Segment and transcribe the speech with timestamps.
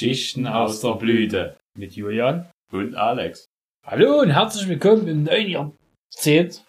[0.00, 3.44] Geschichten aus der Blüte mit Julian Und Alex.
[3.84, 6.64] Hallo und herzlich willkommen im neuen Jahrzehnt.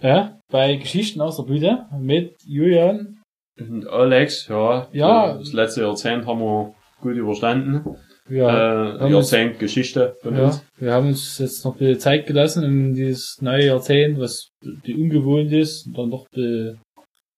[0.00, 3.20] Ja, bei Geschichten aus der Blüte mit Julian.
[3.58, 4.86] Und Alex, ja.
[4.92, 5.36] Ja.
[5.36, 7.96] Das letzte Jahrzehnt haben wir gut überstanden.
[8.28, 10.64] Wir, äh, Jahrzehnt Geschichte von ja, uns.
[10.76, 14.94] wir haben uns jetzt noch ein bisschen Zeit gelassen in dieses neue Jahrzehnt, was die
[14.94, 16.28] ungewohnt ist, und dann noch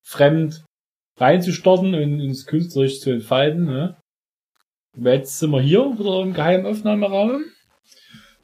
[0.03, 0.63] fremd
[1.17, 3.65] reinzustarten und uns künstlerisch zu entfalten.
[3.65, 3.97] Ne?
[4.97, 7.43] Jetzt sind wir hier wieder im geheimen Aufnahmeraum.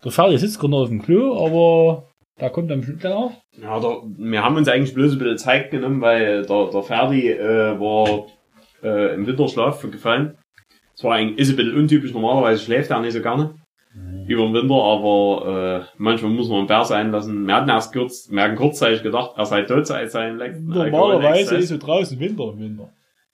[0.03, 3.33] Der Ferdi sitzt gerade noch auf dem Klo, aber da kommt dann bestimmt noch.
[3.61, 7.29] Ja, der, wir haben uns eigentlich bloß ein bisschen Zeit genommen, weil der, der Ferdi
[7.29, 8.25] äh, war
[8.83, 10.37] äh, im Winterschlaf gefallen.
[10.95, 13.55] Es war eigentlich ist ein bisschen untypisch, normalerweise schläft er nicht so gerne
[14.27, 17.45] über den Winter, aber äh, manchmal muss man einen Bär sein lassen.
[17.45, 21.57] Wir hatten erst kurz, wir hatten kurzzeitig gedacht, er sei tot seit seinem letzten Normalerweise
[21.57, 22.89] ist so draußen Winter im Winter.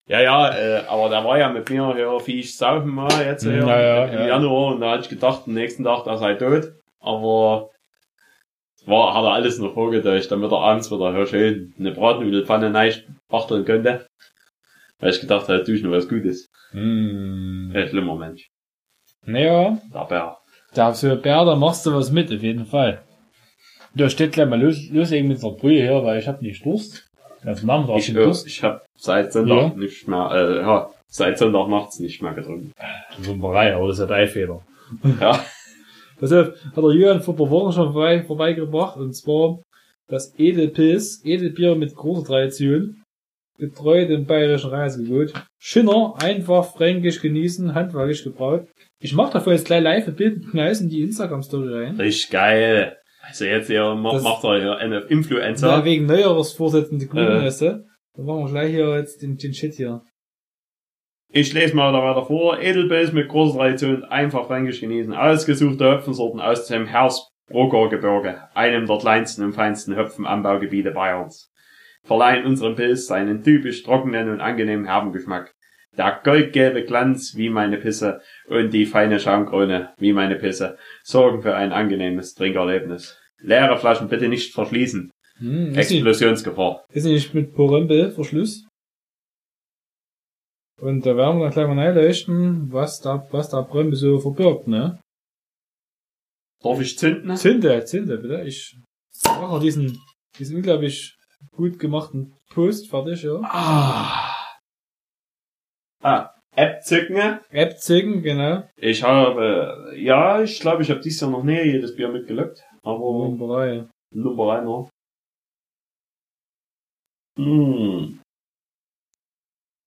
[0.07, 3.57] Ja, ja, äh, aber der war ja mit mir hier Viech saufen mal jetzt hier
[3.57, 4.27] Ja, ja, im ja.
[4.27, 6.72] Januar und da hatte ich gedacht, am nächsten Tag, er sei tot.
[7.00, 7.69] Aber
[8.85, 13.03] war, hat er alles noch vorgedeutet, damit er abends wieder hier schön eine Bratnudelpfanne neisch
[13.28, 14.08] bachteln könnte.
[15.00, 16.50] Weil ich gedacht habe, ich noch was Gutes.
[16.72, 17.72] Hm.
[17.75, 18.50] Ein schlimmer Mensch.
[19.25, 20.38] Naja, Der Bär.
[20.73, 23.03] da für Bär, da machst du was mit, auf jeden Fall.
[23.94, 27.09] Da steht gleich mal los, loslegen mit der Brühe hier, weil ich hab nicht Durst.
[27.44, 28.47] Ganz Nachmittag Ich, den äh, Durst.
[28.47, 29.73] ich habe seit Sonntag Ja.
[29.76, 32.72] nicht mehr, äh, ja, seit Sonntag nachts nicht mehr getrunken.
[33.20, 34.62] Wunderei, aber das ist ja dein Fehler.
[35.22, 35.31] Ja.
[36.20, 39.59] Auf, hat der Jürgen vor ein paar Wochen schon vorbei, vorbeigebracht, und zwar
[40.08, 43.03] das Edelpilz, Edelbier mit großer Tradition,
[43.59, 45.34] getreu dem bayerischen Reisegebot.
[45.59, 48.68] Schinner, einfach fränkisch genießen, handwerklich gebraut.
[49.00, 51.95] Ich mach davon jetzt gleich live ein Bild und knall's in die Instagram-Story rein.
[51.98, 52.98] Richtig geil.
[53.22, 53.70] Also jetzt
[54.14, 55.68] Das- macht er hier eine Influencer.
[55.68, 57.45] Ja, wegen Neujahrsvorsätzen, die Grünen Äh.
[58.17, 60.01] Dann machen wir gleich hier jetzt den, den Shit hier.
[61.29, 62.59] Ich lese mal da weiter vor.
[62.59, 65.13] Edelpilz mit großer Tradition, einfach fränkisch genießen.
[65.13, 71.53] Ausgesuchte Hopfensorten aus dem Hersbrucker Gebirge, einem der kleinsten und feinsten Hopfenanbaugebiete Bayerns.
[72.06, 75.53] Verleihen unserem Pilz seinen typisch trockenen und angenehmen herben Geschmack.
[75.95, 81.56] Der goldgelbe Glanz wie meine Pisse und die feine Schaumkrone wie meine Pisse sorgen für
[81.56, 83.19] ein angenehmes Trinkerlebnis.
[83.39, 85.11] Leere Flaschen bitte nicht verschließen.
[85.40, 86.86] Hm, Explosionsgefahr.
[86.92, 88.66] ist nicht mit Porempel Verschluss.
[90.80, 94.68] Und da werden wir dann gleich mal reinleuchten, was da, was da Brembe so verbirgt,
[94.68, 95.00] ne?
[96.64, 97.36] Darf ich zünden?
[97.36, 98.44] Zinte, Zinte, bitte.
[98.44, 98.78] Ich
[99.25, 100.00] mache noch diesen,
[100.38, 101.16] diesen unglaublich
[101.52, 103.40] gut gemachten Post fertig, ja.
[103.44, 104.34] Ah.
[106.04, 107.40] Ah, App zücken.
[107.50, 108.68] App zücken, genau.
[108.78, 112.64] Ich habe, ja, ich glaube, ich habe dieses Jahr noch nie jedes Bier mitgelockt.
[112.84, 113.90] Aber Wunderbar.
[114.14, 114.90] Nummer einer.
[117.38, 118.20] Hm.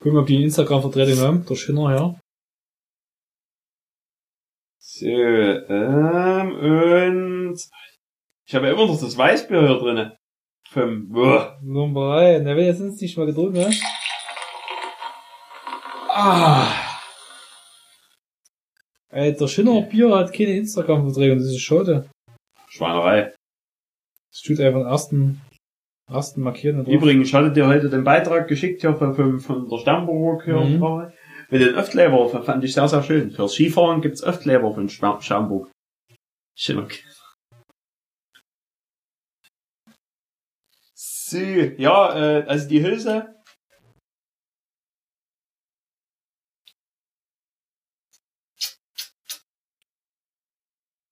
[0.03, 2.21] Gucken, ob die Instagram-Vertretung haben, der Schinner, ja.
[4.79, 7.59] So, ähm, und
[8.47, 10.17] ich habe ja immer noch das Weißbier hier drinne.
[10.69, 11.59] Vom, boah.
[11.63, 12.39] Wunderbar.
[12.41, 13.71] Na, wenn jetzt nicht mal gedrückt, ne?
[16.09, 16.73] Ah.
[19.09, 22.09] Ey, der Schinner Bier hat keine Instagram-Vertretung, das ist schade.
[22.69, 23.35] Schweinerei.
[24.31, 25.41] Das tut einfach den ersten,
[26.11, 26.87] ersten markieren.
[26.87, 30.61] Übrigens, ich hatte dir heute den Beitrag geschickt hier von, von, von der Sternburg hier.
[30.61, 31.13] Mhm.
[31.51, 33.31] Mit den Öftleber fand ich sehr, sehr schön.
[33.31, 35.71] Fürs Skifahren gibt's Öftleber von Sternburg.
[36.57, 37.03] Schön okay.
[40.95, 43.35] So, ja, äh, also die Hülse.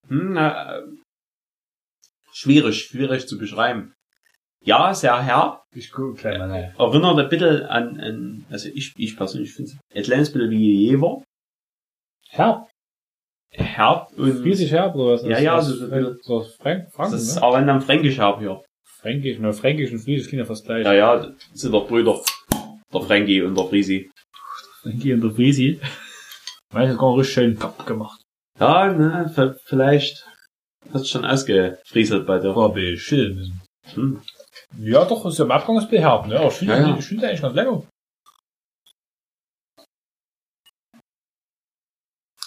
[0.09, 0.83] Hm, äh,
[2.33, 3.95] schwierig, schwierig zu beschreiben.
[4.69, 5.63] Ja, sehr herb.
[5.75, 6.75] Ich gucke mal rein.
[6.79, 10.89] Erinnert ein bisschen an, an also ich, ich persönlich finde es ein kleines bisschen wie
[10.89, 11.23] Jever.
[12.29, 12.69] Herb.
[13.51, 15.23] Herb und Riesig herb, oder was?
[15.23, 17.43] Ja, ja, das, so- so- das Frank, Franken, das ist ne?
[17.43, 18.63] aber dann fränkisch herb hier.
[19.01, 19.53] Fränkisch, ne?
[19.55, 20.85] Fränkisch und Friesisch klingt ja fast gleich.
[20.85, 22.21] Ja, ja, das sind doch Brüder.
[22.93, 24.11] Der Frankie und der Frisi.
[24.83, 25.81] Frankie und der Friesi.
[26.75, 28.21] Gar nicht richtig schön kaputt gemacht.
[28.61, 29.33] Ja, ne,
[29.65, 30.27] vielleicht
[30.93, 32.55] hat's schon ausgefrieselt bei dir.
[32.55, 33.63] War beschissen.
[33.95, 34.21] Hm.
[34.77, 36.39] Ja, doch, ist ja im Abgang ist beherbt, ne?
[36.39, 36.97] Aber ich finde Ja, ja.
[36.99, 37.83] ich eigentlich ganz lecker.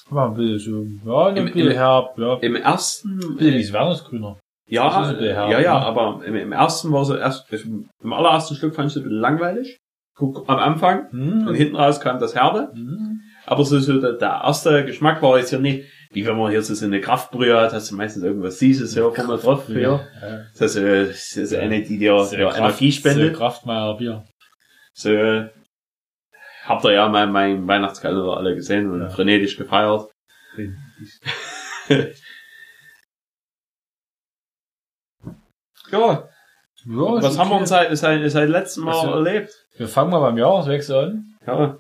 [0.10, 0.60] War ein bisschen
[1.04, 2.36] so, ja, ein Im- bisschen im- herb, ja.
[2.42, 4.40] Im ersten, bisschen wie Wernesgrüner.
[4.68, 5.86] ja, bisschen herb, ja, ja, ne?
[5.86, 9.20] aber im, im ersten war so erst, im allerersten Stück fand ich es ein bisschen
[9.22, 9.78] langweilig.
[10.18, 11.08] Guck, am Anfang.
[11.12, 11.54] Und Hm.
[11.56, 12.72] hinten raus kam das Herbe.
[12.74, 13.22] Hm.
[13.46, 16.62] Aber so, so der, der erste Geschmack war jetzt hier nicht, wie wenn man hier
[16.62, 19.66] so, so eine Kraftbrühe hat, hast du meistens irgendwas Süßes hier vorne drauf.
[19.68, 19.80] Hier.
[20.22, 20.46] Ja.
[20.58, 23.36] Das ist, äh, das ist eine, die dir ja, Kraft- Energie spendet.
[23.36, 24.26] Kraftmeier Bier.
[24.94, 25.46] So,
[26.66, 29.10] habt ihr ja mein, mein Weihnachtskalender alle gesehen und Ja.
[29.10, 30.10] frenetisch gefeiert.
[35.92, 36.00] Ja,
[36.86, 37.62] Ja, was haben wir okay.
[37.62, 39.52] uns seit, seit, seit letztem Mal Also- erlebt?
[39.78, 41.36] Wir fangen mal beim Jahreswechsel an.
[41.46, 41.78] Ja,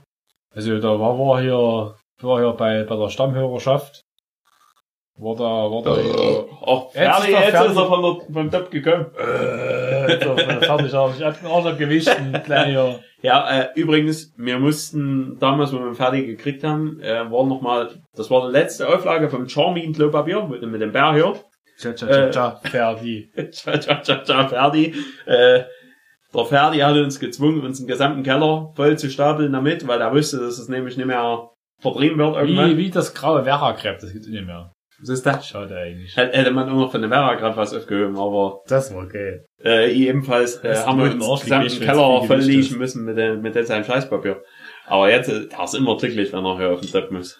[0.54, 4.01] Also da war, war hier, war hier bei, bei der Stammhörerschaft.
[5.23, 7.71] War da, war da hier, oh, Jetzt Ferdi, ist er jetzt fertig.
[7.71, 9.06] ist er von der, vom Top gekommen.
[9.19, 13.00] äh, so, fertig, aber ich hab den Arsch abgewischt, ein kleiner.
[13.21, 17.62] Ja, äh, übrigens, wir mussten damals, wo wir ihn fertig gekriegt haben, äh, war noch
[17.62, 21.33] mal, das war die letzte Auflage vom Charmin Klopapier mit, mit dem Bär hier.
[21.79, 22.31] Tja, tja, Äh.
[22.31, 23.31] tja, tja, Ferdi.
[23.51, 24.95] Tja, tja, tja, tja, Ferdi.
[25.27, 25.63] Äh,
[26.33, 30.12] der Ferdi hat uns gezwungen, uns den gesamten Keller voll zu stapeln damit, weil er
[30.13, 32.71] wusste, dass es nämlich nicht mehr vertrieben wird irgendwann.
[32.71, 34.71] Wie, wie das graue Werra-Crepe, das gibt's nicht mehr.
[35.01, 35.48] Was ist das?
[35.48, 36.15] Schade eigentlich.
[36.15, 39.45] Hätte man auch noch von der Vera gerade was aufgehoben, aber Das war geil.
[39.63, 42.77] äh, ebenfalls äh, haben wir uns Arsch den gesamten Keller volllegen ist.
[42.77, 44.44] müssen mit, dem mit dem seinem Scheißpapier.
[44.86, 47.39] Aber jetzt, äh, er ist immer glücklich, wenn er hier auf den Depp muss.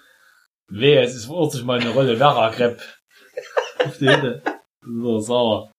[0.69, 2.81] Weh, es ist ordentlich mal eine Rolle Werra-Crepe.
[3.85, 4.41] Auf die Hände.
[4.83, 5.71] So, sauer.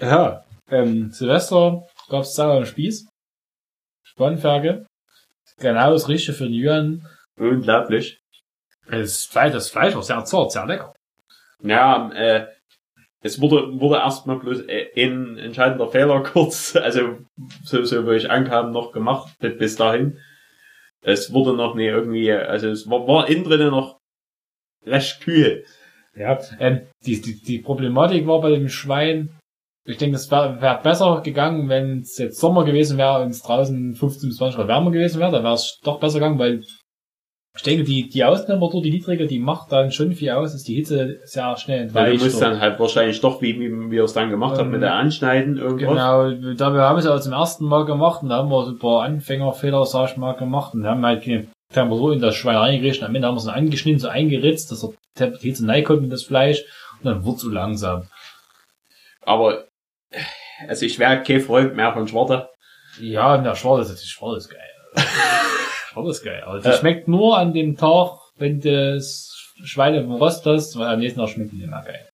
[0.00, 3.08] ja, ähm, Silvester gab's Sauer am Spieß.
[4.04, 4.86] Spannferge.
[5.58, 7.06] Genau das Richtige für den Jürgen.
[7.38, 8.18] Unglaublich.
[8.92, 10.94] Das Fleisch, das Fleisch war sehr zart, sehr lecker.
[11.62, 12.46] Ja, äh,
[13.22, 17.18] es wurde, wurde erstmal bloß äh, ein entscheidender Fehler kurz, also
[17.64, 20.18] so, so wo ich ankam, noch gemacht bis- bis dahin.
[21.00, 23.98] Es wurde noch nie irgendwie, also es war, war innen drinnen noch
[24.86, 25.64] recht kühl.
[26.14, 29.38] Ja, ähm, die, die, die Problematik war bei dem Schwein,
[29.84, 33.42] ich denke, es wäre wär besser gegangen, wenn es jetzt Sommer gewesen wäre und es
[33.42, 36.62] draußen 15 bis 20 Grad wärmer gewesen wäre, dann wäre es doch besser gegangen, weil
[37.54, 40.74] ich denke, die, die Ausnehmer die niedrige, die macht dann schon viel aus, dass die
[40.74, 42.20] Hitze sehr schnell Weil entweicht.
[42.20, 44.82] du musst dann halt wahrscheinlich doch, wie, wie wir es dann gemacht haben, Ähm, mit
[44.82, 45.90] der Anschneiden irgendwas.
[45.90, 48.70] Genau, da wir haben es ja zum ersten Mal gemacht und da haben wir so
[48.70, 52.56] ein paar Anfängerfehler, sag ich mal, gemacht und haben halt keine Temperatur in das Schwein
[52.56, 53.06] reingerichtet.
[53.06, 56.04] Am Ende haben wir es dann angeschnitten, so eingeritzt, dass der Temperatur zu nahe kommt
[56.04, 56.64] in das Fleisch
[57.00, 58.08] und dann wird so langsam.
[59.26, 59.66] Aber,
[60.68, 62.48] also ich wäre kein Freund mehr von Schwarte.
[62.98, 64.60] Ja, der Schwarz ist, die Schwarz ist geil.
[65.92, 66.42] Schwarz ist geil.
[66.44, 66.76] Aber die Ja.
[66.76, 69.30] schmeckt nur an dem Tag, wenn das
[69.64, 72.08] Schwein im Rost hast, weil am nächsten Tag schmeckt die nicht mehr geil.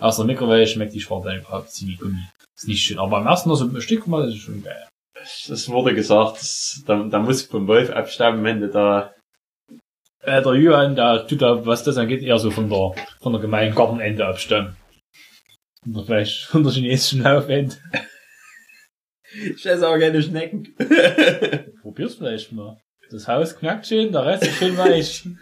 [0.00, 2.18] Aus der Mikrowelle schmeckt die Schwarz einfach ziemlich gummi.
[2.56, 2.98] Ist nicht schön.
[2.98, 4.86] Aber am ersten Mal so ein Stück mal ist es schon geil.
[5.22, 9.12] Es wurde gesagt, das, da, da muss ich vom Wolf abstammen, wenn du da
[10.20, 13.40] Äh, der Johann, der tut da, was das angeht, eher so von der, von der
[13.42, 14.76] gemeinen Gartenende abstammen.
[15.90, 17.76] Oder vielleicht von der chinesischen Laufende.
[19.56, 20.74] Ich esse aber keine Schnecken.
[21.82, 22.78] Probier's vielleicht mal.
[23.14, 25.24] Das Haus knackt schön, der Rest ist schön weich.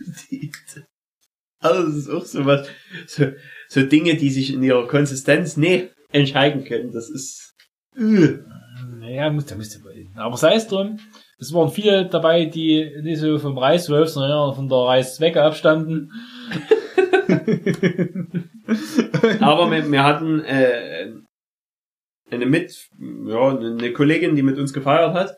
[1.64, 2.66] Also das ist auch so was,
[3.06, 3.26] so,
[3.68, 6.90] so Dinge, die sich in ihrer Konsistenz nicht entscheiden können.
[6.90, 7.54] Das ist,
[7.96, 8.38] äh.
[8.98, 9.92] Naja, muss, da müsste man.
[10.16, 10.98] Aber sei es drum.
[11.38, 16.10] Es waren viele dabei, die nicht so vom Reiswolf, sondern von der Reißzwecke abstanden.
[19.38, 21.12] aber wir, wir hatten äh,
[22.28, 25.36] eine mit, ja, eine Kollegin, die mit uns gefeiert hat,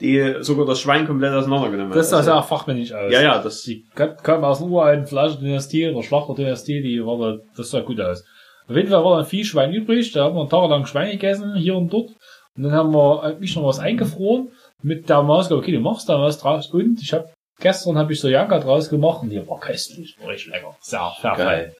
[0.00, 1.98] die sogar das Schwein komplett auseinandergenommen hat.
[1.98, 3.12] Das sah sehr fachmännisch aus.
[3.12, 7.70] ja, ja, das, Die kam aus einer uralten Fleischdynastie oder Schlachterdynastie, die war da, das
[7.70, 8.24] sah gut aus.
[8.66, 11.12] Auf jeden Fall war dann viel Schwein übrig, da haben wir einen Tag lang Schwein
[11.12, 12.10] gegessen, hier und dort.
[12.56, 14.50] Und dann haben wir eigentlich noch was eingefroren,
[14.82, 16.70] mit der Maßgabe, okay, du machst da was draus.
[16.70, 17.30] Und ich habe
[17.60, 20.76] gestern habe ich so Janka draus gemacht und die war köstlich, war richtig lecker.
[20.80, 21.76] Sehr, sehr Geil.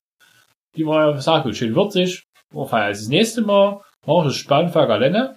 [0.76, 2.82] Die war sehr gut, schön würzig, war fein.
[2.84, 5.36] Also das nächste Mal mache ich das alleine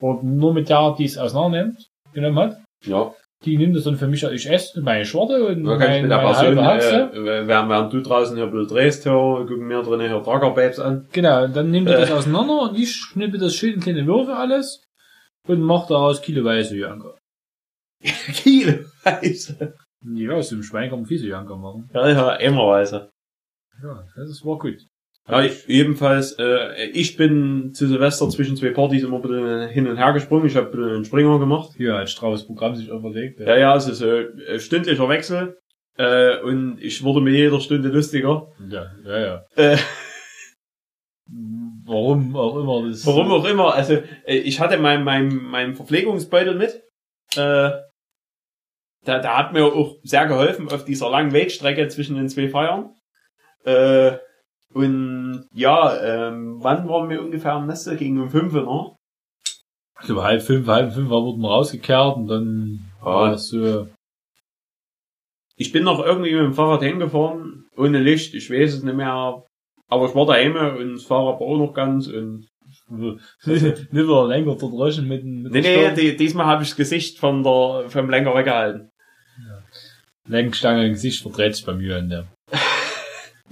[0.00, 2.58] und nur mit der, die es auseinander nimmt, genommen hat.
[2.84, 3.12] ja,
[3.44, 6.34] Die nimmt es dann für mich, ich esse meine Schwarte und ich mein, meine Person,
[6.46, 7.10] halbe Haxe.
[7.12, 10.80] äh, während, während du draußen hier ein bisschen drehst, hier, gucken wir drinnen hier Tragerbabes
[10.80, 11.06] an.
[11.12, 12.00] Genau, dann nimmt ihr Äh.
[12.00, 14.82] das auseinander und ich schnippe das schön in kleine Würfel alles
[15.46, 17.14] und mach daraus kiloweise Janka.
[18.32, 19.74] Kiloweise.
[20.04, 21.88] Ja, aus dem Schwein kann man viel so Janka machen.
[21.92, 23.10] Ja, ja, immerweise.
[23.82, 24.76] Ja, das war gut.
[25.28, 29.86] Ja, ich, ebenfalls, äh, ich bin zu Silvester zwischen zwei Partys immer ein bisschen hin
[29.86, 30.46] und her gesprungen.
[30.46, 31.72] Ich habe ein bisschen einen Springer gemacht.
[31.76, 33.40] Hier hat Strauß Programm sich überlegt.
[33.40, 35.58] Ja, ja, es ist äh, ein stündlicher Wechsel.
[35.98, 38.48] Äh, und ich wurde mit jeder Stunde lustiger.
[38.70, 39.18] ja, ja.
[39.18, 39.44] ja.
[39.56, 39.76] Äh,
[41.84, 43.06] Warum auch immer das.
[43.06, 43.74] warum auch immer.
[43.74, 43.94] Also,
[44.24, 46.82] äh, ich hatte mein, mein, mein Verpflegungsbeutel mit.
[47.34, 47.70] Äh,
[49.04, 52.94] da, da hat mir auch sehr geholfen auf dieser langen Wegstrecke zwischen den zwei Feiern.
[53.64, 54.18] Äh,
[54.74, 55.96] und ja,
[56.28, 57.96] ähm, wann waren wir ungefähr am Neste?
[57.96, 58.94] Gegen um fünf, ne?
[60.00, 63.88] Ich glaube, halb fünf, halb fünf wurden wir rausgekehrt und dann war das so.
[65.56, 69.42] Ich bin noch irgendwie mit dem Fahrrad hingefahren, ohne Licht, ich weiß es nicht mehr.
[69.90, 72.46] Aber ich war daheim und das Fahrrad war auch noch ganz und
[72.90, 77.18] Nicht wieder länger verdroschen mit, dem- mit Nee, nee, die, diesmal habe ich das Gesicht
[77.18, 78.90] von der, vom Lenker weggehalten.
[80.26, 82.26] Lenkstange im Gesicht verdreht sich bei mir in der.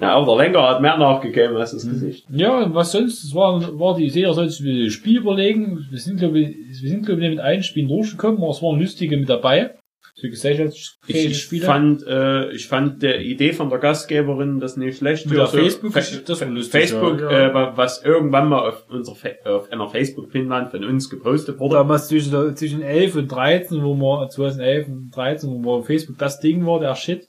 [0.00, 2.26] Ja, aber der Lenker hat mehr nachgegeben als das Gesicht.
[2.30, 3.24] Ja, und was sonst?
[3.24, 5.86] Das war, war die Idee, er soll sich ein Spiel überlegen.
[5.90, 8.78] Wir sind, glaube ich, wir sind, glaube ich, mit einem Spiel durchgekommen, aber es waren
[8.78, 9.74] lustige mit dabei.
[10.18, 14.96] So Ich, gesellschaftsfähige ich fand, äh, ich fand der Idee von der Gastgeberin das nicht
[14.98, 15.26] schlecht.
[15.26, 17.30] Mit der Für Facebook- Fa- das war lustig, Facebook, ja.
[17.50, 21.74] Äh, wa- was irgendwann mal auf unserer, Fa auf einer Facebook-Pinwand von uns gepostet wurde.
[21.74, 26.16] damals zwischen, zwischen 11 und 13, wo wir, 2011 und 13, wo wir auf Facebook
[26.18, 27.28] das Ding war, der Shit.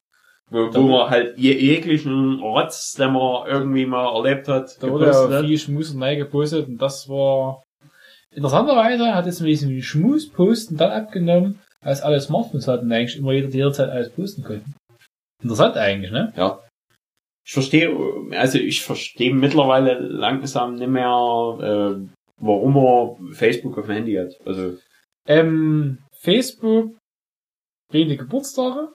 [0.49, 5.07] Wo, wo man halt je, jeglichen Rotz, den man irgendwie mal erlebt hat, Da wurde
[5.07, 7.63] ja viel Schmus und Nei gepostet und das war,
[8.33, 13.33] interessanterweise hat es ein bisschen die Schmus-Posten dann abgenommen, als alle Smartphones hatten eigentlich immer
[13.33, 14.73] jeder jederzeit alles posten konnten.
[15.43, 16.33] Interessant eigentlich, ne?
[16.35, 16.59] Ja.
[17.45, 17.95] Ich verstehe,
[18.31, 21.05] also ich verstehe mittlerweile langsam nicht mehr,
[21.61, 22.07] äh,
[22.41, 24.33] warum man Facebook auf dem Handy hat.
[24.45, 24.77] Also,
[25.27, 26.97] Ähm, Facebook,
[27.93, 28.93] die Geburtstage.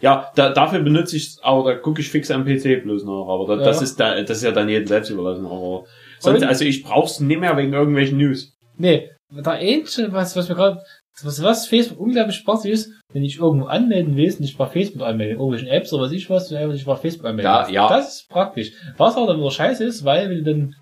[0.00, 3.46] Ja, da, dafür benutze ich aber da gucke ich fix am PC bloß noch, aber
[3.56, 3.66] da, Ja.
[3.66, 5.84] das ist da, das ist ja dann jedem selbst überlassen, aber
[6.18, 8.52] sonst, also ich brauch's nicht mehr wegen irgendwelchen News.
[8.78, 10.82] Nee, da ähnliche, was, was mir gerade,
[11.22, 15.36] was, was Facebook unglaublich Spaß ist, wenn ich irgendwo anmelden will, nicht bei Facebook anmelden,
[15.36, 17.50] irgendwelchen Apps oder was ich was, und einfach nicht bei Facebook anmelden.
[17.50, 17.88] Ja, ja.
[17.88, 18.72] Das ist praktisch.
[18.96, 20.76] Was aber dann wieder scheiße ist, weil wenn du dann,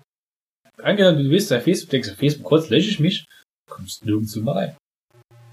[0.81, 3.25] angenommen, du willst bei Facebook, denkst du, Facebook, kurz lösche ich mich,
[3.69, 4.77] kommst nirgendwo mehr rein.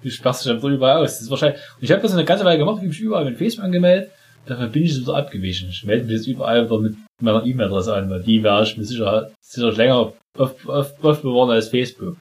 [0.07, 1.15] Du sperrst dich einfach überall aus.
[1.15, 3.25] Das ist wahrscheinlich, und ich habe das eine ganze Weile gemacht, ich habe mich überall
[3.25, 4.13] mit Facebook angemeldet,
[4.45, 5.69] dafür bin ich wieder abgewichen.
[5.69, 8.85] Ich melde mich jetzt überall wieder mit meiner E-Mail-Adresse an, weil die werde ich mir
[8.85, 12.19] sicher, sicher länger auf, auf, aufbewahren als Facebook.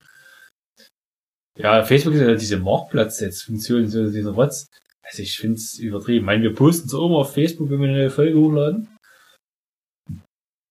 [1.59, 4.65] Ja, Facebook ist ja diese Marktplatz jetzt Funktion, so dieser Rotz.
[5.03, 6.21] Also ich find's übertrieben.
[6.21, 8.87] Ich meine, wir posten so immer auf Facebook, wenn wir eine neue Folge hochladen.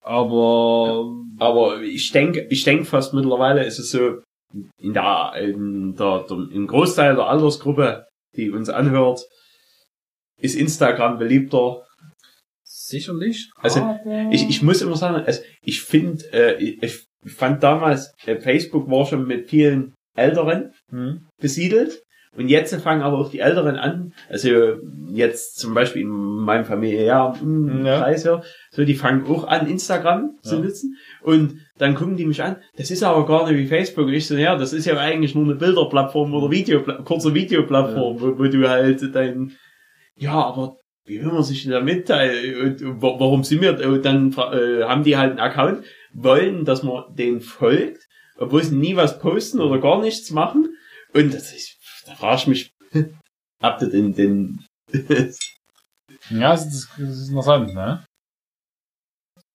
[0.02, 4.20] Aber Aber ich denke, ich denke fast mittlerweile ist es so,
[4.78, 8.06] in der, in der, der im Großteil der Altersgruppe,
[8.36, 9.24] die uns anhört,
[10.40, 11.84] ist Instagram beliebter
[12.64, 13.50] sicherlich.
[13.56, 18.12] Also, aber Ich, ich muss immer sagen, also ich finde, äh, ich, ich fand damals,
[18.26, 21.26] äh, Facebook war schon mit vielen Älteren hm.
[21.40, 22.02] besiedelt.
[22.36, 24.48] Und jetzt fangen aber auch die Älteren an, also
[25.08, 28.00] jetzt zum Beispiel in meinem familiären Ja.
[28.00, 30.60] Kreis hier, so die fangen auch an, Instagram zu Ja.
[30.62, 30.96] nutzen.
[31.22, 34.06] Und dann gucken die mich an, das ist aber gar nicht wie Facebook.
[34.06, 38.20] Und ich so, ja, das ist ja eigentlich nur eine Bilderplattform oder Video, kurze Videoplattform,
[38.20, 39.52] wo, wo du halt dein,
[40.16, 40.76] ja, aber
[41.06, 42.56] wie will man sich denn da mitteilen?
[42.62, 46.64] Und, und wa- warum sind wir, und dann äh, haben die halt einen Account, wollen,
[46.64, 47.98] dass man den folgt,
[48.38, 50.68] obwohl sie nie was posten oder gar nichts machen.
[51.12, 51.73] Und das ist,
[52.16, 52.70] frage ich mich,
[53.62, 54.66] habt ihr den, den,
[56.30, 58.04] Ja, das ist, das ist interessant, ne?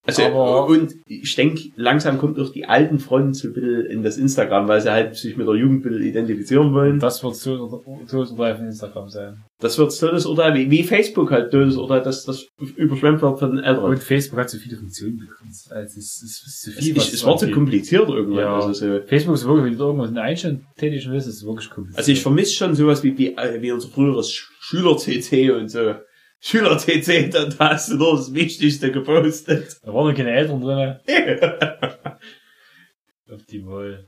[0.06, 4.02] Also, Aber- und ich denke, langsam kommt auch die alten Fronten so ein bisschen in
[4.02, 6.98] das Instagram, weil sie halt sich mit der Jugend ein bisschen identifizieren wollen.
[6.98, 7.82] Das wird so
[8.36, 9.42] bei Instagram sein.
[9.60, 13.90] Das wird Todesurteil, wie, wie Facebook halt Todesurteil, dass das überschwemmt wird von den Älteren.
[13.90, 15.70] Und Facebook hat so viele Funktionen begrenzt.
[15.70, 16.96] Also es ist, es ist zu Es, viel.
[16.96, 17.52] es wird so angeht.
[17.54, 18.38] kompliziert irgendwann.
[18.38, 18.54] Ja.
[18.56, 19.00] Also, so.
[19.06, 21.98] Facebook ist wirklich, wenn du irgendwas in der Einstellung tätig willst, ist es wirklich kompliziert.
[21.98, 25.94] also ich vermisse schon sowas wie, wie, äh, wie unser früheres Sch- Schüler-CC und so.
[26.40, 29.78] Schüler-CC, da, da hast du nur das Wichtigste gepostet.
[29.82, 30.96] da waren noch keine Eltern drin.
[33.30, 34.06] Optimal.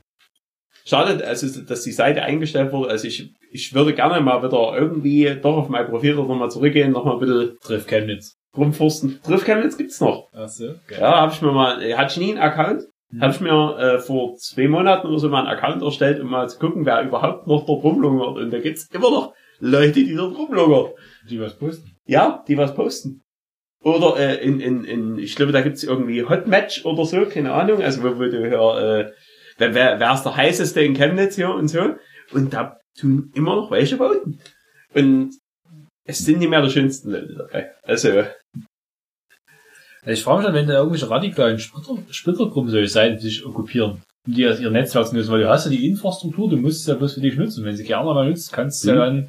[0.84, 2.90] Schade, also, dass die Seite eingestellt wurde.
[2.90, 7.14] Also ich, ich würde gerne mal wieder irgendwie doch auf mein Profil nochmal zurückgehen, nochmal
[7.14, 8.36] ein bisschen Treff Chemnitz.
[8.56, 9.20] rumforsten.
[9.22, 10.28] Triffchemnitz gibt's noch.
[10.32, 10.98] Ach so, geil.
[11.00, 12.82] Ja, habe ich mir mal, äh, hatte ich nie einen Account.
[13.10, 13.20] Mhm.
[13.20, 16.48] Habe ich mir äh, vor zwei Monaten oder so mal einen Account erstellt, um mal
[16.48, 18.38] zu gucken, wer überhaupt noch dort rumlungert.
[18.38, 20.90] Und da gibt's immer noch Leute, die dort rumlungern.
[21.30, 21.91] Die was posten.
[22.06, 23.22] Ja, die was posten.
[23.84, 27.82] Oder äh, in, in, in, ich glaube, da gibt's irgendwie Hotmatch oder so, keine Ahnung.
[27.82, 29.12] Also wo, wo du hier, äh,
[29.58, 31.96] wer, wer wer ist der heißeste in Chemnitz hier und so.
[32.32, 34.38] Und da tun immer noch welche voten.
[34.94, 35.34] Und
[36.04, 37.72] es sind nicht mehr die schönsten Leute dabei.
[37.82, 38.24] Also,
[40.06, 44.46] ich frage mich dann, wenn da irgendwelche radikalen Splitter, Splittergruppen solche Seiten sich okkupieren, die
[44.48, 47.14] aus ihr Netzwerk nutzen, weil du hast ja die Infrastruktur, du musst es ja bloß
[47.14, 47.64] für dich nutzen.
[47.64, 48.96] Wenn sie gerne mal nutzt, kannst du Mhm.
[48.96, 49.28] ja dann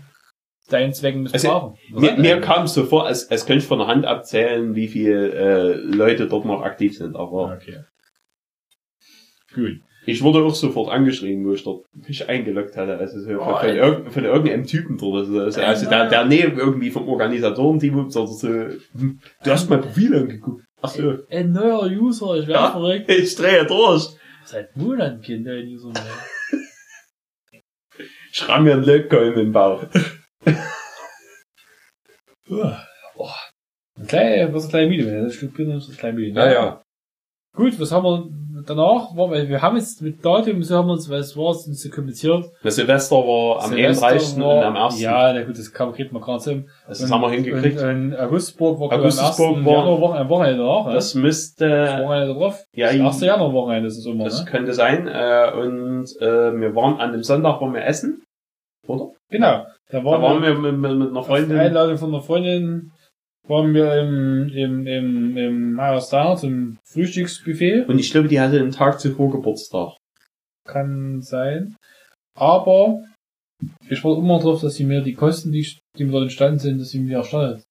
[0.70, 1.78] deinen Zwecken missbrauchen.
[1.92, 4.88] Mir, mir kam es so vor, als, als könnte ich von der Hand abzählen, wie
[4.88, 7.16] viele äh, Leute dort noch aktiv sind.
[7.16, 7.80] Aber Okay.
[9.54, 9.82] Gut.
[10.08, 12.98] ich wurde auch sofort angeschrieben, wo ich dort mich eingeloggt hatte.
[12.98, 15.28] Also so Oh, von, irgend, von irgendeinem Typen dort.
[15.28, 18.48] Also, also, also der, der nee, irgendwie vom Organisatorenteam oder so.
[18.48, 20.64] Du hast mein Profil angeguckt.
[20.82, 21.18] Ach so.
[21.30, 22.72] Ein neuer User, ich werde Ja.
[22.72, 23.10] verrückt.
[23.10, 24.08] Ich drehe durch.
[24.46, 27.62] Seit Monaten kennt der User mehr.
[28.34, 29.84] Ich ramm mir einen Lötkolben im Bauch.
[34.00, 36.78] Ein kleiner, was ein kleiner Video, wenn das Stück Bier ist, ein kleiner Video.
[37.56, 39.10] Gut, was haben wir danach?
[39.16, 41.80] Weil wir haben jetzt mit Datum, so haben wir uns, weil es war es nicht
[41.80, 42.46] so kompliziert.
[42.64, 44.40] Das Silvester war am Silvester 31.
[44.42, 45.00] war- und am 1.
[45.00, 46.68] Ja, na gut, das kann, kriegt man gerade so hin.
[46.88, 47.80] das haben wir hingekriegt.
[47.80, 49.66] Und, und Augustusburg war, ich, am Augustusburg 1.
[49.68, 50.94] war- Januar, am Wochenende danach, ne?
[50.94, 51.70] Das Das müsste,
[52.04, 52.64] Wochenende drauf.
[52.74, 53.22] ja, Das 1.
[53.22, 54.50] Januar Wochenende ist es immer, das ne?
[54.50, 55.08] könnte sein.
[55.08, 58.24] Äh, und äh, wir waren an dem Sonntag, waren wir essen.
[58.88, 59.12] Oder?
[59.30, 59.66] Genau.
[59.90, 61.58] Da Da waren, waren wir, mit, mit, mit einer auf Freundin.
[61.58, 62.92] Einladung von einer Freundin,
[63.48, 67.86] waren wir im, im, im, im Majestar zum Frühstücksbuffet.
[67.88, 69.98] Und ich glaube, die hatte einen Tag zuvor Geburtstag.
[70.66, 71.76] Kann sein.
[72.36, 73.04] Aber
[73.90, 76.80] ich warte immer drauf, dass sie mir die Kosten, die, die mir dort entstanden sind,
[76.80, 77.64] dass sie mir erstattet.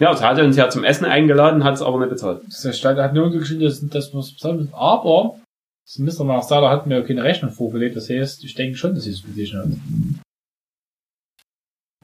[0.00, 2.42] Ja, sie hatte uns ja zum Essen eingeladen, hat es aber nicht bezahlt.
[2.44, 4.74] Das stand, hat nur geschrieben, dass, dass wir es bezahlen müssen.
[4.74, 5.38] Aber
[5.84, 6.24] das Mr.
[6.24, 7.96] Marsala hat mir keine Rechnung vorgelegt.
[7.96, 10.21] Das heißt, ich denke schon, dass sie es bezahlt hat.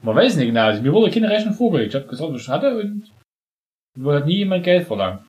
[0.01, 0.65] Man weiß nicht genau.
[0.65, 1.93] Also, mir wurde keine Rechnung vorgelegt.
[1.93, 3.11] Ich habe gesagt, was ich hatte und
[3.97, 5.23] mir hat nie jemand Geld verlangt.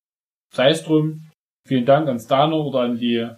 [0.54, 1.20] Sei es drum.
[1.66, 3.28] Vielen Dank an Stano oder an die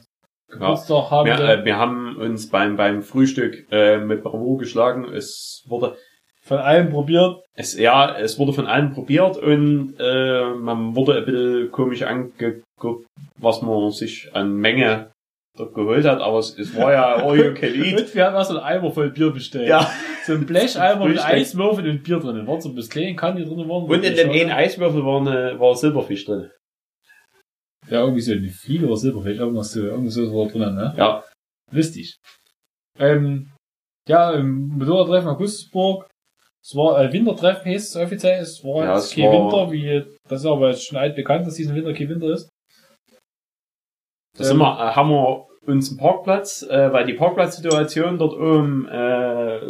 [0.50, 1.26] Geburtstag haben.
[1.26, 5.04] Wir, äh, wir haben uns beim, beim Frühstück äh, mit Bravo geschlagen.
[5.04, 5.96] Es wurde
[6.42, 7.42] von allem probiert.
[7.54, 13.06] Es, ja, es wurde von allen probiert und äh, man wurde ein bisschen komisch angeguckt,
[13.38, 15.10] was man sich an Menge
[15.56, 17.16] dort geholt hat, aber es, es war ja
[17.54, 18.00] can eat.
[18.00, 19.68] Und wir haben erst einen Eimer voll Bier bestellt.
[19.68, 19.90] Ja,
[20.24, 21.18] So ein Blecheimer mit.
[21.24, 22.46] Eiswürfeln und Bier drin.
[22.46, 23.84] War so ein bisschen kann die drin waren.
[23.84, 26.50] und in dem einen Eiswürfel war, eine, war Silberfisch drin.
[27.88, 30.94] Ja, irgendwie so eine Fliege oder Silberfisch, irgendwas so, irgendwas so war drin, ne?
[30.96, 31.24] Ja,
[31.72, 32.16] Lustig.
[32.98, 33.50] Ähm,
[34.06, 36.08] ja, im Motorradtreffen Augustusburg.
[36.64, 38.40] Es war äh, Wintertreffen, heißt es offiziell.
[38.42, 41.16] Es war Ja, jetzt es kein war- Winter, wie, das ist aber jetzt schon alt
[41.16, 42.48] bekannt, dass diesen Winter kein Winter ist.
[44.36, 48.88] da sind wir, äh, haben wir uns einen Parkplatz, äh, weil die Parkplatzsituation dort oben
[48.88, 49.60] äh,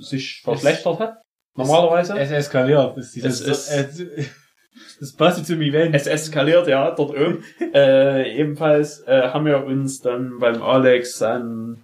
[0.00, 1.22] sich verschlechtert hat.
[1.56, 2.18] Normalerweise.
[2.18, 2.96] Es eskaliert.
[2.96, 4.24] Das, ist Es dieses, ist- äh,
[5.00, 5.94] das passt zum Event.
[5.94, 7.44] Es eskaliert, ja, dort oben.
[7.74, 11.82] äh, ebenfalls äh, haben wir uns dann beim Alex dann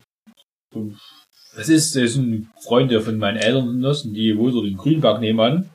[1.56, 5.20] Das ist, das sind Freunde von meinen Eltern und und die wohnen dort in Grünberg
[5.20, 5.70] nebenan.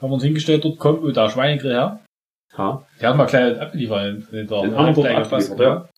[0.00, 2.00] Haben wir uns hingestellt, dort kommt da Schweinegrill her.
[2.56, 4.04] ja, Die haben wir gleich abgeliefert.
[4.04, 5.88] Den, den, Den haben wir dort abgeliefert, ja.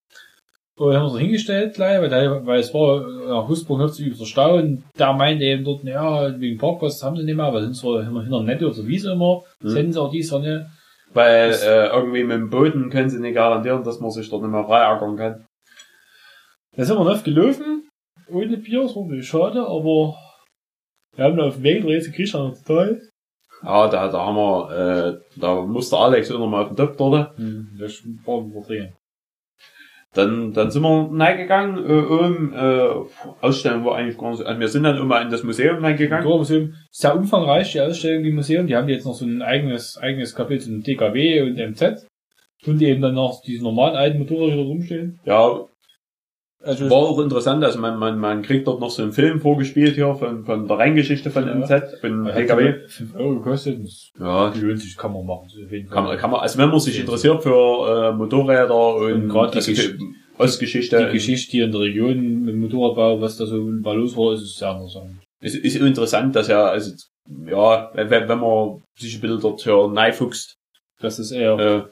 [0.81, 4.07] Und haben wir uns hingestellt gleich, weil, der, weil es war, nach Husburg hört sich
[4.07, 7.53] über der Stau und der meinte eben dort, ja, wegen Parkplatz haben sie nicht mehr,
[7.53, 9.69] weil sind zwar hinter, hinter Netto auf der Wiese immer, Mhm.
[9.69, 10.71] senden sie auch dies und ne.
[11.13, 14.41] Weil Das- äh, irgendwie mit dem Boden können sie nicht garantieren, dass man sich dort
[14.43, 15.45] nicht mehr freiackern kann.
[16.77, 17.89] Da sind wir noch gelaufen,
[18.33, 20.15] ohne Bier, das war ein bisschen schade, aber
[21.15, 23.03] wir haben da auf dem Weg gedreht, sie kriegt noch total.
[23.63, 27.37] Ja, da, da haben wir, äh, da musste Alex noch mal auf den Top dort.
[27.37, 28.95] Hm, das war übertrieben.
[30.13, 32.89] Dann, dann sind wir reingegangen, äh, oben, äh,
[33.41, 36.27] Ausstellung war eigentlich gar nicht, also wir sind dann immer in das Museum reingegangen.
[36.27, 38.67] Museum sehr umfangreich, die Ausstellung, die Museum.
[38.67, 42.09] Die haben jetzt noch so ein eigenes, eigenes Kapitel zum DKW und MZ.
[42.67, 45.21] Und eben dann noch diese normalen alten Motorräder die rumstehen.
[45.25, 45.67] Ja,
[46.63, 49.95] Also, war auch interessant, also man, man, man kriegt dort noch so einen Film vorgespielt
[49.95, 51.55] hier von, von der Renngeschichte von Ja.
[51.55, 52.87] MZ, von hat PKW.
[52.87, 53.79] 5 Euro gekostet.
[53.79, 55.49] und Das Ja, lohnt sich, kann man machen.
[55.91, 59.53] kann man, kann man, also wenn man sich interessiert für äh, Motorräder und, Und gerade
[59.53, 59.99] die also, Gesch-
[60.37, 64.17] Ostgeschichte, die Geschichte hier in der Region mit dem Motorradbau, was da so mal los
[64.17, 65.17] war, ist sehr interessant.
[65.43, 66.93] ist, ist interessant, dass ja, also,
[67.47, 70.57] ja, wenn, wenn man sich ein bisschen dort hier neifuchst,
[71.01, 71.83] Das ist eher äh,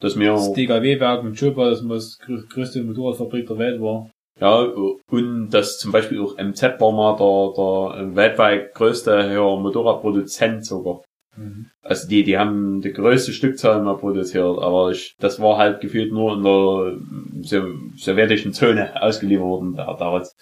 [0.00, 4.10] dass wir, das DKW-Werk mit Chopa, das grö- größte Motorradfabrik der Welt war.
[4.40, 4.60] Ja,
[5.08, 11.02] und dass zum Beispiel auch MZ war mal der, der weltweit größte hier Motorradproduzent sogar.
[11.36, 11.70] Mhm.
[11.82, 16.12] Also die, die haben die größte Stückzahl mal produziert, aber ich, das war halt gefühlt
[16.12, 16.98] nur in der
[17.42, 20.34] so- sowjetischen Zone ausgeliefert worden da, damals.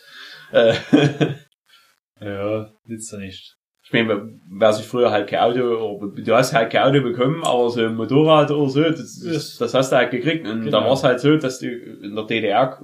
[0.52, 0.74] Äh,
[2.20, 3.56] Ja, nützt ja nicht.
[3.84, 7.42] ich meine, wer sich früher halt kein Auto, oder du hast halt kein Auto bekommen,
[7.42, 10.46] aber so ein Motorrad oder so, das, das, das hast du halt gekriegt.
[10.46, 10.80] Und Genau.
[10.80, 12.80] da war es halt so, dass du in der DDR,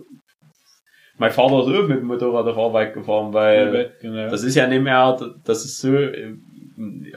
[1.19, 4.31] mein Vater ist auch mit dem Motorrad auf Arbeit gefahren, weil genau.
[4.31, 5.89] das ist ja nicht mehr, das ist so,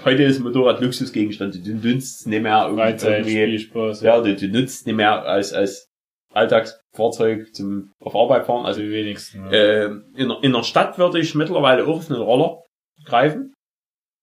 [0.04, 4.02] heute ist Motorrad Luxusgegenstand, du nutzt es nicht mehr irgendwie, Spielspaß.
[4.02, 5.88] ja, du, du nutzt nicht mehr als, als
[6.34, 8.66] Alltagsfahrzeug zum auf Arbeit fahren.
[8.66, 9.44] Also die wenigsten.
[9.46, 9.52] Ja.
[9.52, 9.86] äh,
[10.16, 12.64] in, der- in der Stadt würde ich mittlerweile auch auf einen Roller
[13.06, 13.54] greifen.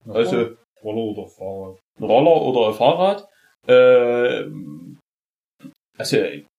[0.09, 0.51] Also
[0.83, 1.79] Roller oder Fahrrad.
[1.99, 3.29] ein Roller oder ein Fahrrad.
[3.67, 4.49] Äh,
[5.99, 6.17] also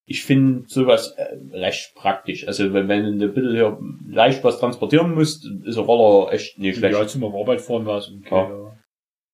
[0.09, 2.47] ich finde sowas äh, recht praktisch.
[2.47, 6.57] Also wenn, wenn du ein bisschen hier leicht was transportieren musst, ist ein Roller echt
[6.57, 6.97] nicht schlecht.
[6.97, 8.27] Ja, zum auf Arbeit fahren war es okay.
[8.31, 8.49] Ja.
[8.49, 8.77] Ja.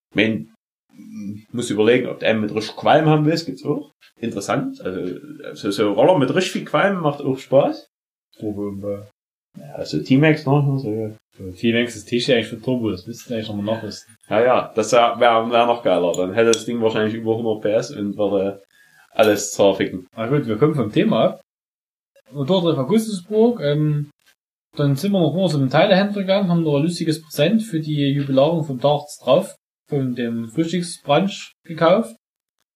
[0.09, 0.53] Ich mein,
[1.53, 3.93] muss überlegen, ob du einen mit richtig Qualm haben willst, gibt's auch.
[4.19, 4.81] Interessant.
[4.81, 5.17] Also
[5.53, 7.87] so, so ein Roller mit richtig viel Qualm macht auch Spaß.
[8.37, 9.05] Turbo.
[9.57, 11.15] Ja, also T-Max, ne?
[11.37, 14.13] So, T-Max ist T-Shirt eigentlich für Turbo, das müssten eigentlich nochmal nachrüsten.
[14.29, 16.11] ja, ja, das wäre wär, wär noch geiler.
[16.11, 18.61] Dann hätte das Ding wahrscheinlich über 100 PS und würde
[19.15, 20.07] alles zerficken.
[20.15, 21.41] Na gut, wir kommen vom Thema ab.
[22.31, 24.09] Motortreff Augustusburg, ähm,
[24.75, 27.79] dann sind wir noch mal zu einem Teilehändler gegangen, haben noch ein lustiges Präsent für
[27.79, 29.55] die Jubilarung vom Darts drauf,
[29.87, 32.15] von dem Frühstücksbrunch gekauft.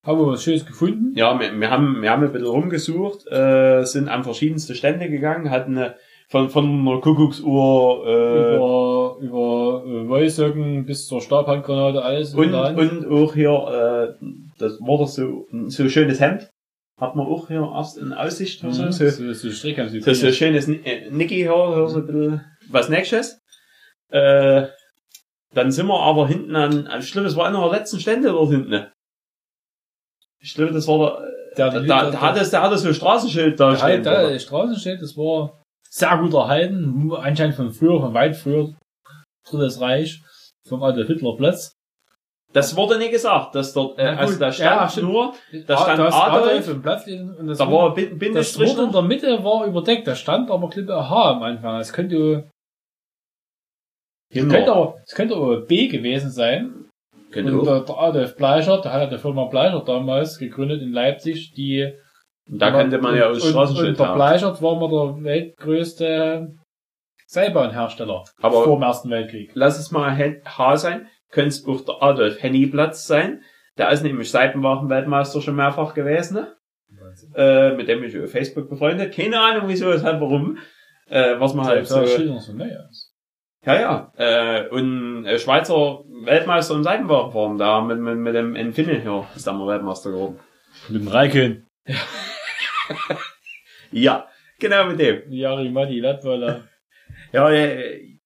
[0.06, 1.14] Haben wir was Schönes gefunden.
[1.16, 5.50] Ja, wir, wir haben, wir haben ein bisschen rumgesucht, äh, sind an verschiedenste Stände gegangen,
[5.50, 5.96] hatten eine,
[6.30, 13.08] von, von einer Kuckucksuhr, äh, über über äh, Wollsocken bis zur Stabhandgranate, alles und, und
[13.08, 14.26] auch hier, äh,
[14.60, 16.50] das war das so, so ein schönes Hemd.
[17.00, 20.14] Hat man auch hier erst in Aussicht, so, Mhm, so, so, so Strick, so so,
[20.14, 23.40] so ein schönes Ni- äh, Niki hier, hier so ein bisschen was Nächstes.
[24.12, 24.68] Äh,
[25.54, 28.30] dann sind wir aber hinten an, an ich glaube, es war einer der letzten Stände
[28.30, 28.88] dort hinten.
[30.42, 31.22] Ich glaube, das war
[31.58, 33.78] der, Der- da, da, der- hat es, der hat es so ein Straßenschild da Der,
[33.78, 34.06] stehen.
[34.06, 38.74] halt, der Straßenschild, das war sehr gut erhalten, anscheinend von früher, von weit früher,
[39.50, 40.22] Drittes Reich,
[40.68, 41.72] vom Adolf Hitler Platz.
[42.52, 45.08] Das wurde nie gesagt, dass dort, äh, gut, also da stand ja, stimmt.
[45.12, 45.34] nur,
[45.68, 48.70] da Ah, stand das Adolf, im Platz und das, da war ein Bin- das Bindestrich
[48.72, 51.80] wurde in der Mitte war überdeckt, da stand aber Klippe H am Anfang.
[51.80, 52.50] Es könnte,
[54.32, 54.54] es Genau.
[54.56, 56.86] könnte aber, es könnte aber B gewesen sein.
[57.32, 57.60] Genau.
[57.60, 61.54] Und der, der Adolf Bleichert, der hat ja die Firma Bleichert damals gegründet in Leipzig,
[61.54, 61.94] die
[62.50, 64.16] Und da könnte man ja aus und, und Straßenschild der.
[64.16, 66.56] Bleichert war mal der weltgrößte
[67.28, 69.52] Seilbahnhersteller vor Aber dem Ersten Weltkrieg.
[69.54, 73.44] lass es mal H sein, könnte es auch der Adolf Henny Platz sein.
[73.78, 76.56] Der ist nämlich Seitenwachen-Weltmeister schon mehrfach gewesen, ne?
[77.36, 79.14] äh, mit dem ich auf Facebook befreundet.
[79.14, 80.58] Keine Ahnung wieso, weshalb, warum.
[81.08, 82.54] Äh, was man halt so, so
[83.66, 89.02] ja, ja, äh, und äh, Schweizer Weltmeister im Seitenwachenfahren, da mit, mit, mit dem Infinity
[89.02, 90.40] hier ist da mal Weltmeister geworden.
[90.88, 91.66] Mit dem Raikön.
[93.92, 94.28] Ja,
[94.60, 95.32] genau mit dem.
[95.32, 96.62] Jari Matti, Latwala.
[97.32, 98.19] Ja, äh,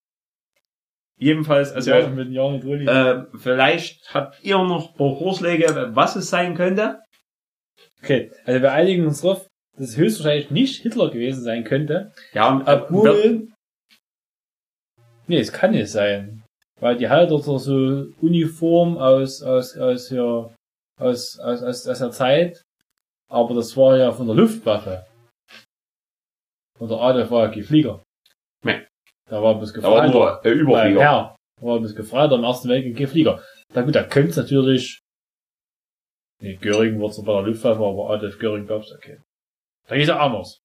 [1.24, 7.02] jedenfalls, also, ja, äh, vielleicht habt ihr noch ein paar Vorschläge, was es sein könnte.
[8.02, 12.12] Okay, also wir einigen uns drauf, dass es höchstwahrscheinlich nicht Hitler gewesen sein könnte.
[12.34, 13.48] Ja, äh, Obwohl.
[15.28, 16.44] Nee, es kann nicht sein.
[16.80, 20.54] Weil die hat doch so Uniform aus, aus, aus, hier,
[21.00, 22.62] aus, aus, aus, aus der Zeit.
[23.32, 25.06] Aber das war ja von der Luftwaffe.
[26.80, 28.04] Und der Adolf war ja kein Flieger.
[28.66, 28.86] Nee.
[29.34, 31.00] Da war bloß da war nur Beim Überflieger.
[31.02, 31.36] Herr.
[31.60, 33.42] Da war bloß gefragt, am Ersten Weltkrieg kein Flieger.
[33.74, 35.00] Na gut, da könnte es natürlich,
[36.40, 39.18] nee, Göring wurde zwar bei der Luftwaffe, aber Adolf Göring gab's okay.
[39.88, 40.60] Da ist er anders.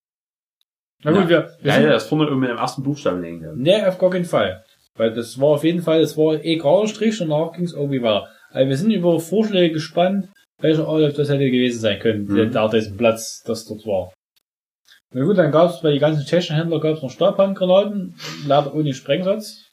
[1.03, 1.29] Na gut, Ja.
[1.29, 3.43] wir, wir Ja, sind, ja, das vorne mit dem ersten Buchstaben liegen.
[3.43, 3.53] Ja.
[3.55, 4.63] Nee, auf gar keinen Fall.
[4.97, 7.73] Weil das war auf jeden Fall, das war eh gerade Strich und danach ging es
[7.73, 8.29] irgendwie weiter.
[8.51, 10.29] Also wir sind über Vorschläge gespannt,
[10.61, 12.37] welcher Adolf das hätte gewesen sein können, Mhm.
[12.37, 14.13] der, der auf diesem Platz, das dort war.
[15.11, 18.15] Na gut, dann gab es bei den ganzen tschechischen Händlern gab es noch Stabhandgranaten,
[18.47, 19.65] leider ohne Sprengsatz.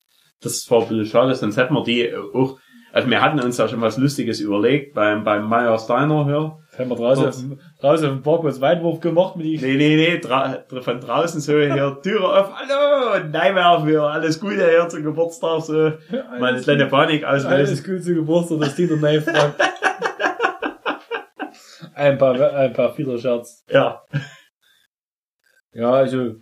[0.41, 2.57] Das war ein bisschen schade, sonst hätten wir die auch,
[2.93, 6.57] also wir hatten uns ja schon was Lustiges überlegt beim, beim Meyer Steiner hier.
[6.71, 9.75] Das haben wir draußen, auf, dem- draußen auf dem Parkplatz Weinwurf gemacht mit die Nee,
[9.75, 14.87] nee, nee, dra von draußen so hier, Türe auf, hallo, Neimer für alles Gute hier
[14.87, 17.47] zum Geburtstag, so, mal eine alles, kleine Panik auslösen.
[17.51, 19.59] alles gut zu Geburtstag, das Dieter Ney fragt.
[21.95, 23.65] ein paar, ein paar Fiederscherz.
[23.69, 24.01] Ja.
[25.75, 26.35] Ja, also,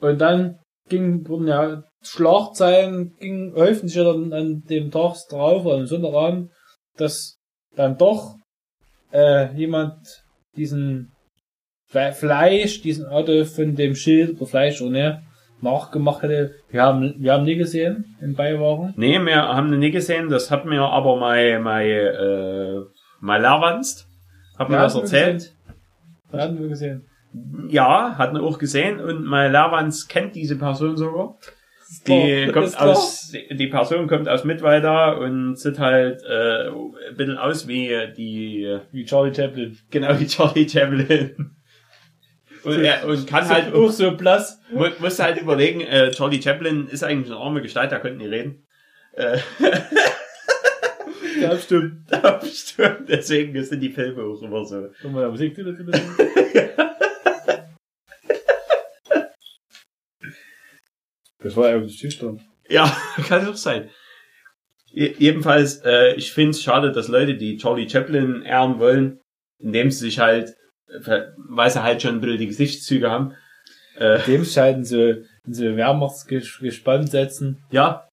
[0.00, 5.64] und dann ging, wurden ja Schlagzeilen, ging, häuften sich ja dann an dem Tag drauf,
[5.64, 6.50] oder am Sonntagabend,
[6.96, 7.36] dass
[7.74, 8.36] dann doch,
[9.12, 9.96] äh, jemand
[10.56, 11.10] diesen
[11.90, 15.22] Fle- Fleisch, diesen Auto von dem Schild oder Fleisch oder ne,
[15.62, 16.54] nachgemacht hätte.
[16.68, 18.92] Wir haben, wir haben nie gesehen in Beiwagen.
[18.96, 22.80] Nee, wir haben nie gesehen, das hat mir aber mein, mein, äh,
[23.20, 24.06] mein Lehrwanst,
[24.58, 25.34] hat mir Ja, das erzählt.
[25.36, 25.56] gesehen.
[26.30, 27.06] Wir hatten wir gesehen.
[27.68, 31.38] Ja, hat er auch gesehen und mein Lehrwands kennt diese Person sogar.
[32.06, 37.68] Die kommt aus, die Person kommt aus Mittweida und sieht halt äh, ein bisschen aus
[37.68, 39.78] wie die, Wie Charlie Chaplin.
[39.90, 41.56] genau wie Charlie Chaplin.
[42.64, 44.60] Und, er, und kann halt auch so blass.
[44.72, 48.28] mu musst halt überlegen, äh, Charlie Chaplin ist eigentlich eine arme Gestalt, der könnte nie
[48.28, 48.66] reden.
[49.12, 49.38] Äh,
[51.40, 52.02] Ja, stimmt.
[52.10, 54.88] da stimmt, deswegen sind die Filme auch immer so.
[55.02, 55.56] Guck mal, Musik.
[61.44, 62.40] Das war irgendwie schüchtern.
[62.68, 62.90] Ja,
[63.28, 63.90] kann auch sein.
[64.90, 69.20] Je- Jedenfalls, äh, ich finde es schade, dass Leute, die Charlie Chaplin ehren wollen,
[69.58, 70.54] indem sie sich halt,
[70.88, 73.34] äh, weil sie halt schon ein bisschen die Gesichtszüge haben,
[73.96, 77.62] äh, Dem scheiden sie in so Wehrmachtsgespann setzen.
[77.70, 78.08] ja,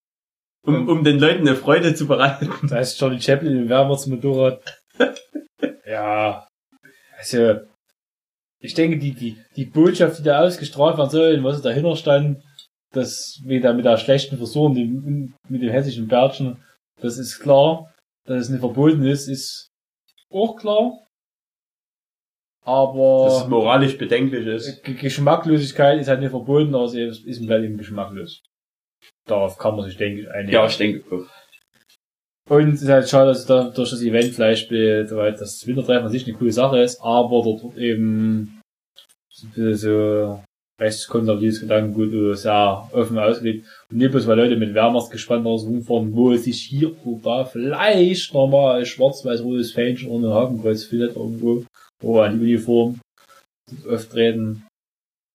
[0.64, 2.52] um, um den Leuten eine Freude zu bereiten.
[2.68, 4.62] Da ist Charlie Chaplin im Wehrmachtsmotorrad.
[5.88, 6.48] ja.
[7.18, 7.62] Also,
[8.60, 12.44] ich denke, die, die, die Botschaft, die da ausgestrahlt werden soll, was dahinter stand,
[12.94, 16.64] das wieder mit der schlechten Versuchung, dem- mit dem hessischen Bärtchen,
[17.02, 17.94] das ist klar.
[18.26, 19.68] Dass es nicht verboten ist, ist
[20.32, 21.00] auch klar.
[22.64, 24.84] aber Dass es moralisch bedenklich ist.
[24.84, 28.44] G- Geschmacklosigkeit ist halt nicht verboten, aber sie ist ist halt eben geschmacklos.
[29.28, 30.52] Darauf kann man sich, denke ich, einigen.
[30.54, 31.26] Ja, ich denke auch.
[32.50, 36.12] Und es ist halt schade, dass da durch das Event vielleicht weil das Wintertreffen an
[36.12, 38.62] sich eine coole Sache ist, aber dort eben
[39.32, 40.44] so
[40.82, 43.66] rechtskonservatives Gedankengut sehr offen ausgelegt.
[43.90, 47.26] Und nicht bloß, weil Leute mit Wärmersgespann da so rumfahren, wo es sich hier und
[47.26, 51.64] da vielleicht nochmal ein schwarz-weiß-rotes Fähnchen oder ein Hakenkreuz findet irgendwo,
[52.02, 53.00] oder an die Uniform
[53.90, 54.66] auftreten.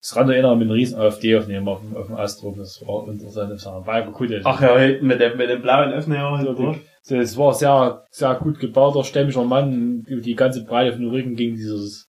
[0.02, 3.09] Das ran erinnern mit einem riesen AfD aufnehmen auf dem, auf dem Astro, das war
[3.09, 4.40] interessant, das war aber cool.
[4.44, 6.44] Ach ja, mit dem, mit dem blauen Öffner.
[6.44, 10.04] So, so, es war sehr, sehr gut gebauter, stämmiger Mann.
[10.06, 12.09] Über die ganze Breite von dem Rücken ging dieses,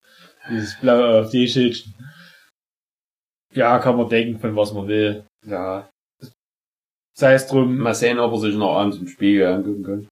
[0.49, 1.85] dieses blaue AfD-Schild.
[3.57, 5.23] Ja, kann man denken, von was man will.
[5.45, 5.89] Ja.
[7.17, 10.07] Sei es drum, Mal sehen, ob er sich noch abends im Spiegel angucken kann.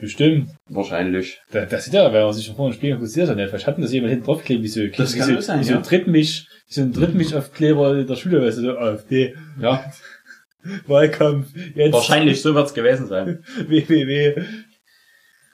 [0.00, 0.50] bestimmt.
[0.70, 1.40] Wahrscheinlich.
[1.50, 3.82] Da- Das sieht ja, wenn man sich schon vor dem Spiel interessiert hat, vielleicht hatten
[3.82, 5.76] das jemand hinten draufgeklebt, wie so, Das wie kann so, sein, wie so ja.
[5.78, 9.84] ein Drittmisch, wie so ein Drittmisch-Aufkleber in der Schule, weißt du, so AfD, Ja.
[10.86, 13.44] Wahlkampf, jetzt, Wahrscheinlich so wird's gewesen sein.
[13.66, 14.42] www.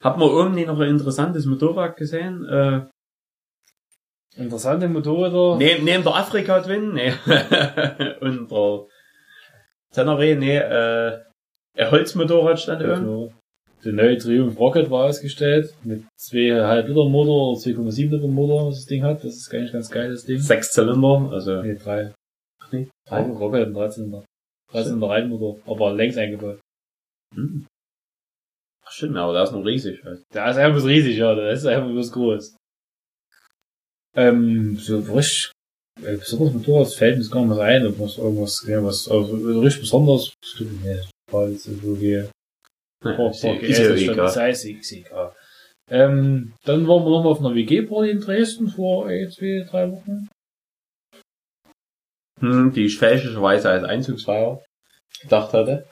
[0.01, 2.45] Hat man irgendwie noch ein interessantes Motorrad gesehen?
[2.45, 2.81] Äh,
[4.35, 5.57] Interessante Motorräder.
[5.57, 6.93] neben, neben der Afrika Twin?
[6.93, 7.13] Nee.
[8.21, 8.87] Und der
[9.93, 11.19] Tenere, nee, äh,
[11.77, 12.91] ein Holzmotorrad stand oben.
[12.91, 13.33] Also,
[13.85, 18.75] der neue Triumph Rocket war ausgestellt mit 2,5 Liter Motor oder 2,7 Liter Motor, was
[18.75, 19.23] das Ding hat.
[19.23, 20.39] Das ist eigentlich ganz geil, das Ding.
[20.39, 21.61] Sechs Zylinder, also.
[21.61, 22.13] Nee, drei.
[22.61, 23.21] Ach nee, Drei.
[23.23, 24.25] Rocket hat einen 13 Liter.
[24.71, 26.59] 13 Liter Reihenmotor, aber längs eingebaut.
[27.35, 27.67] Hm.
[28.85, 30.03] Ach stimmt, aber der ist noch riesig.
[30.03, 30.23] Halt.
[30.33, 32.55] Der ist einfach bloß riesig, ja, der ist einfach bloß groß.
[34.15, 35.51] Ähm, so richtig,
[36.01, 39.35] äh, besonders Motorrad fällt mir gar nicht mehr ein, ob was irgendwas, ja, was, also,
[39.59, 40.99] richtig besonders, nee,
[41.31, 42.27] war jetzt irgendwie,
[43.03, 45.33] sei es ist egal.
[45.89, 50.29] Ähm, dann waren wir nochmal auf einer WG-Party in Dresden vor äh, zwei, drei Wochen.
[52.39, 54.63] Hm, die ich fälschlicherweise als Einzugsfeier
[55.21, 55.85] gedacht hatte.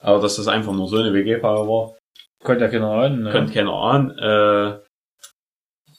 [0.00, 1.96] Aber dass das einfach nur so eine WG-Feier war,
[2.42, 3.30] Konnte ja keiner ahnen, ne?
[3.30, 4.18] könnte keiner ahnen.
[4.18, 4.78] Äh,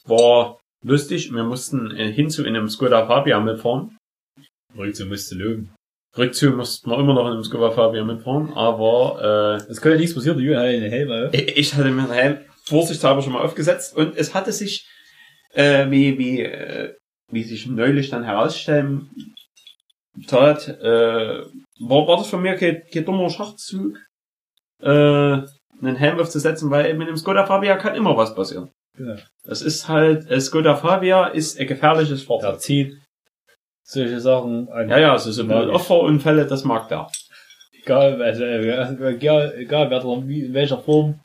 [0.06, 1.32] war lustig.
[1.32, 3.96] Wir mussten äh, hinzu in einem Skoda Fabia mitfahren.
[4.76, 5.70] Rückzug musste löwen.
[6.16, 10.36] Rückzug mussten wir immer noch in einem Skoda Fabia mitfahren, aber Es könnte nichts passieren,
[10.38, 11.34] der Jürgen hat einen Helm auf.
[11.34, 14.86] äh, ich hatte mir den Helm vorsichtshalber schon mal aufgesetzt und es hatte sich,
[15.54, 16.94] äh, wie, wie, äh,
[17.30, 19.10] wie sich neulich dann herausstellen
[20.26, 21.42] tat, äh,
[21.80, 23.98] war, war das von mir kein, kein dummer Schachzug,
[24.80, 28.70] äh, einen Helm aufzusetzen, weil mit dem Skoda Fabia kann immer was passieren.
[28.96, 29.16] Genau.
[29.44, 32.60] Das ist halt, äh, Skoda Fabia ist ein gefährliches Fahrzeug.
[32.60, 32.98] zieht
[33.84, 34.88] solche Sachen an.
[34.88, 35.50] Ja, ja, so ich.
[35.50, 37.08] Opferunfälle, das mag der.
[37.82, 41.20] Egal, also, äh, egal, egal wer in welcher Form.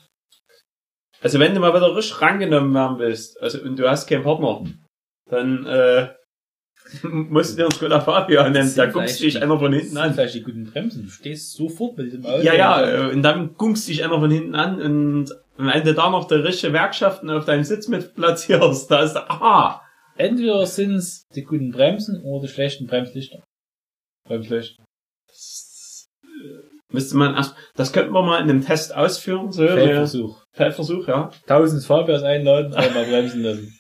[1.22, 4.66] Also wenn du mal wieder richtig rangenommen werden willst, also und du hast keinen Partner,
[5.30, 6.10] dann äh,
[7.04, 9.98] musst du dir einen Skoda Fabia nehmen, da sind guckst dich einer von hinten sind
[9.98, 10.14] an.
[10.14, 11.04] vielleicht die guten Bremsen.
[11.04, 12.44] Du stehst sofort mit diesem Auto.
[12.44, 16.10] Ja, ja, äh, und dann guckst dich einer von hinten an und wenn du da
[16.10, 19.82] noch die richtige Werkschaften auf deinem Sitz mit platzierst, da ist da, aha,
[20.18, 23.44] Entweder sind's die guten Bremsen oder die schlechten Bremslichter.
[24.28, 24.84] Bremslichter.
[26.92, 30.44] müsste man erst, das könnten wir mal in einem Test ausführen, so, äh, Feldversuch.
[30.54, 31.32] Feldversuch, ja.
[31.46, 33.80] Tausend Fabias einladen, einmal bremsen lassen.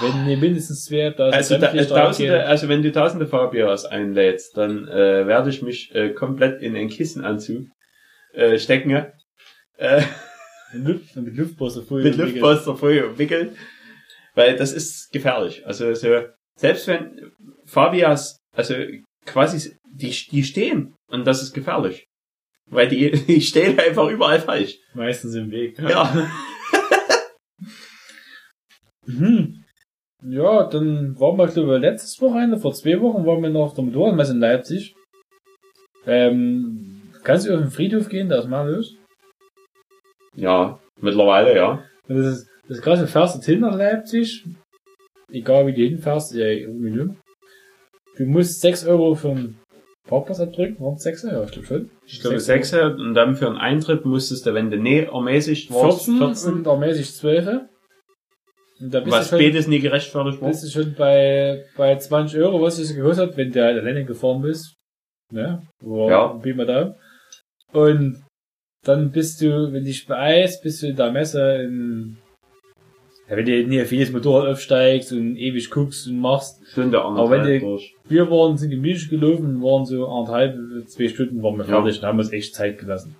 [0.00, 4.56] Wenn ihr mindestens zwei tausend Also, da, äh, tausende, also wenn du tausende Fabias einlädst,
[4.56, 7.66] dann äh, werde ich mich äh, komplett in einen Kissenanzug
[8.36, 8.90] äh, stecken,
[9.78, 10.02] äh,
[10.72, 13.56] mit Luft, mit Luftpolster mit Luftpolster vorher umwickeln,
[14.34, 15.66] weil das ist gefährlich.
[15.66, 16.24] Also so,
[16.56, 17.32] selbst wenn
[17.64, 18.74] Fabias, also
[19.24, 22.06] quasi, die, die stehen und das ist gefährlich.
[22.68, 24.78] Weil die, die stehen einfach überall falsch.
[24.94, 25.78] Meistens im Weg.
[25.78, 26.30] Ja.
[29.08, 29.64] Mhm.
[30.24, 33.74] Ja, dann waren wir, glaube ich, letztes Wochenende, vor zwei Wochen, waren wir noch auf
[33.74, 34.96] der Motorradmesse in Leipzig.
[36.06, 36.95] Ähm,
[37.26, 38.94] kannst du auf den Friedhof gehen, da ist mal los.
[40.36, 41.82] Ja, mittlerweile, ja.
[42.08, 44.44] Und das ist, das ist krass, du fährst jetzt hin nach Leipzig,
[45.30, 47.18] egal wie du hinfährst, ja, irgendwie nicht.
[48.16, 49.58] Du musst 6 Euro für einen
[50.06, 51.44] Parkplatz abdrücken, warum 6 Euro?
[51.44, 51.90] Ich glaube schon.
[52.06, 55.70] Ich glaube Sechs 6 und dann für einen Eintritt musstest du, wenn du nee ermäßigt
[55.72, 57.62] warst, 14, 14 und ermäßig 12.
[58.78, 60.48] Und da bist was du schon, spätes nie gerechtfertigt war.
[60.48, 64.04] bist du schon bei, bei 20 Euro, was es gekostet hat, wenn du halt alleine
[64.04, 64.76] gefahren bist.
[65.32, 65.62] Ne?
[65.80, 66.28] Wo, Ja.
[66.28, 66.94] Pi mal Daumen.
[67.76, 68.22] Und
[68.84, 72.16] dann bist du, wenn dich beeilst, bist du in der Messe in,
[73.28, 76.62] ja, wenn du nicht vieles Motorrad aufsteigst und ewig guckst und machst.
[76.70, 77.94] Stunde Aber wenn die- durch.
[78.08, 81.82] Wir waren, sind gemütlich gelaufen, waren so anderthalb, zwei Stunden waren wir Ja.
[81.82, 83.14] fertig und haben uns echt Zeit gelassen.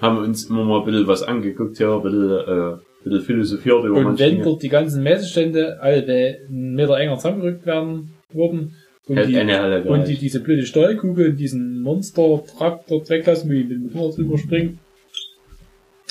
[0.00, 3.96] Haben uns immer mal ein bisschen was angeguckt, ja, ein bisschen, äh, bisschen philosophiert über
[3.98, 4.44] Und wenn Dinge.
[4.44, 6.04] dort die ganzen Messestände alle
[6.48, 8.74] einen Meter enger zusammengerückt werden würden
[9.08, 13.62] und, Hält die, eine und die diese blöde Steuerkugel und diesen Monster-Truck dort weglassen, wie
[13.62, 14.80] mit dem Motorrad drüber springen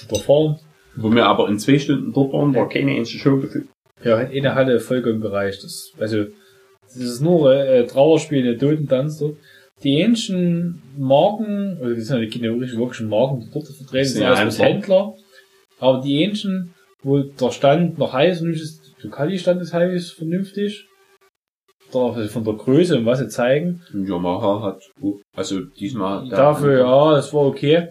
[0.09, 0.59] oder fahren,
[0.95, 3.67] Wo wir aber in zwei Stunden dort waren, war keine einzige Show gefühlt.
[4.03, 5.63] ja, hat eine Halle vollkommen gereicht.
[5.63, 6.25] Das, also,
[6.85, 9.35] das ist nur äh, Trauerspiel, der Totentanz dort.
[9.83, 14.11] Die ähnlichen Marken, also die sind ja keine wirklich wirklichen Marken, die dort vertreten Das
[14.13, 14.73] sind, ja alles Händler.
[14.73, 15.13] Händler.
[15.79, 20.87] Aber die ähnlichen, wo der Stand noch heiß und ist, Ducati stand ist heiß, vernünftig.
[21.95, 23.81] Der, von der Größe und was sie zeigen.
[23.93, 24.81] Yamaha hat,
[25.35, 26.27] also diesmal.
[26.29, 27.89] Dafür, ja, das war okay.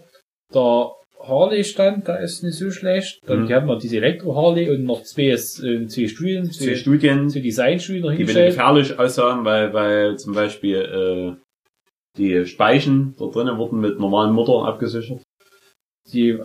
[0.55, 0.91] Der
[1.27, 3.21] Harley-Stand, da ist nicht so schlecht.
[3.27, 3.53] Dann Mhm.
[3.53, 5.37] haben noch diese Elektro-Harley und noch zwei, äh,
[5.87, 10.77] zwei Studien, Zwei zwei, Studien, zwei Designstudien die wieder gefährlich aussahen, weil, weil zum Beispiel
[10.77, 11.41] äh,
[12.19, 15.23] die Speichen da drinnen wurden mit normalen Motoren abgesichert.
[16.13, 16.39] Die, äh,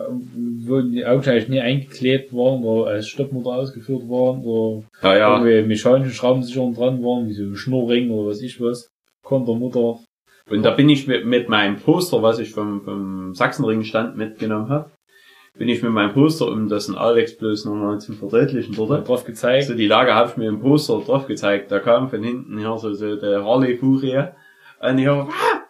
[0.66, 5.44] wurden die augenscheinlich nie eingeklebt waren, wo als Stoppmotor ausgeführt waren, wo Ja, ja.
[5.44, 8.88] irgendwie mechanische Schraubensicherungen dran waren, wie so Schnurring oder was ich was.
[9.22, 10.00] Kontermutter.
[10.48, 14.68] Und da bin ich mit, mit meinem Poster, was ich vom, vom Sachsenring stand mitgenommen
[14.70, 14.90] habe,
[15.58, 19.06] bin ich mit meinem Poster, um das in Alex bloß nochmal zu verdeutlichen dort.
[19.06, 19.64] drauf gezeigt.
[19.64, 21.70] Also die Lage habe ich mir im Poster drauf gezeigt.
[21.70, 24.24] Da kam von hinten her so, so der Harley Furie.
[24.80, 25.62] Und ich hab, ah!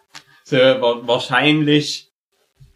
[0.44, 2.09] so wa- wahrscheinlich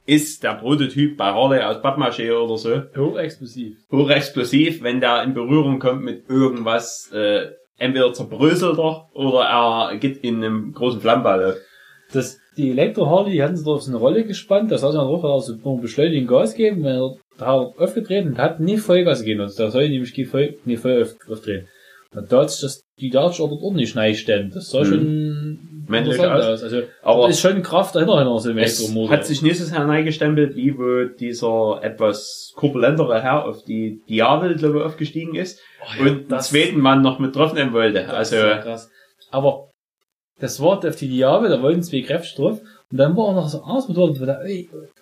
[0.07, 3.77] ist der Prototyp bei Harley aus Pappmaché oder so Hochexplosiv.
[3.91, 7.47] hochexplosiv, wenn der in Berührung kommt mit irgendwas, äh,
[7.79, 11.45] entweder zerbröselt er oder er geht in einem großen Flammball.
[11.45, 11.55] auf.
[12.13, 15.23] Das, die Elektro-Harley, die hatten sie drauf so eine Rolle gespannt, da saß er drauf,
[15.23, 19.21] hat er so nur beschleunigen Gas gegeben, wenn er, da aufgedreht und hat nie Vollgas
[19.21, 21.67] gegeben, also da soll nämlich die voll, nie voll auf, aufdrehen.
[22.15, 24.87] Und da hat sich das, die Darts dort ordentlich neigestemmt, das sah Hm.
[24.87, 26.63] schon Männlich aus.
[26.63, 29.11] Also, Aber ist schon Kraft dahinter, hinter Elektromotor.
[29.11, 34.79] hat sich nächstes Jahr neigestempelt, wie wo dieser etwas korpulentere Herr auf die Diavel, glaube
[34.79, 38.01] ich, aufgestiegen ist Oh ja, und den zweiten Mann noch mit drauf nehmen wollte.
[38.05, 38.91] Das Also, ist ja krass.
[39.31, 39.71] Aber
[40.39, 42.61] das war auf die Diabe, da wollten zwei Kräfte drauf.
[42.91, 44.41] Und dann war auch noch so Motorrad, wo der,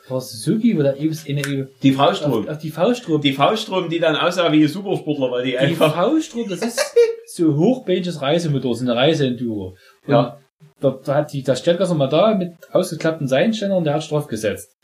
[0.08, 2.48] war Suzuki, wo der eben eine, die auf, Fauststrom.
[2.48, 3.20] auf die Fauststrom.
[3.20, 6.80] Die Fauststrom, die dann aussah wie ein Supersportler, weil die Die einfach, Fauststrom, das ist
[7.26, 9.76] so hochbändiges Reisemotor, so eine Reiseenduro.
[10.06, 10.38] Ja.
[10.82, 14.10] Da, da hat die, da steht ganz mal da mit ausgeklappten Seitenständern und der hat
[14.10, 14.74] drauf gesetzt.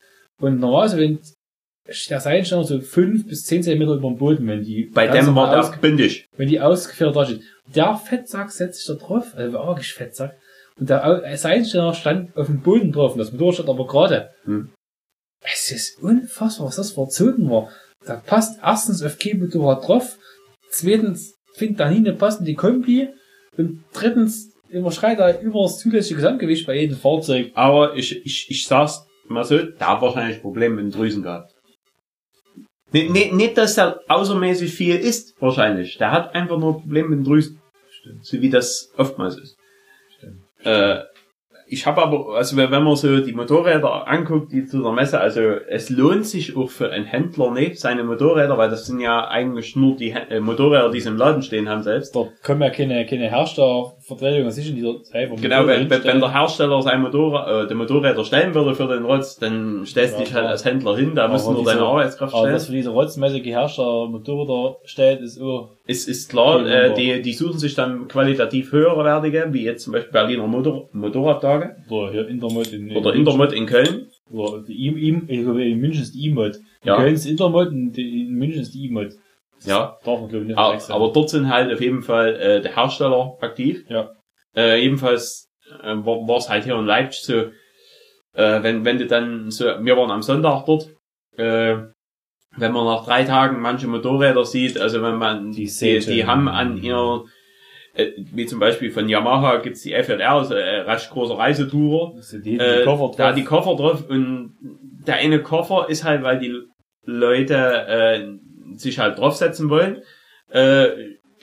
[0.40, 1.18] Und normalerweise, wenn
[2.10, 5.50] der Seitenständer so fünf bis zehn Zentimeter über dem Boden, wenn die, bei dem war
[5.50, 6.26] der bündig.
[6.36, 7.42] wenn die ausgeführt da steht.
[7.74, 10.38] Der Fettsack setzt sich da drauf, also wirklich Fettsack.
[10.78, 14.30] Und der Au- Seitenständer stand auf dem Boden drauf und das Motorrad stand aber gerade.
[14.44, 14.70] Hm.
[15.42, 17.70] Es ist unfassbar, was das für Zoten war.
[18.06, 20.16] Da passt erstens auf kein Motorrad drauf,
[20.70, 23.08] zweitens findet da nie eine passende Kombi
[23.56, 27.52] und drittens überschreitet er über das zulässige Gesamtgewicht bei jedem Fahrzeug.
[27.54, 31.54] Aber ich, ich, ich sag's mal so, der hat wahrscheinlich Probleme mit den Drüsen gehabt.
[32.92, 35.98] Nicht, nicht, nicht, dass der außermäßig viel isst, wahrscheinlich.
[35.98, 37.60] Der hat einfach nur Probleme mit den Drüsen.
[38.22, 39.56] So wie das oftmals ist.
[40.16, 40.40] Stimmt.
[40.64, 41.02] Äh,
[41.70, 45.40] ich habe aber, also wenn man so die Motorräder anguckt, die zu der Messe, also
[45.40, 49.76] es lohnt sich auch für einen Händler nicht, seine Motorräder, weil das sind ja eigentlich
[49.76, 52.14] nur die äh, Motorräder, die sie im Laden stehen haben selbst.
[52.14, 53.30] Dort kommen ja keine, keine
[54.08, 55.30] Herstellervertretungen an sich in dieser Zeit.
[55.30, 59.04] wo Genau, wenn, wenn, der Hersteller sein Motorrad, äh, die Motorräder stellen würde für den
[59.04, 61.70] Rotz, dann stellst du Ja, dich halt als Händler hin, da Aber du nur diese-
[61.72, 62.54] deine Arbeitskraft Aber stellen.
[62.54, 67.32] dass für diese rotzmäßige Hersteller Motorräder stellt, ist oh, Es ist klar, äh, die, die
[67.32, 72.72] suchen sich dann qualitativ höherwertige, wie jetzt zum Beispiel Berliner Motor Motorradtage oder hier Intermod
[72.72, 74.06] in, oder Intermod in Köln.
[74.30, 76.56] Oder die I, I, ich glaube, in München ist die E-Mod.
[76.56, 76.96] In Ja.
[76.96, 79.12] Köln ist Intermod und in München ist die E-Mod.
[79.64, 79.96] Ja.
[80.04, 80.94] Darf man, glaube ich, nicht Aber, verwechseln.
[80.94, 83.84] aber dort sind halt auf jeden Fall äh, der Hersteller aktiv.
[83.88, 84.10] Ja.
[84.56, 85.48] Äh, ebenfalls
[85.82, 87.34] äh, war es halt hier in Leipzig so,
[88.34, 90.88] äh, wenn, wenn du dann so, wir waren am Sonntag dort,
[91.36, 91.76] äh,
[92.56, 96.48] wenn man nach drei Tagen manche Motorräder sieht, also wenn man, die, die, die haben
[96.48, 97.24] an ihr,
[97.94, 102.44] äh, wie zum Beispiel von Yamaha gibt's die FJR, also äh, recht große Reisetourer, sind
[102.46, 103.34] die, die äh, Koffer da drauf.
[103.34, 104.56] die Koffer drauf und
[105.06, 106.54] der eine Koffer ist halt, weil die
[107.04, 108.38] Leute äh,
[108.76, 110.02] sich halt draufsetzen wollen.
[110.50, 110.88] Äh,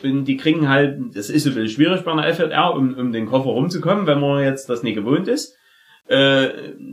[0.04, 3.28] und die kriegen halt, das ist ein bisschen schwierig bei einer FJR, um, um den
[3.28, 5.56] Koffer rumzukommen, wenn man jetzt das nicht gewohnt ist.
[6.08, 6.50] Äh,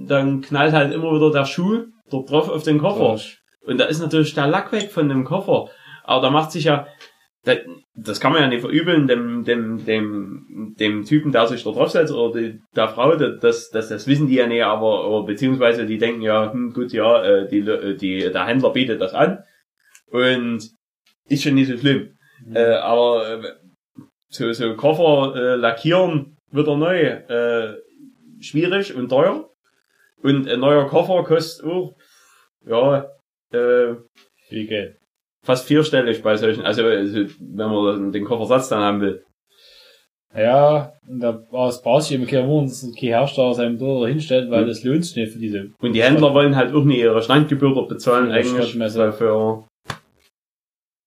[0.07, 3.21] dann knallt halt immer wieder der Schuh dort drauf auf den Koffer.
[3.67, 5.69] Und da ist natürlich der Lack weg von dem Koffer.
[6.05, 6.87] Aber da macht sich ja,
[7.45, 7.55] da,
[7.95, 12.13] das kann man ja nicht verübeln, dem, dem, dem, dem Typen, der sich da draufsetzt,
[12.13, 15.99] oder die, der Frau, das, das, das wissen die ja nicht, aber, aber beziehungsweise die
[15.99, 19.43] denken ja, hm, gut, ja, äh, die, äh, die, der Händler bietet das an.
[20.13, 20.71] Und
[21.29, 22.15] ist schon nicht so schlimm.
[22.45, 22.57] Mhm.
[22.57, 23.53] Äh, aber äh,
[24.31, 27.77] so, so Koffer äh, lackieren wieder neu, äh,
[28.41, 29.49] schwierig und teuer.
[30.23, 31.95] Und ein neuer Koffer kostet auch,
[32.67, 33.07] ja,
[33.53, 33.95] äh,
[34.49, 34.99] Viel Geld.
[35.45, 39.25] fast vierstellig bei solchen, also, also wenn man den Koffersatz dann haben will.
[40.35, 44.69] Ja, und da war es braucht sich eben kein Hersteller seinem Dollar hinstellt, weil Mhm.
[44.69, 45.71] das lohnt sich nicht für diese.
[45.81, 49.13] Und die Händler wollen halt auch nicht ihre Standgebühr dort bezahlen Ja, eigentlich, Schrottmesse.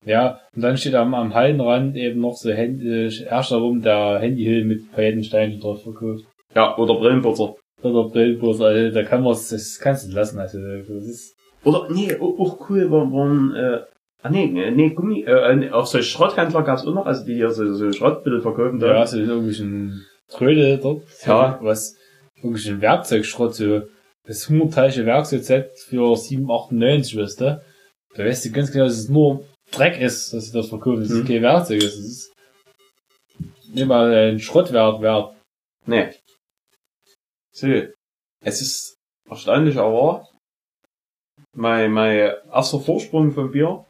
[0.05, 4.19] Ja, und dann steht am, am Hallenrand eben noch so Hand, äh, Hersteller rum, der
[4.19, 6.25] Handyhill mit Paillettensteinen drauf verkauft.
[6.55, 7.55] ja, oder Brillenputzer.
[7.81, 11.35] Oder Brillbus, also da kann man das kannst du lassen, also das ist,
[11.65, 13.81] Oder, nee, auch, cool waren, waren äh,
[14.23, 17.73] ah nee, nee, Gummi, äh, auch so Schrotthändler gab's auch noch, also die hier so,
[17.73, 18.87] so Schrottmittel verkaufen da.
[18.87, 21.59] ja, so irgendwelchen Tröde dort, Ja.
[21.61, 21.95] was,
[22.37, 23.81] irgendwelchen Werkzeugschrott, so,
[24.25, 27.61] das hunderteilige Werkzeugset für 7,98, weißt du?
[28.15, 29.43] Da weißt du ganz genau, dass es nur
[29.75, 31.27] Dreck ist, dass sie das verkaufen, dass es Mhm.
[31.27, 32.33] kein Werkzeug ist, es ist
[33.73, 35.35] nicht mal ein Schrottwerk wert.
[35.85, 36.13] Nee.
[37.51, 37.67] So.
[38.41, 38.95] Es ist
[39.29, 40.27] erstaunlich, aber
[41.55, 43.85] mein, mein erster Vorsprung vom Bier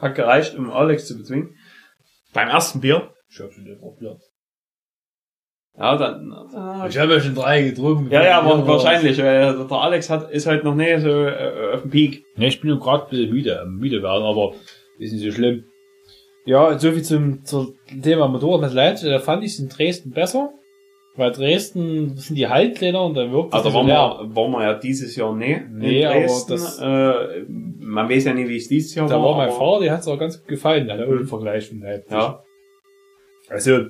[0.00, 1.56] hat gereicht, um Alex zu bezwingen.
[2.32, 3.12] Beim ersten Bier.
[3.30, 4.20] Ich hab schon den probiert.
[5.76, 8.10] Ja, dann, dann Ich habe ja schon drei getrunken.
[8.10, 9.18] ja, ja, aber wahrscheinlich.
[9.18, 12.24] Äh, der Alex hat, ist halt noch nicht so äh, auf dem Peak.
[12.36, 14.54] Ne, ich bin nur gerade ein bisschen müde, am müde werden, aber
[14.98, 15.64] ist nicht so schlimm.
[16.44, 19.08] Ja, so viel zum, zum Thema Motorrad Leipzig.
[19.10, 20.50] Da fand ich es in Dresden besser.
[21.16, 24.18] Weil Dresden sind die Haltländer und da wirkt es Also so waren leer.
[24.20, 25.62] wir, waren wir ja dieses Jahr nicht.
[25.68, 26.52] Nee, in aber Dresden.
[26.52, 27.44] das- äh,
[27.80, 30.00] man weiß ja nicht, wie es dieses Jahr Da war mein aber- Vater, der hat
[30.02, 31.26] es auch ganz gut gefallen, der Mhm.
[31.26, 32.12] Vergleich von Leipzig.
[32.12, 32.44] Ja.
[33.48, 33.86] Also,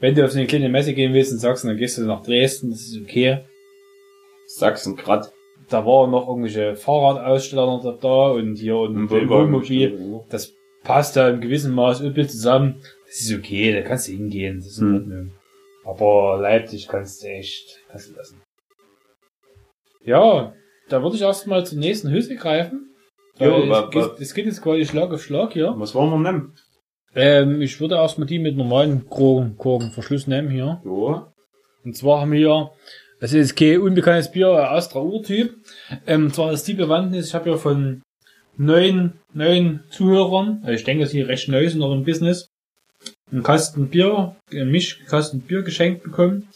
[0.00, 2.22] wenn du auf so eine kleine Messe gehen willst in Sachsen, dann gehst du nach
[2.24, 3.42] Dresden, das ist okay.
[4.46, 5.32] Sachsen grad.
[5.68, 9.28] Da waren noch irgendwelche Fahrradaussteller noch da und hier und ein.
[9.28, 10.20] Wohnmobil.
[10.30, 10.52] Das
[10.84, 12.76] passt da im gewissen Maß übel zusammen.
[13.06, 14.94] Das ist okay, da kannst du hingehen, das ist in Hm.
[14.96, 15.32] Ordnung.
[15.84, 18.40] Aber Leipzig kannst du echt, kannst du lassen.
[20.04, 20.52] Ja,
[20.88, 22.90] da würde ich erstmal zur nächsten Hüsse greifen.
[23.38, 25.74] Wa- es, geht- jetzt quasi Schlag auf Schlag hier.
[25.76, 26.54] Was wollen wir nehmen?
[27.14, 30.80] Ähm, ich würde erstmal die mit normalen Korken, Korkenverschluss nehmen hier.
[30.84, 31.26] Jo.
[31.84, 32.70] Und zwar haben wir
[33.20, 35.54] das ist kein unbekanntes Bier, Astra Urtyp.
[36.06, 38.02] Ähm, zwar ist die Bewandtnis, ich habe ja von
[38.56, 42.48] neun, neun Zuhörern, also ich denke, dass sie recht neu sind noch im Business,
[43.30, 46.48] einen Kasten Bier, einen Mischkasten Bier geschenkt bekommen.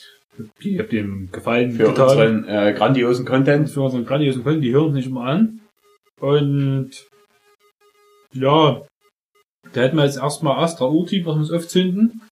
[0.60, 1.72] Ich hab dem gefallen.
[1.72, 2.08] Für getan.
[2.08, 3.68] unseren äh, grandiosen Content.
[3.68, 5.60] für unseren grandiosen Content, die hören uns nicht immer an.
[6.20, 6.90] Und
[8.32, 8.82] ja,
[9.72, 12.22] da hätten wir jetzt erstmal Astra Urtyp, was wir uns aufzünden.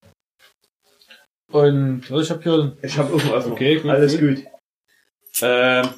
[1.51, 3.53] Und ja, ich habe hier Ich habe offen.
[3.53, 4.37] Okay, gut, Alles gut.
[4.37, 4.45] gut.
[5.43, 5.89] Ähm,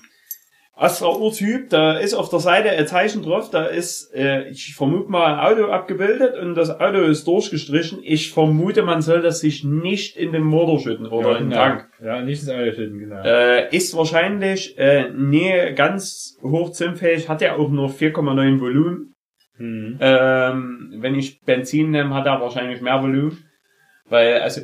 [0.80, 5.11] Astra Urtyp, da ist auf der Seite ein Zeichen drauf, da ist, äh, ich vermute
[5.11, 7.98] mal, ein Auto abgebildet und das Auto ist durchgestrichen.
[8.03, 11.51] Ich vermute, man soll das sich nicht in den Motor schütten oder ja, in den
[11.51, 11.62] genau.
[11.62, 11.88] Tank.
[12.03, 13.22] Ja, nicht ins Auto schütten, genau.
[13.22, 19.14] Äh, ist wahrscheinlich äh, nie ganz hochzündfähig, hat ja auch nur 4,9 Volumen.
[19.57, 19.98] Hm.
[20.01, 23.44] Ähm, wenn ich Benzin nehme, hat er wahrscheinlich mehr Volumen.
[24.09, 24.62] Weil, also,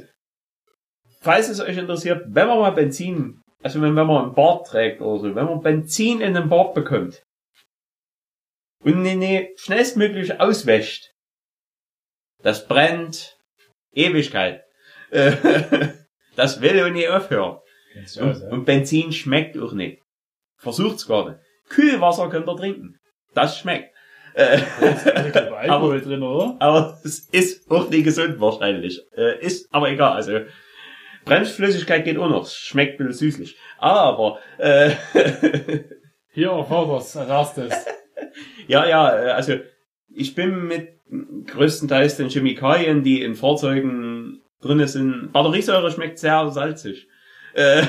[1.27, 5.01] falls es euch interessiert, wenn man mal Benzin, also wenn, wenn man einen Bart trägt
[5.01, 7.23] oder so, wenn man Benzin in den Bart bekommt
[8.85, 11.11] und ne schnellstmöglich auswäscht,
[12.43, 13.37] das brennt
[13.93, 14.63] Ewigkeit.
[16.37, 17.61] Das will auch nie aufhören.
[17.99, 18.49] Aus, Und, ja?
[18.51, 20.03] und Benzin schmeckt auch nicht.
[20.59, 21.41] Versucht's gerade.
[21.71, 22.99] Kühlwasser könnt ihr trinken.
[23.33, 23.91] Das schmeckt.
[24.35, 24.61] Äh,
[25.57, 26.57] Alkohol drin, oder?
[26.61, 29.01] aber es ist auch nicht gesund wahrscheinlich.
[29.17, 30.13] Äh, ist aber egal.
[30.13, 30.41] Also
[31.27, 32.49] Bremsflüssigkeit geht auch noch.
[32.49, 33.59] Schmeckt ein bisschen süßlich.
[33.79, 34.93] Aber äh,
[36.37, 37.73] Hier was als erstes.
[38.69, 39.55] ja, ja, äh, also
[40.15, 41.01] ich bin mit
[41.47, 45.33] größtenteils den Chemikalien, die in Fahrzeugen drinne sind.
[45.33, 47.09] Batteriesäure schmeckt sehr salzig.
[47.55, 47.85] Äh,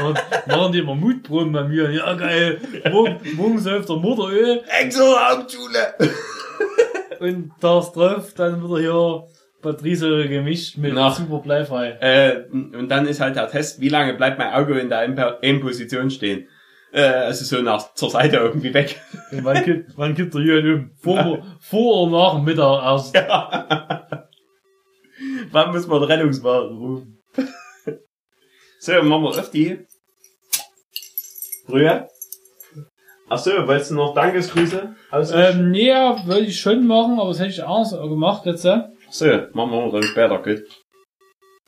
[0.48, 1.90] Machen die immer Mutbrunnen bei mir.
[1.90, 2.60] Ja, geil.
[2.90, 5.94] Morgen, morgen säuft der Motoröl Exo-Hauptschule!
[7.20, 9.28] und da ist drauf, dann wird er hier
[9.62, 11.10] Batteriesäure gemischt mit Na.
[11.10, 11.90] super bleifrei.
[12.00, 16.10] Äh, und dann ist halt der Test, wie lange bleibt mein Auge in der M-Position
[16.10, 16.48] stehen.
[16.92, 19.00] Äh, also so nach zur Seite irgendwie weg.
[19.30, 20.90] Und wann gibt, wann gibt der Jürgen um?
[21.00, 23.14] Vor, vor oder nach dem Mittag erst.
[25.52, 27.18] Wann muss man Rettungswagen rufen?
[28.78, 29.80] so, machen wir auf die
[31.66, 32.08] Brühe.
[33.28, 34.94] Ach so, wolltest du noch Dankesgrüße?
[35.12, 38.64] Ähm, nee, ja, wollte ich schon machen, aber das hätte ich anders gemacht jetzt.
[39.10, 39.48] Ja?
[39.48, 40.62] So, machen wir dann später, gut.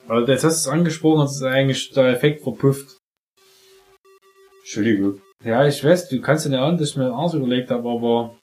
[0.09, 2.99] Aber jetzt hast du es angesprochen, dass es eigentlich der Effekt verpufft.
[4.61, 5.21] Entschuldigung.
[5.45, 8.37] Ja, ich weiß, du kannst ja nicht an, dass ich mir anders überlegt habe, aber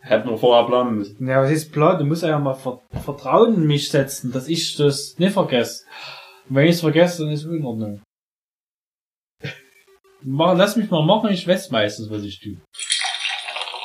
[0.00, 1.28] Hätten wir vorher planen müssen.
[1.28, 1.98] Ja, was ist Plan?
[1.98, 5.84] Du musst ja mal Ver Vertrauen in mich setzen, dass ich das nicht vergesse.
[6.48, 8.00] Und wenn ich es vergesse, dann ist es in Ordnung.
[10.22, 12.56] Mach, lass mich mal machen, ich weiß meistens, was ich tue.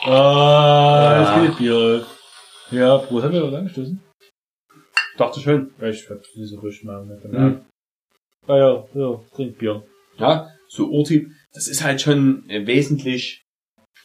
[0.09, 2.05] Ah, das geht Bier.
[2.71, 4.01] Ja, Prost, haben wir was angestoßen?
[5.17, 5.71] Dachte schon.
[5.81, 7.65] Ich hab diese Rüsch mal mit Mhm.
[8.47, 9.83] Ah ja, ja, trink Bier.
[10.17, 13.41] Ja, so Urtyp, das ist halt schon äh, wesentlich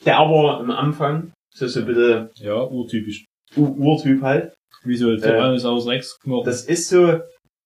[0.04, 1.32] derber am Anfang.
[1.54, 3.24] So, so ein bisschen Ja, urtypisch.
[3.56, 4.54] U- Urtyp halt.
[4.84, 6.44] Wie so Äh, Terranus aus Rex knochen.
[6.44, 7.06] Das ist so,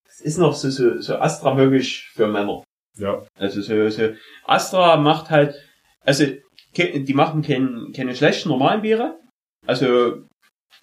[0.06, 2.64] das ist noch so, so, so Astra wirklich für Männer.
[2.96, 3.26] Ja.
[3.38, 4.10] Also so, so,
[4.44, 5.54] Astra macht halt,
[6.04, 6.24] also,
[6.76, 9.18] die machen kein, keine schlechten normalen Biere.
[9.66, 10.22] Also,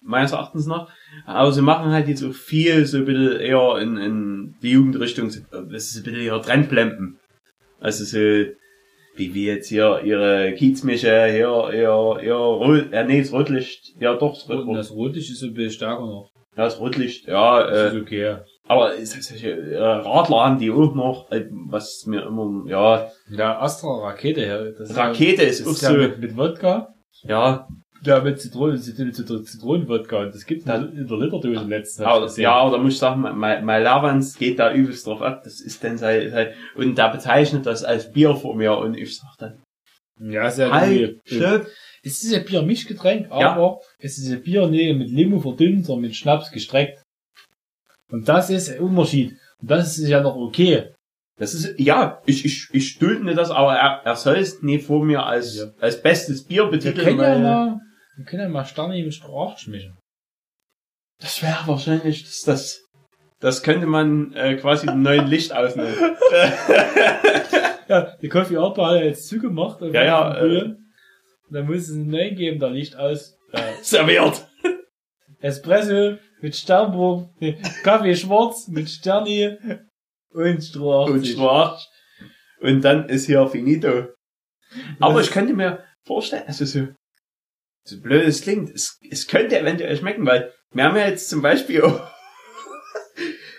[0.02, 0.88] meines Erachtens nach.
[1.26, 5.30] Aber sie machen halt jetzt auch viel so ein bisschen eher in, in die Jugendrichtung,
[5.30, 7.18] so- das ist ein bisschen eher Trendblempen.
[7.80, 8.18] Also so,
[9.16, 14.14] wie wir jetzt hier ihre Kiezmische, hier, ihr, ihr, Rot, äh, nee, das Rotlicht, ja
[14.14, 16.30] doch, das, Und Rot, das Rotlicht ist ein bisschen stärker noch.
[16.56, 18.36] ja, das Rotlicht, ja, Das äh, ist okay.
[18.68, 23.88] aber solche äh, Radler haben die auch noch, äh, was mir immer, ja, Ja, Astra
[24.08, 24.72] Rakete her.
[24.78, 26.94] Das Rakete ist ist, auch ist ja so, mit, mit Wodka.
[27.24, 27.66] ja,
[28.02, 30.20] Ja, mit Zitronen, Zitronen, Zitronen Zitronenwodka.
[30.22, 31.66] Und das gibt es in der Literdose
[32.00, 35.20] ich aber, ja, aber da muss ich sagen, mein, mein Lavans geht da übelst drauf
[35.20, 38.96] ab, das ist dann sein, sein und der bezeichnet das als Bier vor mir und
[38.96, 39.62] ich sag dann,
[40.18, 41.66] Ja, ist ja halt, stopp,
[42.02, 43.52] Es ist ja Bier-Mischgetränk, Ja.
[43.52, 47.02] aber es ist ja Bier nicht mit Limo verdünnt, sondern mit Schnaps gestreckt.
[48.10, 49.36] Und das ist ein Unterschied.
[49.60, 50.88] Und das ist ja noch okay.
[51.38, 55.04] das ist, ja, ich, ich, ich stülpne das, aber er, er soll es nie vor
[55.04, 55.64] mir als, Ja.
[55.80, 57.80] als bestes Bier Wir betiteln, können ja mal,
[58.20, 59.98] wir können ja mal Sterne mit Strauch schmischen.
[61.22, 62.84] das wäre wahrscheinlich, das, das,
[63.40, 65.94] das könnte man äh, quasi den neuen Licht ausnehmen.
[67.88, 69.82] Ja, die Coffee Art hat er jetzt zugemacht.
[69.82, 70.92] und Ja, ja, probieren.
[71.48, 73.36] Und dann muss es einen neuen geben, der Licht aus.
[73.50, 74.46] Äh, Serviert.
[75.40, 77.30] Espresso mit Sternburg,
[77.82, 79.56] Kaffee schwarz mit Sterni
[80.32, 81.06] und Stroh.
[81.06, 81.88] und schwarz.
[82.60, 84.10] Und dann ist hier finito.
[85.00, 86.86] Aber ich könnte mir vorstellen, also so,
[87.90, 91.42] so blöd es klingt, es, es könnte eventuell schmecken, weil wir haben ja jetzt zum
[91.42, 92.00] Beispiel auch,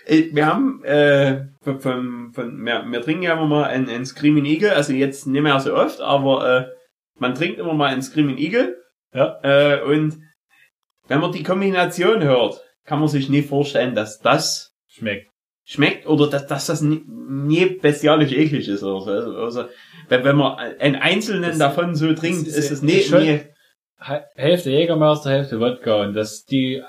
[0.04, 4.04] Äh, wir haben, äh, von, von, von wir, wir trinken ja immer mal einen, einen
[4.04, 6.66] Screaming Eagle, also jetzt nicht mehr so oft, aber äh,
[7.20, 8.76] man trinkt immer mal einen Screaming Eagle.
[9.14, 9.38] Ja.
[9.44, 10.18] Äh, und
[11.06, 15.30] wenn man die Kombination hört, kann man sich nicht vorstellen, dass das Schmeckt.
[15.64, 19.10] schmeckt oder dass, dass das nie, nie bestialisch eklig ist oder so.
[19.12, 19.64] Also, also
[20.08, 23.40] wenn, wenn man einen einzelnen Das- davon so trinkt, ist ist, es nie, nie
[24.34, 26.02] Hälfte Jägermeister, Hälfte Wodka.
[26.02, 26.82] Und das, die,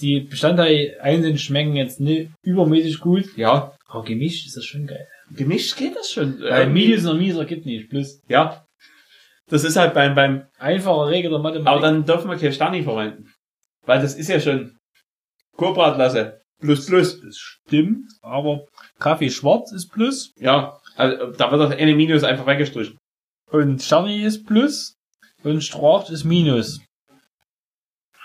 [0.00, 3.36] die Bestandteile einzeln schmecken jetzt nicht übermäßig gut.
[3.36, 5.06] ja, Aber gemischt ist das schon geil.
[5.34, 6.40] gemischt geht das schon.
[6.40, 7.88] Weil Ähm, Minus und Minus ergibt nicht.
[7.90, 8.64] Plus ja.
[9.50, 11.68] Das ist halt beim, beim, einfache Regel der Mathematik.
[11.68, 13.32] aber dann dürfen wir kein Stani verwenden.
[13.86, 14.76] Weil das ist ja schon
[15.56, 16.40] Kobratlasse.
[16.60, 17.20] Plus, plus.
[17.20, 18.66] das stimmt, aber
[18.98, 22.98] Kaffee schwarz ist Plus Ja, also, da wird das eine Minus einfach weggestrichen.
[23.50, 24.94] und Sterni ist Plus
[25.44, 26.80] und Strauch ist Minus.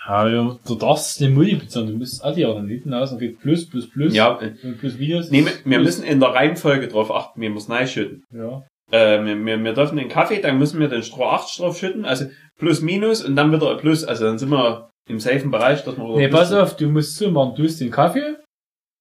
[0.06, 2.56] Ja, du darfst den multiplizieren, du musst addieren.
[2.56, 5.30] Dann hinten aus, dann geht Plus, Plus, Plus Ja, und Plus, Minus.
[5.30, 5.82] nee, wir Plus.
[5.82, 8.22] müssen in der Reihenfolge drauf achten, wir müssen schütten.
[8.30, 8.64] Ja.
[8.90, 12.04] Äh, wir, wir, wir dürfen den Kaffee, dann müssen wir den Stroh 8 drauf schütten,
[12.04, 12.26] also
[12.58, 15.96] plus, minus und dann wieder ein plus, also dann sind wir im safen Bereich, dass
[15.96, 18.36] wir Nee, pass auf, du musst so machen, du hast den Kaffee,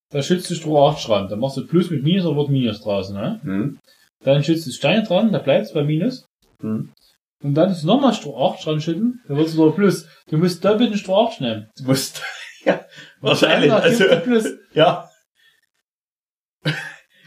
[0.09, 2.81] da schützt du Stroh 8 dran, dann machst du Plus mit Minus, da wird Minus
[2.81, 3.41] draußen, ne?
[3.43, 3.79] Hm.
[4.23, 6.25] Dann schützt du Steine dran, da bleibt's bei Minus.
[6.61, 6.89] Hm.
[7.43, 10.07] Und dann ist nochmal Stroh 8 dran schütten, dann wird's wieder Plus.
[10.29, 11.69] Du musst doppelt Stroh 8 nehmen.
[11.77, 12.23] Du musst,
[12.65, 12.85] ja,
[13.21, 14.47] wahrscheinlich, also, Plus.
[14.73, 15.09] ja.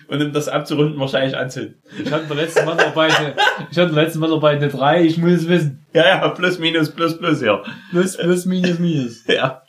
[0.09, 1.83] Und um das abzurunden, wahrscheinlich anzünden.
[2.03, 3.35] Ich hatte letzten Mal dabei, eine-
[3.71, 5.85] ich hatte der letzten Mal dabei eine 3, ich muss es wissen.
[5.93, 7.63] Ja, ja, plus, minus, plus, plus, ja.
[7.91, 9.25] Plus, plus, minus, minus.
[9.29, 9.63] Ja.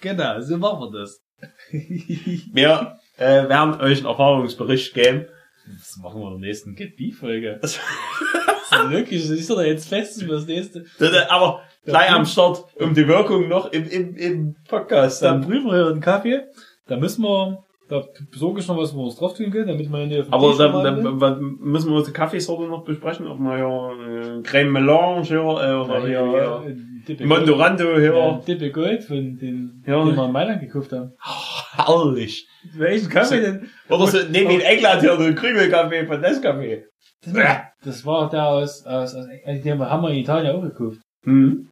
[0.00, 1.20] Genau, so machen wir das.
[1.70, 5.26] Wir äh, werden euch einen Erfahrungsbericht geben.
[5.66, 7.58] Das machen wir in der nächsten Get B-Folge.
[8.70, 10.84] Ist wirklich, das ist doch jetzt fest das nächste.
[11.28, 15.22] Aber gleich am Start, um die Wirkung noch im, im, im Podcast.
[15.22, 15.50] Dann Dann.
[15.50, 16.42] prüfen wir hier einen Kaffee.
[16.86, 19.90] Da müssen wir, da besorge ich noch was, wo wir uns drauf tun können, damit
[19.90, 23.56] wir auf den Aber dann, dann, dann müssen wir unsere Kaffeesorte noch besprechen, ob wir
[23.56, 28.14] hier äh, Creme Melange hier, äh, oder Ja, hier, hier, äh, Dippe Mondorando hier.
[28.14, 30.04] Ja, Dippe Gold von den, Ja.
[30.04, 31.12] den wir in Mailand gekauft haben.
[31.72, 32.48] Herrlich.
[32.74, 33.68] Welchen Kaffee denn?
[33.88, 36.82] Oder so, neben in England hier, den Krümelkaffee von Nescafé.
[37.24, 39.26] Das war der aus, aus, aus
[39.62, 41.00] den haben wir in Italien auch gekauft.
[41.24, 41.68] Hm.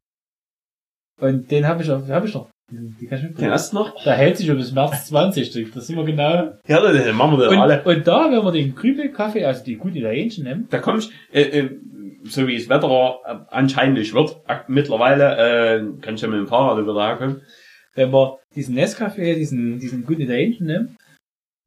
[1.19, 2.49] Und den habe ich auch, hab ich noch.
[2.69, 4.03] Den, den kann ich Den hast du noch?
[4.03, 5.73] Der hält sich schon bis März 20 Stück.
[5.73, 6.53] Das sind wir genau.
[6.67, 7.81] Ja, dann machen wir den alle.
[7.83, 11.09] Und, und da, wenn wir den Krümelkaffee, also die guten Italienischen nehmen, Da komm ich,
[11.31, 11.69] äh, äh,
[12.25, 14.37] so wie es Wetter äh, anscheinend wird,
[14.67, 17.41] mittlerweile, äh, kann ich ja mit dem Fahrrad über da kommen.
[17.95, 20.97] wenn wir diesen Nescafé, diesen, diesen guten Italienischen nehmen,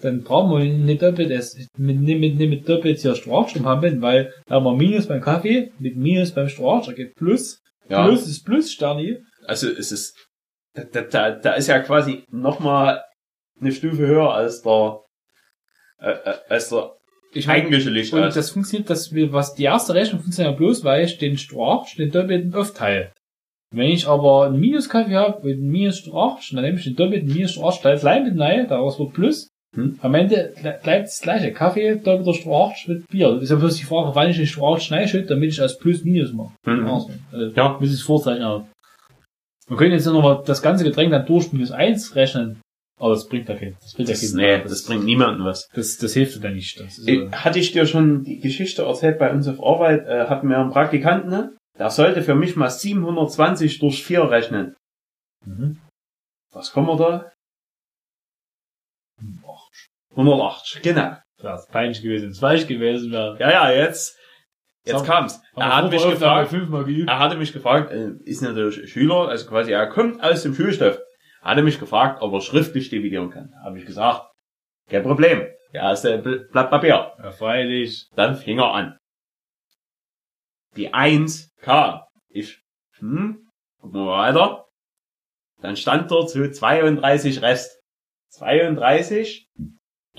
[0.01, 4.01] dann brauchen wir nicht doppelt, es, mit, nicht, mit, nicht mit doppelt hier Strauchstrom haben,
[4.03, 8.05] weil da haben wir Minus beim Kaffee, mit Minus beim Strauch, da geht Plus, Ja.
[8.07, 9.19] Plus ist Plus, Sterni.
[9.47, 10.17] Also es ist,
[10.75, 13.03] da, da, da ist ja quasi nochmal
[13.61, 15.01] eine Stufe höher als der,
[16.01, 16.93] äh, äh, als der
[17.33, 18.13] Ich meine, eigentliche Licht.
[18.13, 21.37] und das funktioniert, dass wir, was die erste Rechnung funktioniert ja bloß, weil ich den
[21.37, 23.13] Strach, den doppelten aufteile.
[23.73, 27.73] Wenn ich aber einen Minuskaffee habe mit einem Minusstrach, dann nehme ich den doppelten Minusstrach,
[27.73, 29.49] stelle klein mit rein, daraus wird Plus.
[29.77, 29.99] Hm.
[30.03, 31.53] Am Ende ble- bleibt das gleiche.
[31.53, 33.35] Kaffee, doppelter Strach mit Bier.
[33.35, 36.03] Das ist ja bloß die Frage, wann ich den Strach schneide, damit ich als Plus
[36.05, 36.53] Minus mache.
[36.67, 36.87] Mhm.
[36.87, 37.77] Also, äh, Ja.
[37.79, 38.67] Muss ich das Vorzeichen haben.
[39.69, 42.61] Man könnte jetzt noch mal das ganze Getränk dann durch minus eins rechnen,
[43.01, 44.71] aber das bringt ja kein, das bringt ja Das, keinen nee, Mehrwert.
[44.73, 45.69] das bringt niemandem was.
[45.73, 46.81] das, das hilft dir nicht.
[46.81, 50.05] Das ist, Ich, äh, hatte ich dir schon die Geschichte erzählt bei uns auf Arbeit,
[50.09, 51.57] äh, hatten wir einen Praktikanten, ne?
[51.79, 54.75] der sollte für mich mal 720 durch 4 rechnen.
[55.47, 55.79] mhm.
[56.53, 57.31] Was kommen wir da?
[60.11, 61.17] 180, genau.
[61.39, 63.39] Das ist peinlich gewesen, wenn es falsch gewesen wäre.
[63.39, 64.19] Ja, ja, jetzt,
[64.85, 65.05] jetzt So.
[65.05, 65.41] kam's.
[65.57, 69.87] Er hat mich gefragt, er hatte mich gefragt, äh, ist natürlich Schüler, also quasi er
[69.89, 70.99] kommt aus dem Schulstoff.
[71.43, 73.55] Er hatte mich gefragt, ob er schriftlich dividieren kann.
[73.65, 74.27] Habe ich gesagt,
[74.89, 75.47] kein Problem.
[75.73, 77.13] Ja, ist ein Bl- Blatt Papier.
[77.23, 78.07] Ja, freilich.
[78.17, 78.99] Dann fing er an.
[80.77, 82.03] Die Eins kam.
[82.29, 82.61] Ich,
[82.99, 83.49] hm,
[83.81, 84.65] gucken wir mal weiter.
[85.63, 87.79] Dann stand dort so 32 Rest.
[88.31, 89.47] 32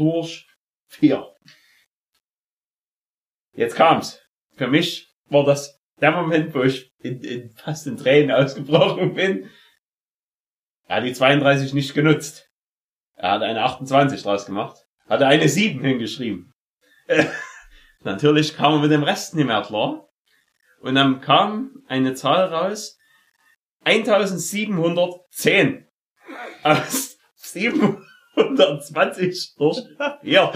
[0.01, 0.47] durch
[0.87, 1.27] 4.
[3.53, 4.19] Jetzt kam's.
[4.55, 9.49] Für mich war das der Moment, wo ich in, in fast in Tränen ausgebrochen bin.
[10.87, 12.49] Er hat die 32 nicht genutzt.
[13.15, 14.77] Er hat eine 28 draus gemacht.
[15.07, 16.53] Hatte eine 7 hingeschrieben.
[18.03, 20.09] Natürlich kam er mit dem Rest nicht mehr klar.
[20.79, 22.97] Und dann kam eine Zahl raus.
[23.83, 25.87] 1710.
[26.63, 27.17] Aus
[28.35, 29.81] 720 durch
[30.21, 30.51] 4.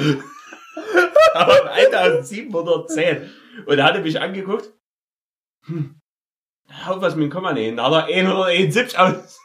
[1.34, 3.30] Aber 1710.
[3.66, 4.72] Und er hatte mich angeguckt.
[5.66, 6.00] Hm.
[6.86, 7.78] Haut was mit dem Komma nicht hin.
[7.78, 9.40] Da hat er 171 aus.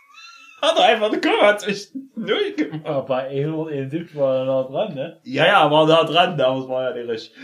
[0.63, 2.85] Hat er einfach eine Komma zwischen 0 gemacht.
[2.85, 5.21] Aber bei 171 war er noch dran, ne?
[5.25, 7.37] Ja, ja, war da dran, aber es war ja nicht richtig.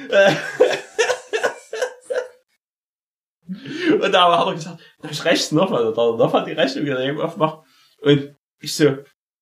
[4.00, 7.00] Und da hat er gesagt, na, ich rechts noch, also da hat die Rechnung wieder
[7.00, 7.64] eben aufgemacht.
[8.00, 8.96] Und ich so,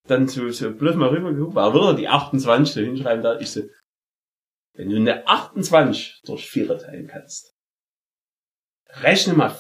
[0.07, 3.39] dann so, so bloß mal rüber geguckt, weil er würde die 28 so hinschreiben, da
[3.39, 3.63] ich so,
[4.75, 7.55] wenn du eine 28 durch 4 teilen kannst,
[8.89, 9.59] rechne mal,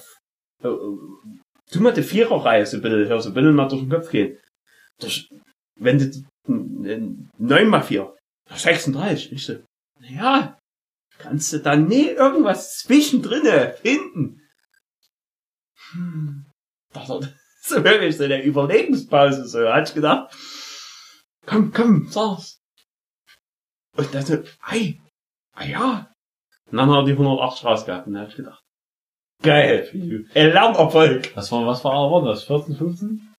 [0.60, 4.10] tu mal die Viererreihe so ein bisschen, hör so ein bisschen mal durch den Kopf
[4.10, 4.38] gehen.
[5.00, 5.28] Durch,
[5.76, 7.00] wenn du äh,
[7.38, 8.14] 9 mal 4,
[8.50, 9.32] 36.
[9.32, 9.58] Ich so,
[10.00, 10.58] naja,
[11.18, 14.42] kannst du da nie irgendwas zwischendrinne finden?
[15.92, 16.46] Hm.
[16.92, 17.20] Das war
[17.66, 20.34] so wirklich so eine Überlebenspause, so, hat ich gedacht,
[21.46, 22.60] komm, komm, sag's.
[23.96, 25.00] Und dann so, ei,
[25.54, 26.10] ah ja.
[26.70, 28.62] Und dann hat er die 180 rausgehabt, und dann hab ich gedacht,
[29.42, 29.88] geil,
[30.34, 31.34] ein Lernerfolg.
[31.36, 32.44] Was war, was war aber das?
[32.44, 33.33] 14, 15?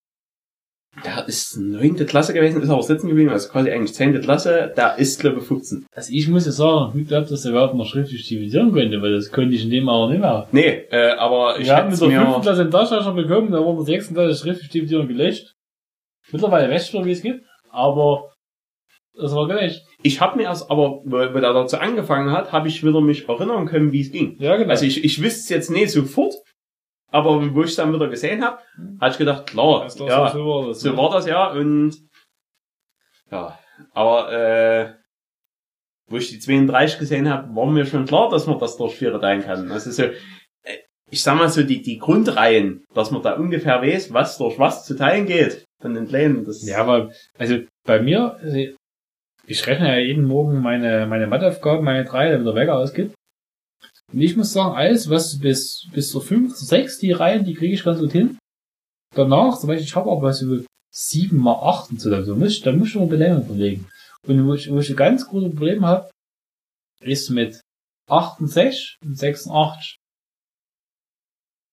[1.04, 4.98] Der ist neunte Klasse gewesen, ist aber sitzen geblieben, also quasi eigentlich zehnte Klasse, der
[4.98, 5.86] ist, glaube ich, 15.
[5.94, 9.14] Also ich muss ja sagen, gut gehabt, dass er überhaupt noch schriftlich dividieren könnte, weil
[9.14, 10.48] das könnte ich in dem aber nicht mehr.
[10.52, 13.80] Nee, äh, aber ich hätte mit der fünften Klasse in Deutschland schon bekommen, da wurde
[13.80, 15.54] in der sechsten Klasse schriftlich dividieren gelöscht.
[16.32, 18.32] Mittlerweile weiß ich schon, wie es geht, aber
[19.18, 19.82] das war gelöscht.
[20.02, 23.66] ich habe mir erst, aber, wo der dazu angefangen hat, habe ich wieder mich erinnern
[23.66, 24.38] können, wie es ging.
[24.40, 24.70] Ja, genau.
[24.70, 26.36] Also ich, ich wüsste es jetzt nicht sofort,
[27.16, 28.60] aber wo ich es dann wieder gesehen habe,
[29.00, 30.82] hatte ich gedacht, klar, Das ja, so, war das.
[30.82, 31.96] so war das ja und
[33.32, 33.58] ja,
[33.94, 34.94] aber äh,
[36.10, 39.18] wo ich die 32 gesehen habe, war mir schon klar, dass man das durch vier
[39.20, 39.72] teilen kann.
[39.72, 40.12] Also so, äh,
[41.10, 44.86] ich sag mal so die die Grundreihen, dass man da ungefähr weiß, was durch was
[44.86, 46.44] zu teilen geht von den Plänen.
[46.44, 48.58] Das Ja, aber, also bei mir, also
[49.48, 53.14] ich rechne ja jeden Morgen meine, meine Matheaufgaben, meine drei, damit der Wecker ausgeht.
[54.14, 57.54] Und ich muss sagen, alles, was bis, bis zur 5, zur 6, die Reihen, die
[57.54, 58.38] kriege ich ganz gut hin.
[59.16, 62.62] Danach, zum Beispiel, ich habe aber so 7 mal 8 und so, da muss ich,
[62.62, 63.88] da muss ich noch Belämmung verlegen.
[64.28, 66.10] Und wo ich, wo ich ein ganz großes Problem habe,
[67.02, 67.62] ist mit
[68.10, 69.98] 68 und 86.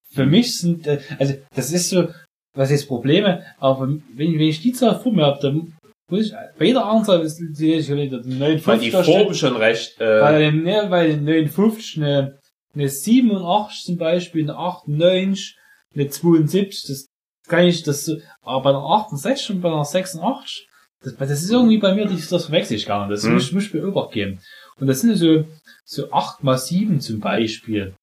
[0.09, 2.09] Für mich sind, äh, also das ist so,
[2.55, 5.75] was jetzt Probleme, aber wenn, wenn ich die Zahl vor mir habe, dann
[6.13, 8.91] muss ich, bei jeder Anzahl sehe ich wieder den weil 59 die.
[9.03, 9.99] Form schon recht.
[9.99, 12.39] Äh, Bei den, ne, bei den 59 eine,
[12.73, 15.57] eine 87 zum Beispiel, eine 98,
[15.95, 17.07] eine 72, das
[17.47, 20.67] kann ich, das, so- aber bei einer 68 und bei einer 86,
[21.03, 23.33] das, das ist irgendwie bei mir, das, das verwechsel ich gar nicht, das Hm.
[23.33, 24.39] muss, muss ich mir Obacht geben.
[24.79, 25.45] Und das sind so,
[25.85, 27.93] so 8 mal 7 zum Beispiel.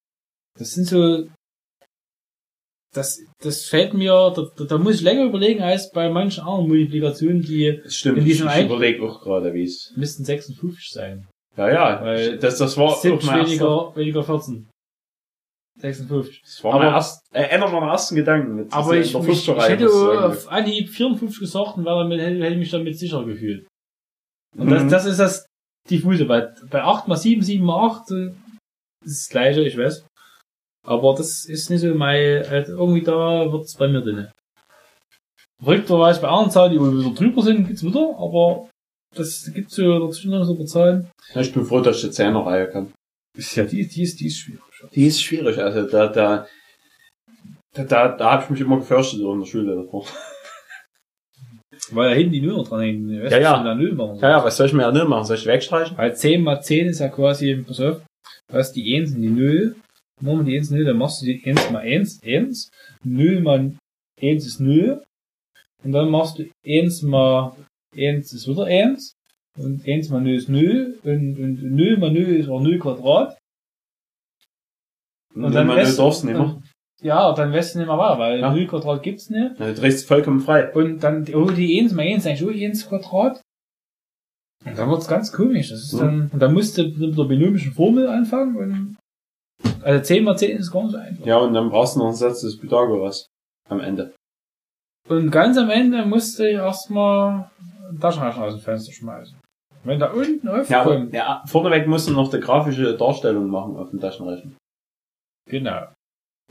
[0.57, 1.27] Das sind so,
[2.93, 6.67] das, das fällt mir, da, da, da muss ich länger überlegen als bei manchen anderen
[6.67, 8.17] Multiplikationen, die das stimmt.
[8.17, 9.93] in Ich, diesem ich überlege auch gerade, wie es.
[9.95, 11.27] müssten 56 sein.
[11.57, 12.01] Ja, ja.
[12.03, 14.67] Weil das, das war auch 70 mein erster- weniger, weniger 14.
[15.79, 16.41] 56.
[16.43, 18.55] Das war Aber- mein erst, äh, einer meiner ersten Gedanken.
[18.55, 22.53] Mit Aber ich, mich, ich hätte auf Anhieb 54 gesagt und wäre damit, hätte, hätte
[22.53, 23.67] ich mich damit sicher gefühlt.
[24.57, 24.71] Und Mhm.
[24.71, 25.45] das, das ist das
[25.89, 26.25] diffuse.
[26.25, 28.25] Bei, bei 8 mal 7, 7 mal 8 äh,
[29.05, 30.05] ist das gleiche, ich weiß.
[30.83, 34.27] Aber das ist nicht so mein, halt irgendwie da wird's bei mir drin.
[35.63, 38.67] Verrückterweise bei anderen Zahlen, die wohl wieder drüber sind, gibt's wieder, aber
[39.15, 41.11] das gibt's so dazwischen noch so Zahlen.
[41.35, 42.91] Ja, ich bin froh, dass ich die Zehnerreihe kann.
[43.37, 44.61] Ist ja, die, die ist, die ist schwierig.
[44.93, 46.47] Die ist schwierig, also da, da,
[47.73, 50.05] da, da, da habe ich mich immer gefürchtet in der Schule davor.
[51.91, 53.09] Weil da hinten die Nuller dran hängen.
[53.09, 53.63] Ja, ja.
[53.63, 54.19] Da Null machen.
[54.19, 55.25] Ja, ja, was soll ich mir ja nicht machen?
[55.25, 55.97] Soll ich wegstreichen?
[55.97, 58.01] Weil 10 mal 10 ist ja quasi, pass auf,
[58.49, 59.75] du hast die 1 und die 0.
[60.21, 62.69] Machen wir die 1 und 0, dann machst du die 1 mal 1, 1.
[63.03, 63.73] 0 mal
[64.21, 65.03] 1 ist 0.
[65.83, 67.55] Und dann machst du 1 mal
[67.95, 69.13] 1 ist wieder 1.
[69.57, 70.99] Und 1 mal 0 ist 0.
[71.03, 73.37] Und, und 0 mal 0 ist auch 0 Quadrat.
[75.33, 76.63] Und dann man weißt du- darfst du nicht machen.
[77.01, 78.53] Ja, dann weißt du nicht mehr weiter, weil Ja.
[78.53, 79.59] 0 Quadrat gibt's nicht.
[79.59, 80.71] Dann drehst du vollkommen frei.
[80.71, 83.41] Und dann, oh, die 1 mal 1 ist eigentlich auch 1 Quadrat.
[84.63, 85.69] Und dann wird's ganz komisch.
[85.69, 85.99] Das ist Mhm.
[85.99, 88.97] dann, und dann musst du mit der binomischen Formel anfangen und,
[89.83, 91.25] also 10 mal 10 ist gar nicht so einfach.
[91.25, 93.27] Ja, und dann brauchst du noch einen Satz des Pythagoras.
[93.69, 94.13] Am Ende.
[95.07, 97.49] Und ganz am Ende musst du erstmal
[97.89, 99.37] einen Taschenrechner aus dem Fenster schmeißen.
[99.83, 101.13] Wenn da unten Ja, aufkommt.
[101.13, 104.51] ja, vorneweg musst du noch die grafische Darstellung machen auf dem Taschenrechner.
[105.49, 105.87] genau.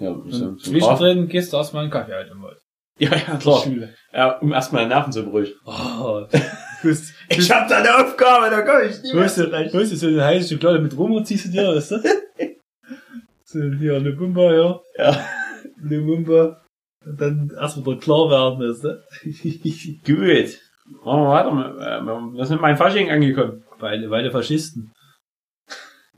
[0.01, 2.57] Ja, so, Und zwischendrin gehst du erstmal einen Kaffeeautomat.
[2.99, 3.61] ja, ja, klar.
[3.61, 3.95] Schule.
[4.13, 5.53] Ja, um erstmal Nerven zu beruhigen.
[5.67, 6.27] Oh.
[6.81, 9.97] Grüß, Ich hab da eine Aufgabe, da komm ich nie mehr Weißt du, weißt du,
[9.97, 11.97] so eine heiße Schokolade mit Rum ziehst du dir, weißt du?
[13.53, 14.81] so, hier, Bumba, ja.
[14.97, 15.27] Ja.
[15.77, 16.63] Bumba.
[17.05, 19.03] Und dann erst wieder klar werden, weißt du?
[20.07, 20.59] Gut.
[21.05, 22.35] Machen wir weiter.
[22.35, 23.65] Wir- sind mal in Fasching angekommen.
[23.79, 24.93] Beide, beide Faschisten.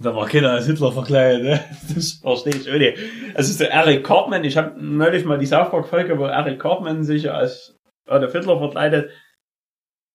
[0.00, 1.60] Da war keiner als Hitler verkleidet, ne?
[1.94, 2.98] Das verstehe ich auch nicht.
[3.36, 7.04] Also so Eric Cartman, ich habe neulich mal die South Park Folge, wo Eric Cartman
[7.04, 7.76] sich als
[8.08, 9.10] Adolf Hitler verkleidet.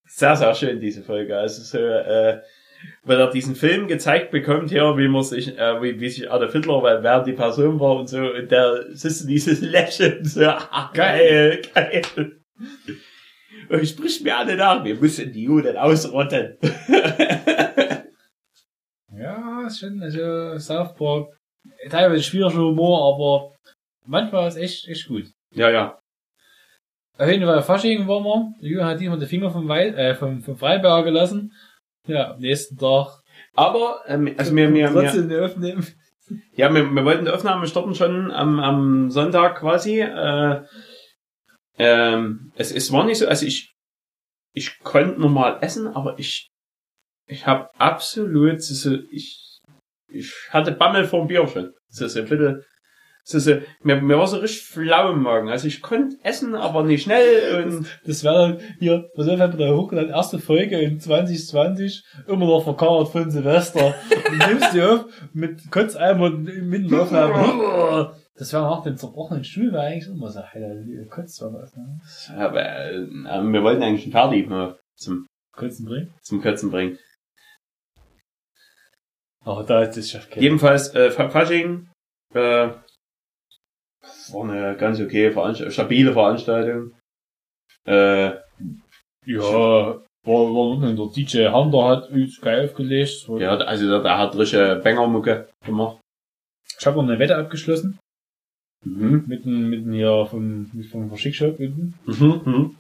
[0.10, 1.38] Sehr, sehr schön, diese Folge.
[1.38, 2.42] Also so, äh,
[3.04, 6.54] wenn er diesen Film gezeigt bekommt, hier, wie man sich, äh, wie, wie sich Adolf
[6.54, 10.92] Hitler, weil wer die Person war und so, und der du dieses Lächeln, so, ah,
[10.94, 12.04] geil, geil.
[13.70, 16.58] Und ich sprich mir alle nach, wir müssen die Juden ausrotten.
[19.20, 21.30] Ja, ist schon, also, South Park.
[21.90, 23.56] Teilweise schwieriger Humor, aber
[24.06, 25.26] manchmal ist echt, echt gut.
[25.52, 26.00] ja, ja.
[27.18, 28.54] Auf jeden Fall Fasching waren wir.
[28.62, 31.52] Der Jürgen hat immer den Finger vom, Wei äh, vom, vom Freiberger gelassen.
[32.08, 33.22] Ja, am nächsten Tag.
[33.54, 35.86] Aber, ähm, also wir, wir, wir, trotzdem eine aufnehmen.
[36.54, 40.02] Ja, wir, wir wollten die Aufnahme starten schon am, am Sonntag quasi.
[40.02, 40.64] Äh,
[41.78, 43.74] ähm, es, es war nicht so, also ich,
[44.54, 46.50] ich konnte normal essen, aber ich,
[47.28, 49.60] ich habe absolut, so, ich,
[50.08, 51.74] ich hatte Bammel vorm Bier schon.
[51.90, 52.66] So, so, bitte,
[53.30, 55.50] so, so, mir, mir war so richtig flau im Magen.
[55.50, 59.68] Also ich konnte essen, aber nicht schnell und Das wäre dann hier, was haben wir
[59.68, 63.94] da hochgeladen, erste Folge in 2020, immer noch verkauert von Silvester.
[64.32, 67.10] Und nimmst die auf mit Kotzeimer mitten auf
[68.36, 70.76] Das wäre nach dem zerbrochenen Stuhl, war eigentlich immer so, Alter,
[71.10, 72.00] Kotz war was, ne?
[72.38, 72.62] aber,
[72.92, 73.08] äh,
[73.52, 74.48] wir wollten eigentlich einen Ferdi
[74.96, 76.14] zum, Kotzen bringen.
[76.22, 76.98] zum Kötzen bringen.
[79.42, 81.90] Aber da ist das Chef Jedenfalls äh, Fa- Fasching
[82.34, 82.70] äh,
[84.34, 86.94] war eine ganz okay Veranstalt stabile Veranstaltung.
[87.86, 88.32] Äh,
[89.26, 93.28] Ja, war, war der DJ Hunter hat uns geil aufgelegt.
[93.40, 96.00] Ja, also der, der hat richtige Bangermucke gemacht.
[96.80, 97.98] Ich habe noch eine Wette abgeschlossen.
[98.86, 99.24] Mhm.
[99.28, 101.94] Mit dem, mit dem hier vom, vom Verschickshop unten.
[102.06, 102.42] Mhm.
[102.46, 102.76] Mhm.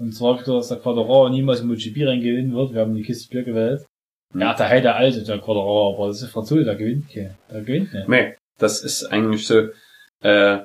[0.00, 2.74] Und zwar habe ich gesagt, dass der Quadraro niemals im MotoGP reingewinnen wird.
[2.74, 3.86] Wir haben die Kiste Bier gewählt.
[4.34, 7.36] Ja, der der alte, der Quadraro, aber das ist Franzose, der gewinnt kein.
[7.50, 8.08] Der gewinnt nicht.
[8.08, 9.68] Nee, das ist eigentlich so.
[10.22, 10.60] Äh,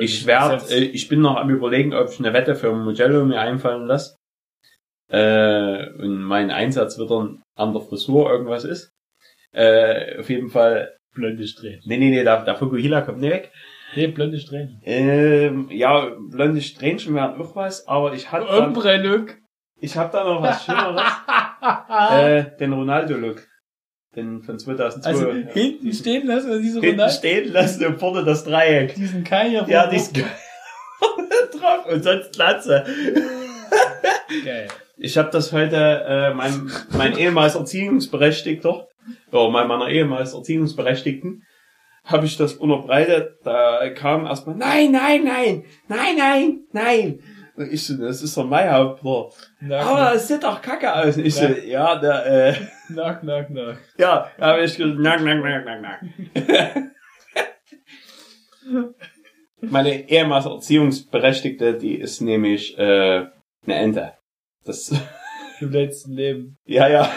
[0.00, 3.24] ich werd, Das äh, ich bin noch am überlegen, ob ich eine Wette für Mugello
[3.24, 4.16] mir einfallen lasse.
[5.10, 8.90] Äh, und mein Einsatz wird dann an der Frisur irgendwas ist.
[9.52, 10.96] Äh, auf jeden Fall.
[11.14, 11.80] blonde Strähnen.
[11.84, 13.52] Nee, nee, nee, der, der Fukuhila kommt nicht weg.
[13.96, 14.80] Nee, blonde Strähnen.
[14.84, 19.30] Ähm, ja, blonde Strähnchen wären auch was, aber ich hatte Umbrennung.
[19.80, 21.02] ich hab da noch was Schöneres.
[22.10, 23.42] äh, den Ronaldo-Look.
[24.16, 25.08] Den von 2002.
[25.08, 28.94] also hinten stehen lassen, also diese Hinten Ronaldo, stehen lassen und vorne das Dreieck.
[28.94, 29.90] diesen Kai hier Ja, vorne.
[29.90, 32.84] die ist drauf und sonst Glatze.
[34.44, 34.68] Geil.
[34.96, 38.88] Ich habe das heute, äh, mein, mein ehemals Erziehungsberechtigter,
[39.30, 41.44] oder mein, meiner ehemals Erziehungsberechtigten,
[42.04, 43.36] habe ich das unterbreitet.
[43.44, 47.20] Da kam erstmal, nein, nein, nein, nein, nein, nein.
[47.58, 49.30] Und ich so, das ist doch mein Hauptler.
[49.80, 51.16] Aber es sieht doch kacke aus.
[51.16, 51.96] Und ich so, Ja.
[51.96, 52.54] der, äh,
[52.88, 53.78] nack, nack, nack.
[53.98, 56.00] ja, habe ich gesagt, nack, nack, nack, nack, nack.
[59.60, 63.26] Meine ehemals Erziehungsberechtigte, die ist nämlich äh,
[63.66, 64.12] eine Ente.
[64.64, 64.94] Das,
[65.60, 66.58] Im letzten Leben.
[66.64, 67.10] ja, ja.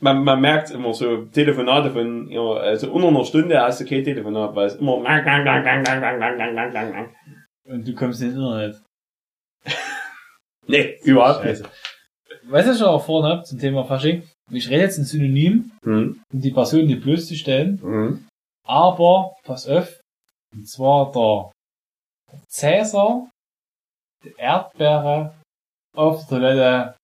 [0.00, 4.04] Man, man merkt immer so Telefonate von, ja, also unter einer Stunde hast du kein
[4.04, 4.98] Telefonat, weil es immer
[7.64, 8.83] Und du kommst ins Internet.
[10.66, 11.58] Nee, überhaupt nicht.
[11.58, 11.70] Scheiße.
[12.46, 14.28] Weißt du, was ich auch vorhin hab zum Thema Fasching?
[14.50, 16.22] Ich rede jetzt ein Synonym, Hm.
[16.32, 17.80] um die Person nicht bloßzustellen.
[17.80, 18.26] Hm.
[18.66, 20.00] Aber, pass auf,
[20.54, 21.50] und zwar der
[22.48, 23.30] Cäsar,
[24.24, 25.34] die Erdbeere
[25.96, 26.96] auf der Toilette.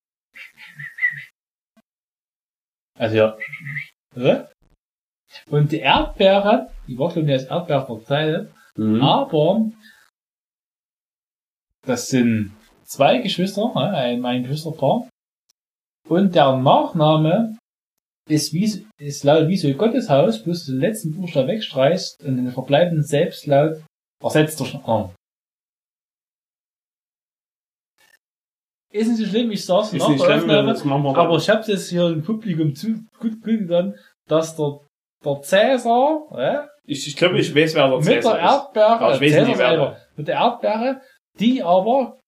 [2.98, 3.38] Also ja.
[4.14, 4.44] Hä?
[5.46, 9.00] Und die Erdbeere, die war schon nicht als Erdbeere verzeichnet, Hm.
[9.02, 9.70] aber
[11.86, 12.52] das sind
[12.90, 15.08] zwei Geschwister, ein, ein Geschwisterpaar.
[16.08, 17.56] Und der Nachname
[18.28, 23.04] ist, wie, ist laut wie so Gotteshaus, bloß den letzten Buchstaben wegstreichst und den verbleibenden
[23.04, 23.82] Selbstlaut
[24.22, 25.14] ersetzt durch einen anderen.
[28.92, 32.24] Ist nicht so schlimm, ich Ist nach der wir aber ich hab's jetzt hier im
[32.24, 34.80] Publikum zu gut getan, dass der,
[35.24, 38.52] der Cäsar, ja, Ich, ich glaube, ich weiß, wer der mit der Cäsar ist.
[38.52, 41.00] Erdbeere, Aber ich weiß Cäsar nicht, wer selber, mit der Erdbeere,
[41.38, 42.19] die aber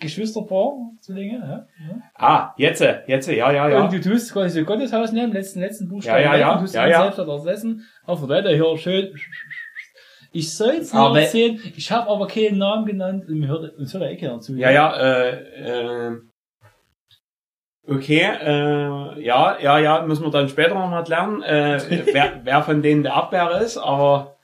[0.00, 1.96] Geschwisterpaar, Zwillinge, ja.
[2.14, 3.80] Ah, jetzt, jetzt, ja, ja, ja.
[3.82, 6.74] Und du tust quasi so Gotteshaus nehmen, letzten, letzten Buchstaben, Ja, ja, ja, und tust
[6.74, 7.02] ja, ja.
[7.02, 9.14] selbst das essen, auf der Seite hier schön.
[10.30, 13.92] Ich soll's Aber- nur erzählen, ich habe aber keinen Namen genannt und mir hört, uns
[13.92, 14.54] hört ja eh keiner zu.
[14.54, 16.16] Ja, ja, äh, äh,
[17.88, 21.80] okay, äh, ja, ja, ja, müssen wir dann später noch mal lernen, äh,
[22.12, 24.36] wer, wer von denen der Erdbeere ist, aber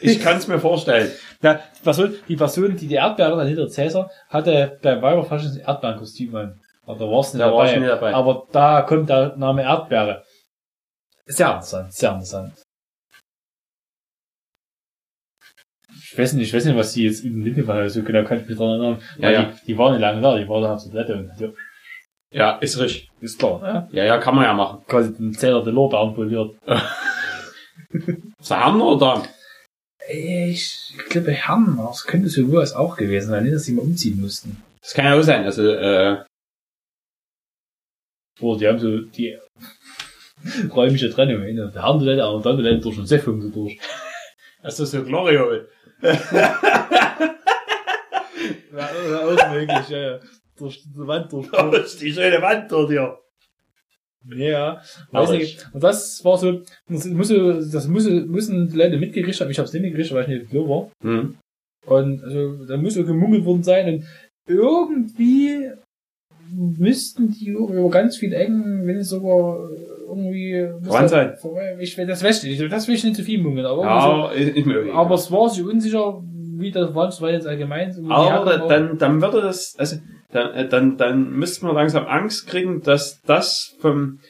[0.00, 1.10] ich kann es mir vorstellen.
[1.46, 5.60] Na, die Person, die Person, die die Erdbeere dann hinter Cäsar, hatte beim Weiberfaschen ein
[5.60, 6.60] Erdbeerenkostüm an.
[6.84, 7.76] Aber da war's nicht Da dabei.
[7.76, 8.14] nicht dabei.
[8.14, 10.24] Aber da kommt der Name Erdbeere.
[11.26, 12.52] Sehr interessant, sehr interessant.
[16.08, 18.40] Ich weiß nicht, ich weiß nicht, was die jetzt in Lippe war, so genau kann
[18.40, 19.02] ich mich daran erinnern.
[19.18, 19.42] Ja, ja.
[19.44, 21.48] Die, die waren nicht lange da, die waren da auf der Toilette und ja,
[22.30, 23.10] Ja, ist richtig.
[23.20, 23.88] ist klar, ne?
[23.92, 24.84] Ja, ja, kann man ja machen.
[24.86, 26.56] Quasi den Zähler der Lorbeeren poliert.
[28.48, 29.22] Herren oder?
[30.08, 34.20] Ich glaube, Herren, das könnte sowohl als auch gewesen sein, nicht, dass sie mal umziehen
[34.20, 34.62] mussten.
[34.80, 36.24] Das kann ja auch sein, also, äh,
[38.38, 39.38] Boah, die haben so die
[40.74, 41.42] räumliche Trennung.
[41.44, 43.78] In der Herrentoilette, aber dann Toilette durch und Seffung so durch.
[44.62, 45.68] das ist so Gloriol.
[48.76, 48.90] Ja,
[49.24, 50.20] auch möglich, ja, ja.
[50.58, 51.48] Durch die Wand durch.
[51.82, 53.18] Ist die schöne Wand dort hier.
[54.34, 54.80] Ja,
[55.12, 55.68] weiß nicht.
[55.72, 59.50] Und das war so, das muss, das müssen die Leute mitgekriegt haben.
[59.50, 60.90] Ich hab's nicht mitgekriegt, weil ich nicht klar war.
[61.02, 61.36] Hm.
[61.86, 63.94] Und also, da muss so gemungelt worden sein.
[63.94, 64.04] Und
[64.48, 65.70] irgendwie
[66.52, 69.68] müssten die über ganz viel Ecken, wenn es sogar
[70.08, 70.68] irgendwie...
[70.82, 71.34] das- sein.
[71.78, 73.66] Ich, das weiß ich nicht, das will ich nicht zu viel munkeln.
[73.66, 74.90] Aber, so, Ja, okay.
[74.92, 76.22] aber es war sich unsicher,
[76.58, 78.08] wie das war, weil jetzt allgemein so.
[78.10, 79.96] Aber dann, dann würde das, also,
[80.30, 84.20] dann, äh, dann, dann müsste man langsam Angst kriegen, dass das vom,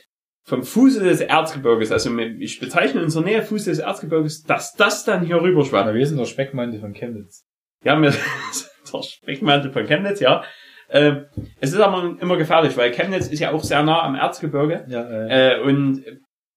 [0.44, 5.24] vom Fuße des Erzgebirges, also ich bezeichne unsere Nähe Fuße des Erzgebirges, dass das dann
[5.24, 5.94] hier rüberschwappt.
[5.94, 7.44] wir sind der Speckmantel von Chemnitz.
[7.84, 8.12] Ja, mir,
[8.92, 10.44] der Speckmantel von Chemnitz, ja.
[10.88, 11.26] Ähm,
[11.60, 14.84] es ist aber immer gefährlich, weil Chemnitz ist ja auch sehr nah am Erzgebirge.
[14.88, 16.04] Ja, äh, Äh, und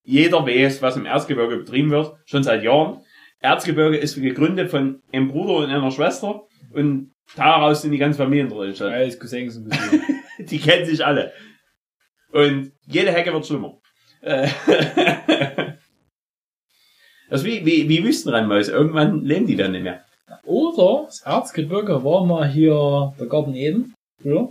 [0.04, 3.00] jeder weiß, was im Erzgebirge betrieben wird, schon seit Jahren.
[3.40, 8.48] Erzgebirge ist gegründet von einem Bruder und einer Schwester und daraus sind die ganzen Familien
[8.48, 8.94] drin entstanden.
[8.94, 10.02] alles Cousins und Cousinen.
[10.40, 11.32] Die kennen sich alle.
[12.32, 13.78] Und jede Hecke wird schlimmer.
[17.28, 18.72] Das ist wie, wie, wie Wüstenrennmäuse.
[18.72, 20.04] Irgendwann leben die dann nicht mehr.
[20.44, 23.94] Oder das Erzgebirge war mal hier der Garten Eden.
[24.24, 24.48] Ja.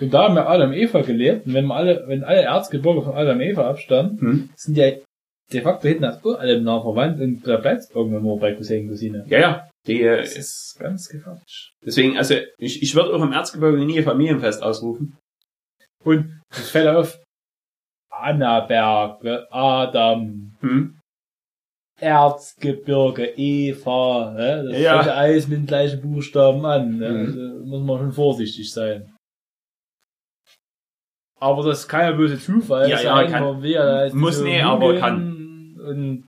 [0.00, 1.46] Und da haben wir Adam Eva gelebt.
[1.46, 4.50] Und wenn wir alle, wenn alle Erzgebirge von Adam Eva abstammen, Hm?
[4.56, 5.02] sind die
[5.52, 9.24] de facto hinten als alle nah verwandt und da bleibt irgendwann nur bei Cousin Cousine.
[9.28, 9.70] Ja, ja.
[9.86, 11.72] Die, äh, Das ist ganz gefährlich.
[11.84, 15.16] deswegen, also ich, ich würde auch im Erzgebirge nie Familienfest ausrufen.
[16.04, 17.18] Und es fällt auf
[18.10, 20.98] Annaberg, Adam, Hm?
[22.00, 24.68] Erzgebirge, Eva, ne?
[24.70, 25.02] das Ja.
[25.02, 26.98] fängt alles mit den gleichen Buchstaben an.
[26.98, 27.08] Ne?
[27.10, 27.18] Mhm.
[27.26, 29.14] Also muss man schon vorsichtig sein.
[31.40, 35.37] Aber das kann ja böse Zufall Ja, ja, kann- jetzt muss nee, aber kann.
[35.88, 36.26] Und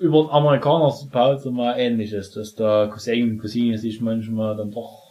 [0.00, 5.06] über den Amerikaner Pause mal ähnliches, dass da Cousin und Cousine sich manchmal dann doch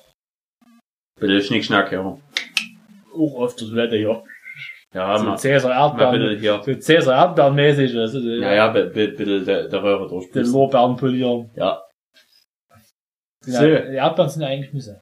[1.19, 1.99] Bitte Schnickschnack, ja.
[2.01, 4.23] auch auf der Toilette hier.
[4.93, 6.61] Ja, so mal, Cäsar Erdbeeren, bitte hier.
[6.63, 10.51] so Cäsar Erdbeeren mäßig, also die- Ja, ja, bitte, der, der Röhre den durchpusten.
[10.53, 11.49] Lorbeeren polieren.
[11.55, 11.81] Ja.
[13.45, 13.65] Ja, So.
[13.65, 15.01] die Erdbeeren sind ja eigentlich Nüsse.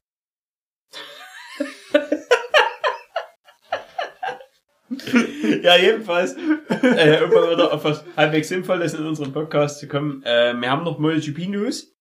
[5.62, 10.22] Ja, jedenfalls, äh, mal wieder auf was halbwegs Sinnvolles in unserem Podcast zu kommen.
[10.24, 11.94] Äh, wir haben noch MotoGP News.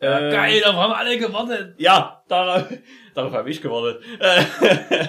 [0.00, 1.74] Äh, Geil, darauf haben alle gewartet.
[1.78, 2.66] Ja, darauf,
[3.14, 4.02] darauf habe ich gewartet.
[4.18, 5.06] Äh,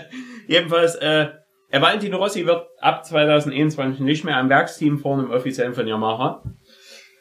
[0.47, 1.29] Jedenfalls, äh,
[1.73, 6.43] äh, Valentino Rossi wird ab 2021 nicht mehr am Werksteam vorne im offiziellen von Yamaha.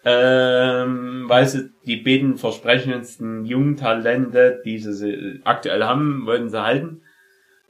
[0.05, 7.03] Ähm, weil sie die beiden versprechendsten jungen Talente, die sie aktuell haben, wollten sie halten.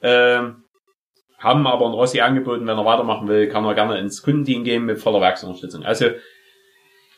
[0.03, 0.62] Ähm,
[1.43, 4.85] haben aber ein Rossi angeboten, wenn er weitermachen will, kann er gerne ins Kundenteam gehen
[4.85, 5.85] mit voller Werksunterstützung.
[5.85, 6.11] Also,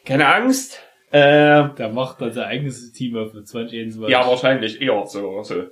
[0.05, 0.81] keine Angst.
[1.11, 4.09] Äh, Der macht dann sein eigenes Team auf mit 2021.
[4.11, 5.43] ja, wahrscheinlich eher so.
[5.43, 5.65] so.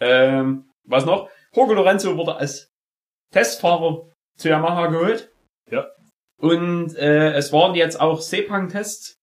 [0.00, 1.28] Ähm, was noch?
[1.54, 2.70] Jorge Lorenzo wurde als
[3.32, 4.02] Testfahrer
[4.36, 5.30] zu Yamaha geholt.
[5.70, 5.86] Ja.
[6.40, 9.16] Und äh, es waren jetzt auch Sepang-Tests.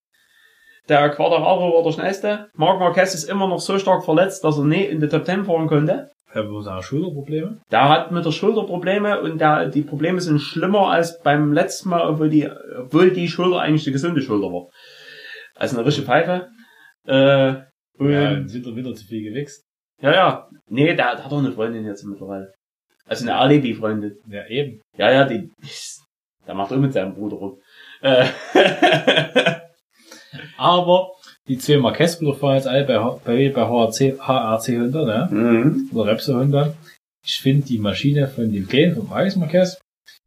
[0.89, 2.49] Der Quadraro war der schnellste.
[2.53, 5.45] Marc Marquez ist immer noch so stark verletzt, dass er nie in die Top 10
[5.45, 6.11] fahren konnte.
[6.35, 7.61] Er hat Schulterprobleme.
[7.71, 11.89] Der hat mit der Schulter Probleme und der, die Probleme sind schlimmer als beim letzten
[11.89, 14.69] Mal, obwohl die, obwohl die Schulter eigentlich die gesunde Schulter war.
[15.55, 16.49] Also eine richtige Pfeife.
[17.05, 17.55] Äh,
[17.97, 19.63] und Ja, im Winter, Winter zu viel gewichst.
[20.01, 20.49] Ja, ja.
[20.67, 22.53] Nee, der, der hat doch eine Freundin jetzt mittlerweile.
[23.05, 24.17] Also eine Alibi-Freundin.
[24.27, 24.81] Ja, eben.
[24.97, 25.49] Ja, ja, die,
[26.45, 27.61] der macht auch mit seinem Bruder rum.
[28.01, 28.25] Äh,
[30.57, 31.11] Aber
[31.47, 35.27] die zwei jetzt alle bei, bei, bei HRC, HRC Honda, ne?
[35.31, 35.89] mhm.
[35.93, 36.73] Oder Repsol Honda.
[37.25, 39.79] Ich finde die Maschine von dem Kleinen, vom Alex Marquez,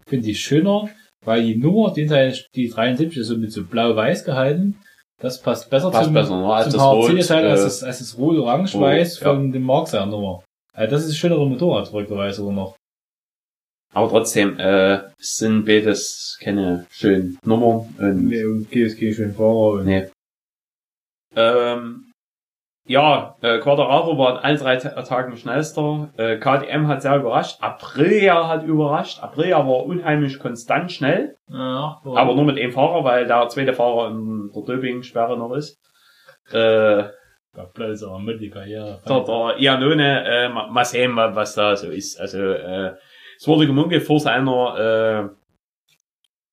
[0.06, 0.88] finde ich schöner,
[1.24, 2.06] weil die Nummer, die,
[2.54, 4.76] die 73 ist so mit so blau-weiß gehalten.
[5.20, 6.46] Das passt besser Passt zum, besser, ne?
[6.46, 9.34] Als zum das Rot, HRC-Teil als äh, das, als das rot-orange-weiß Rot, ja.
[9.34, 10.44] von dem Mark seiner Nummer.
[10.72, 12.76] Also das ist ein schönerer Motorrad, verrückterweise sogar noch.
[13.92, 19.86] Aber trotzdem, äh, sind beides keine schönen Nummern und, Nee, und GSG schön Fahrer und
[19.86, 20.08] nee.
[21.36, 22.04] Ähm,
[22.86, 26.10] ja, äh, Quadraro war an allen drei Ta- Tagen schnellster.
[26.16, 27.58] Äh, KTM hat sehr überrascht.
[27.62, 29.22] Aprilia hat überrascht.
[29.22, 31.36] Aprilia war unheimlich konstant schnell.
[31.50, 35.76] ja, Aber nur mit einem Fahrer, weil der zweite Fahrer in der Doping-Sperre noch ist.
[36.50, 37.04] Äh,
[37.54, 39.02] Da bleibt aber mit die Karriere.
[39.06, 42.18] der, der Iannone, äh, ma- mal sehen, wa- was da so ist.
[42.18, 42.94] Also, äh,
[43.38, 45.28] es wurde gemunkelt vor seiner, äh,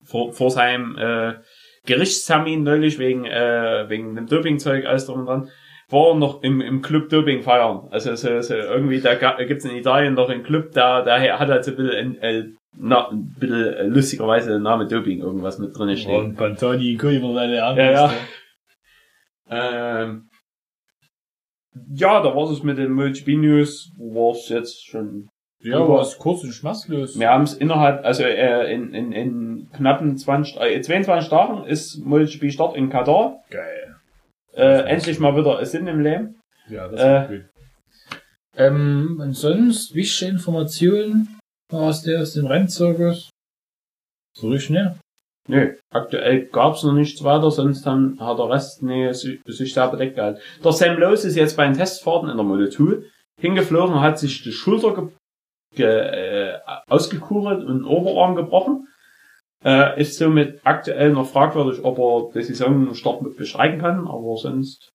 [0.04, 1.36] vor, vor seinem, äh,
[1.86, 5.50] Gerichtstermin neulich wegen, äh, wegen dem Dopingzeug, alles drum und dran,
[5.90, 7.88] war er noch im, im Club Doping feiern.
[7.92, 11.64] Also, so, so irgendwie, da gibt's in Italien noch einen Club, da, da hat halt
[11.64, 12.44] so ein bisschen, äh,
[12.78, 16.26] na, ein bisschen äh, lustigerweise der Name Doping irgendwas mit drin stehen.
[16.26, 18.14] Und Pantoni, Kulver, seine Ja, ja.
[19.50, 20.30] Ähm,
[21.94, 25.30] ja, da war es mit den MotoGP News, war es jetzt schon.
[25.66, 27.18] Ja, aber es ist kurz und schmatzlos.
[27.20, 31.98] Wir haben es innerhalb, also äh, in, in, in knappen 20, äh, 22 Tagen ist
[32.06, 33.42] MotoGP Start in Katar.
[33.50, 33.96] Geil.
[34.54, 36.40] Äh, endlich mal wieder Sinn im Leben.
[36.70, 37.22] Ja, das Äh.
[37.24, 37.50] ist gut.
[38.58, 41.40] Ähm, und sonst wichtige Informationen
[41.74, 43.30] aus, der, aus dem Rennzirkus?
[44.38, 44.96] So richtig schnell.
[45.48, 49.88] Nö, aktuell gab's noch nichts weiter, sonst dann hat der Rest nee, sich, sich sehr
[49.90, 50.40] bedeckt gehalten.
[50.64, 53.04] Der Sam Lowe ist jetzt bei den Testfahrten in der Moto 2
[53.40, 55.10] hingeflogen, hat sich die Schulter
[55.84, 58.88] äh, ausgekugelt und den Oberarm gebrochen.
[59.64, 64.38] Äh, ist somit aktuell noch fragwürdig, ob er die Saison Start mit bestreiten kann, aber
[64.38, 64.92] sonst,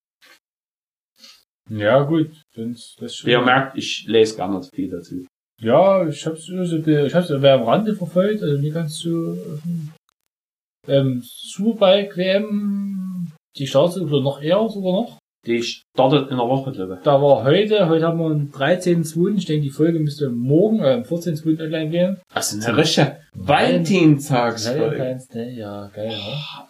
[1.68, 2.31] Ja, gut.
[2.55, 3.31] Sonst, das schon.
[3.31, 5.26] ihr merkt, ich lese gar nicht viel dazu.
[5.61, 9.37] Ja, ich hab's nur so, ich hab's aber am Rande verfolgt, also nicht ganz so,
[10.89, 15.20] ähm, Superbike WM, die oder noch eher sogar noch.
[15.47, 17.01] Die startet in der Woche, glaube ich.
[17.03, 20.93] Da war heute, heute haben wir einen 13.2., ich denke, die Folge müsste morgen, äh,
[20.93, 21.62] am 14.2.
[21.62, 22.20] online gehen.
[22.34, 25.18] Das ist eine richtige Valentinstagsfolge.
[25.32, 26.16] Day, ja, geil, ne?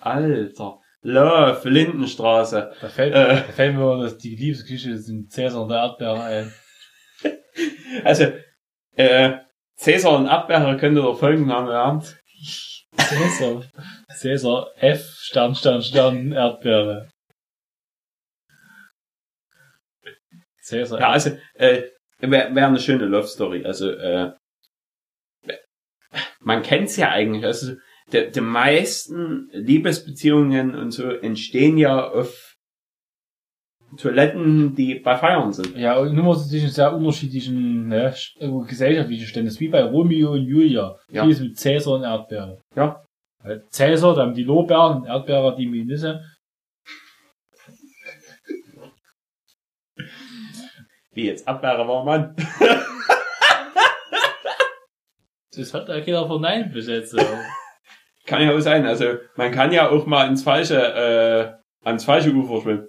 [0.01, 0.79] Alter.
[1.03, 2.73] Love, Lindenstraße.
[2.81, 3.29] Da fällt, Äh.
[3.29, 6.53] da fällt mir das, die Liebesgeschichte sind Cäsar und der Erdbeere ein.
[8.05, 8.27] Also,
[8.97, 9.33] äh,
[9.77, 12.03] Cäsar und Erdbeere könnte der Folgenname werden.
[12.97, 13.63] Cäsar.
[14.15, 17.09] Cäsar F, Stern, Stern, Stern, Erdbeere.
[20.71, 21.83] Cäsar Ja, also, äh,
[22.21, 23.65] wäre wär eine schöne Love Story.
[23.65, 24.33] Also, äh,
[26.41, 27.45] man kennt's ja eigentlich.
[27.45, 27.75] Also,
[28.13, 32.57] die, die meisten Liebesbeziehungen und so entstehen ja auf
[33.97, 35.77] Toiletten, die bei Feiern sind.
[35.77, 39.47] Ja, und nur zwischen sehr unterschiedlichen ne, sch- gesellschaftlichen Ständen.
[39.47, 40.97] Das ist wie bei Romeo und Julia.
[41.11, 41.25] Ja.
[41.25, 42.61] Hier ist mit Cäsar und Erdbeere.
[42.77, 43.05] Ja.
[43.71, 46.23] Cäsar, da haben die Lorbeeren und Erdbeere die Minisse.
[51.13, 52.37] Wie jetzt Erdbeere war man.
[55.57, 57.17] Das hat ja keiner verneint bis jetzt.
[58.27, 58.87] Kann ja auch sein.
[58.87, 61.53] Also, man kann ja auch mal ins falsche, äh,
[61.85, 62.87] ans falsche Ufer schwimmen.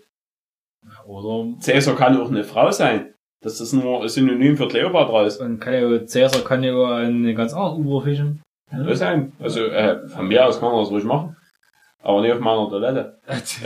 [1.05, 3.15] Oder Cäsar kann auch eine Frau sein.
[3.41, 5.41] Das ist nur ein Synonym für Kleopatra ist.
[5.41, 8.43] man kann ja, Cäsar kann ja eine ganz andere Ufer fischen.
[8.69, 9.33] Das sein.
[9.39, 11.35] Also, äh, von mir aus kann man das ruhig machen.
[12.03, 13.19] Aber nicht auf meiner Toilette.
[13.25, 13.63] das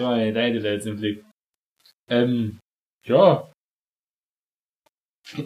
[0.00, 1.24] eine deine Welt im Blick.
[2.08, 2.58] Ähm,
[3.08, 3.50] ja,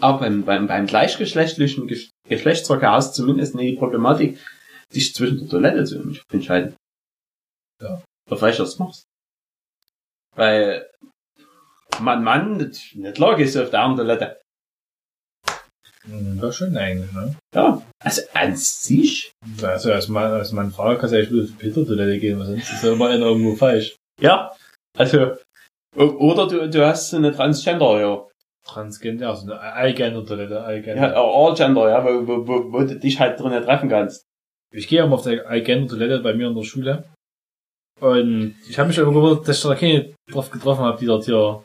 [0.00, 4.38] Aber beim, beim, beim gleichgeschlechtlichen Gesch- Geschlechtsverkehr hast du zumindest nicht die Problematik,
[4.94, 6.76] dich zwischen der Toilette zu entscheiden.
[7.82, 8.02] Ja.
[8.30, 9.04] Auf welcher du machst.
[10.36, 10.88] Weil,
[12.00, 14.40] Mann, Mann, nicht nicht logisch auf der anderen Toilette.
[16.04, 17.36] war schön eigentlich, ne?
[17.54, 17.82] Ja.
[18.02, 19.32] Also an sich.
[19.62, 22.46] Also als Mann, als Mann Frau kannst du ja echt auf die Peter-Toilette gehen, weil
[22.46, 23.96] sonst ist ja immer einer irgendwo falsch.
[24.20, 24.54] Ja.
[24.96, 25.36] Also,
[25.96, 28.26] oder du, du hast so eine Transgender, ja.
[28.64, 31.20] Transgender, also eine Ja, Allgender.
[31.20, 34.24] auch Allgender, ja, wo, wo, wo, wo du dich halt drinnen treffen kannst.
[34.72, 37.04] Ich gehe immer auf der Allgender-Toilette bei mir in der Schule.
[38.00, 41.24] Und ich habe mich aber gewundert, dass ich da keine drauf getroffen habe, die dort
[41.24, 41.64] hier.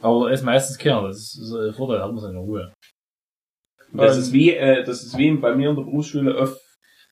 [0.00, 2.72] Aber da ist meistens keiner, das ist ein Vorteil, hat man seine Ruhe.
[3.92, 6.56] Das ist wie, äh, das ist wie bei mir in der Berufsschule auf,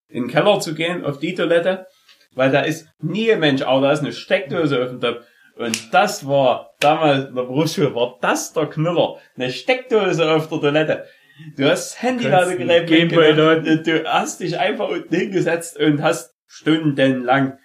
[0.08, 1.86] in den Keller zu gehen, auf die Toilette,
[2.34, 5.20] weil da ist nie ein Mensch, aber da ist eine Steckdose auf dem Top.
[5.56, 9.16] Und das war, damals in der Berufsschule, war das der Knüller.
[9.36, 11.04] Eine Steckdose auf der Toilette.
[11.56, 16.32] Du hast das Handyladegerät einen Gameboy mitgenommen, du hast dich einfach unten hingesetzt und hast
[16.46, 17.58] stundenlang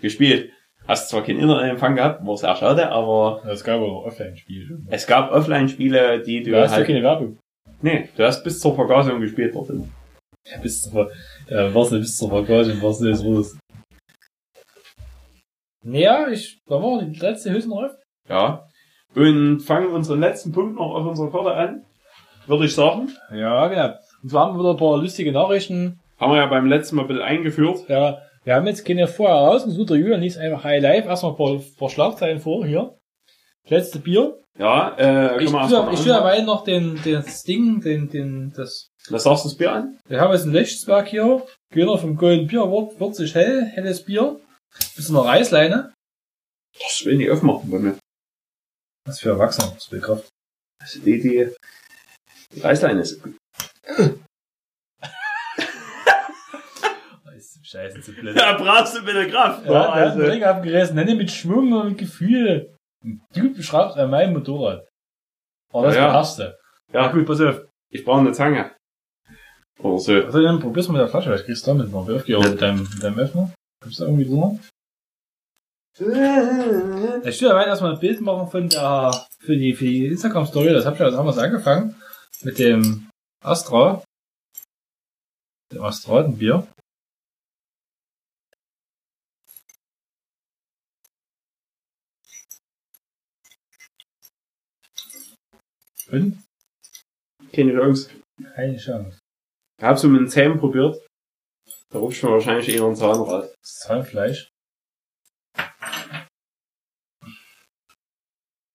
[0.00, 0.50] gespielt.
[0.88, 4.78] Hast zwar keinen Internetempfang gehabt, war sehr schade, aber Es gab auch Offline-Spiele.
[4.90, 7.38] es gab Offline-Spiele, die du Du hast ja halt, keine Werbung.
[7.82, 9.70] nee, du hast bis zur Vergasung gespielt dort.
[9.70, 11.10] Ja, bis zur,
[11.48, 13.56] ja, was nicht bis zur Vergasung, was nicht los.
[15.82, 17.92] Naja, ich, da war die letzte Hülsenreif.
[18.28, 18.64] Ja.
[19.14, 21.84] Und fangen unseren letzten Punkt noch auf unserer Karte an.
[22.46, 23.10] Würde ich sagen.
[23.32, 23.94] Ja, genau.
[24.22, 26.00] Und zwar haben wir wieder ein paar lustige Nachrichten.
[26.18, 27.88] Haben wir ja beim letzten Mal ein bisschen eingeführt.
[27.88, 29.90] Ja, wir haben jetzt keine vorher rausgesucht.
[29.90, 31.06] Der Julian liest einfach High Live.
[31.06, 32.94] Erstmal ein paar, paar Schlagzeilen vor, hier.
[33.68, 34.36] Letzte Bier.
[34.58, 38.90] Ja, äh, Ich erstmal ich tue dabei noch den, den, das Ding, den, den, das,
[39.08, 39.98] Was sagst du das Bier an?
[40.06, 41.42] wir haben jetzt ein Lechtsberg hier.
[41.70, 44.36] Gewinner vom Golden Bier Award, 40 hell, helles Bier.
[44.96, 45.94] Bisschen eine Reißleine.
[46.78, 47.98] Das will ich aufmachen bei mir.
[49.06, 50.28] Was für Erwachsene, das will Kraft.
[50.80, 51.54] Also die, die,
[52.54, 53.34] die Reißleine ist gut.
[57.62, 58.36] Scheiße, zu blöd.
[58.36, 59.64] Da brauchst du bitte Kraft.
[59.64, 60.22] Ja, der hat also.
[60.22, 60.96] Ring abgerissen.
[60.96, 62.74] Nenne mit Schwung und mit Gefühl.
[63.32, 64.88] Du beschreibst an meinem Motorrad.
[65.72, 66.08] Aber das Ja, ja.
[66.08, 66.58] beherrschst du.
[66.92, 67.64] Ja, gut, pass auf.
[67.92, 68.74] ich brauche eine Zange.
[69.78, 70.12] Oder so.
[70.14, 72.06] Also dann probier's mit der Flasche, vielleicht kriegst du damit noch.
[72.08, 73.52] Wirf die auch mit deinem, mit deinem Öffner.
[73.82, 74.58] Kommst du irgendwie drüber?
[75.98, 80.68] Ich will dabei erstmal ein Bild machen von der, für die, für die Instagram-Story.
[80.68, 82.00] Das hab ich ja damals angefangen.
[82.42, 83.10] Mit dem
[83.42, 84.04] Astra.
[85.72, 86.66] Dem Astratenbier.
[96.10, 96.42] Und?
[97.52, 98.10] Keine Chance.
[98.54, 99.18] Keine Chance.
[99.78, 100.96] Ich hab's mit den Zähnen probiert.
[101.92, 103.52] Da rutscht mir wahrscheinlich eher ein Zahn raus.
[103.60, 104.50] Das Zahnfleisch.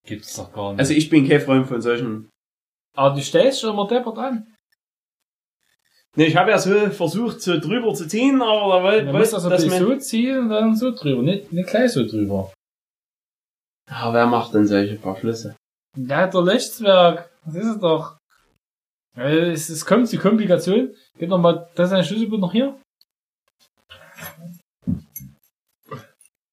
[0.05, 0.79] Gibt's doch gar nicht.
[0.79, 2.29] Also ich bin kein Freund von solchen.
[2.95, 4.55] Aber du stellst schon immer deppert an.
[6.17, 9.33] Ne, ich habe ja so versucht, so drüber zu ziehen, aber da wollte, Man muss
[9.33, 9.79] wollte das dass man...
[9.79, 11.21] so ziehen und dann so drüber.
[11.23, 12.53] Nicht, nicht gleich so drüber.
[13.89, 15.55] Ah, wer macht denn solche paar Schlüsse?
[15.97, 17.31] Ja, der Lechtswerk.
[17.45, 18.17] Das ist es doch.
[19.15, 20.93] Es, es kommt die Komplikation.
[21.17, 22.79] Gib noch mal, das ist ein Schlüsselbund noch hier.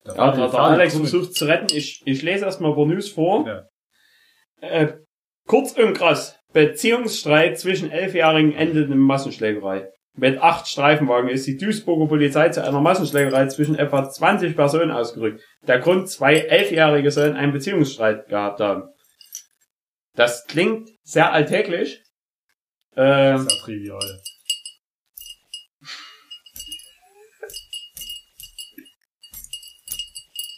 [0.05, 1.75] Ja, der, der Alex versucht zu retten.
[1.75, 3.47] Ich, ich lese erstmal News vor.
[3.47, 3.63] Ja.
[4.61, 4.95] Äh,
[5.47, 6.39] kurz und krass.
[6.53, 9.89] Beziehungsstreit zwischen Elfjährigen endet in Massenschlägerei.
[10.15, 15.43] Mit acht Streifenwagen ist die Duisburger Polizei zu einer Massenschlägerei zwischen etwa 20 Personen ausgerückt.
[15.67, 18.89] Der Grund, zwei Elfjährige sollen einen Beziehungsstreit gehabt haben.
[20.15, 22.03] Das klingt sehr alltäglich.
[22.95, 24.21] Ähm, Das ist ja trivial.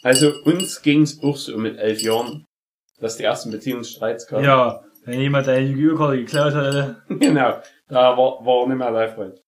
[0.05, 2.45] Also uns ging's auch so mit elf Jahren,
[2.99, 4.45] dass die ersten Beziehungsstreits kamen.
[4.45, 7.01] Ja, wenn jemand deine Yu-Gi-Oh-Karte geklaut hatte.
[7.09, 7.59] genau.
[7.87, 9.39] Da war, war er nicht mehr Live-Freund.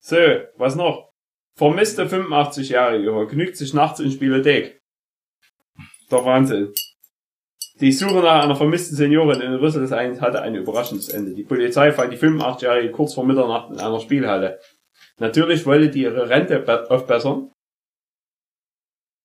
[0.00, 0.16] So,
[0.56, 1.10] was noch?
[1.56, 4.80] Vermisste 85-Jährige vergnügt sich nachts in Spielothek.
[6.10, 6.72] Der Wahnsinn.
[7.80, 11.34] Die Suche nach einer vermissten Seniorin in Rüsselsheim hatte ein überraschendes Ende.
[11.34, 14.58] Die Polizei fand die 85-Jährige kurz vor Mitternacht in einer Spielhalle.
[15.18, 17.50] Natürlich wollte die ihre Rente be- aufbessern.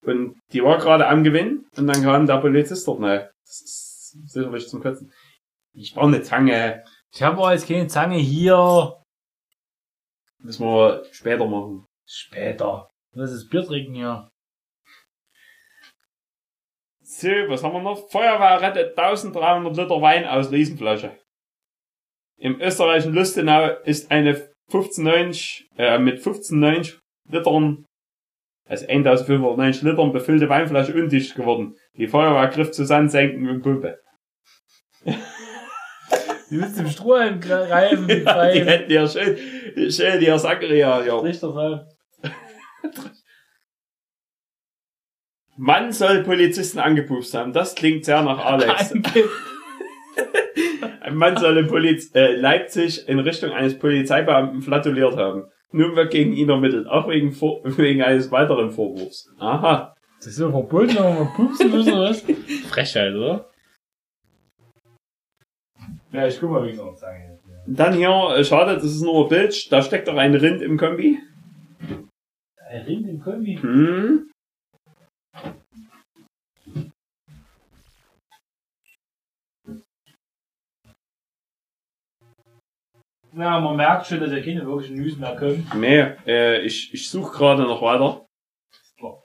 [0.06, 3.00] Und die war gerade am Gewinn und dann kam der Polizist dort.
[3.00, 5.12] Ne, das ist sicherlich zum Kotzen.
[5.74, 6.84] Ich brauche eine Zange.
[7.14, 9.02] Ich habe jetzt keine Zange hier.
[10.40, 11.86] Müssen wir später machen.
[12.06, 12.90] Später.
[13.16, 14.30] Das ist Bier trinken hier.
[17.02, 18.10] So, was haben wir noch?
[18.10, 21.18] Feuerwehr rettet 1300 Liter Wein aus Riesenflasche.
[22.38, 27.00] Im österreichischen Lustenau ist eine 1590, äh, mit 1590
[27.30, 27.86] Litern,
[28.66, 31.76] also 1590 Litern befüllte Weinflasche undicht geworden.
[31.98, 34.00] Die Feuerwehr griff zu Sandsenken und Pumpe.
[36.50, 39.38] Die müssen im Strohhalm greifen, die Ja, die hätten ja schön,
[39.90, 41.18] schön die Sackeria, ja.
[41.18, 41.80] Richter drauf.
[45.58, 47.54] Mann soll Polizisten angepupst haben.
[47.54, 48.94] Das klingt sehr nach Alex.
[51.02, 55.46] Ein Mann soll in Poliz äh, Leipzig in Richtung eines Polizeibeamten flatuliert haben.
[55.76, 59.34] Nun wird gegen ihn ermittelt, auch wegen, Vor wegen eines weiteren Vorwurfs.
[59.40, 59.96] Aha.
[60.20, 62.22] Das ist so verboten, wenn man pupsen muss oder was?
[62.70, 63.50] Frechheit, oder?
[66.12, 69.26] Ja, ich guck mal, wie ich noch sagen Dann hier, äh, schade, das ist nur
[69.26, 71.18] ein Bild, da steckt doch ein Rind im Kombi.
[72.70, 73.58] Ein Ring im Kombi.
[73.60, 74.30] Hm.
[83.36, 85.70] Ja, man merkt schon, dass ja keine wirklichen News mehr kommen.
[85.76, 88.28] Nee, äh, ich, ich suche gerade noch weiter.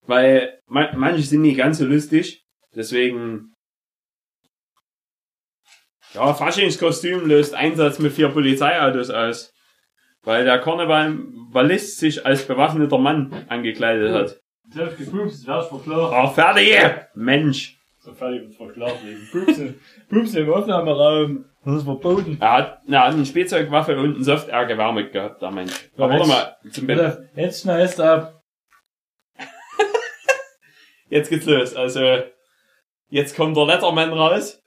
[0.06, 2.44] Weil ma manche sind nicht ganz so lustig.
[2.74, 3.54] Deswegen.
[6.14, 9.52] Ja, Faschingskostüm löst Einsatz mit vier Polizeiautos aus.
[10.22, 14.40] Weil der Karnevalist sich als bewaffneter Mann angekleidet hat.
[14.70, 16.12] Selbst gepupst, wär's verklagt.
[16.12, 16.76] Ah, fertig!
[17.14, 17.77] Mensch!
[18.08, 19.80] So fertig wird verklagt wegen Pupsen.
[20.08, 21.44] Pupsen im Aufnahmeraum.
[21.62, 22.38] Das ist verboten.
[22.40, 25.90] Er hat, hat eine Spielzeugwaffe und ein Soft-Air-Gewehr mitgehabt, der Mensch.
[25.94, 26.86] Aber warte mal, zum.
[26.86, 28.42] Bitte, jetzt schnallst ab.
[31.10, 31.74] Jetzt geht's los.
[31.74, 32.22] Also,
[33.08, 34.62] jetzt kommt der Letterman raus.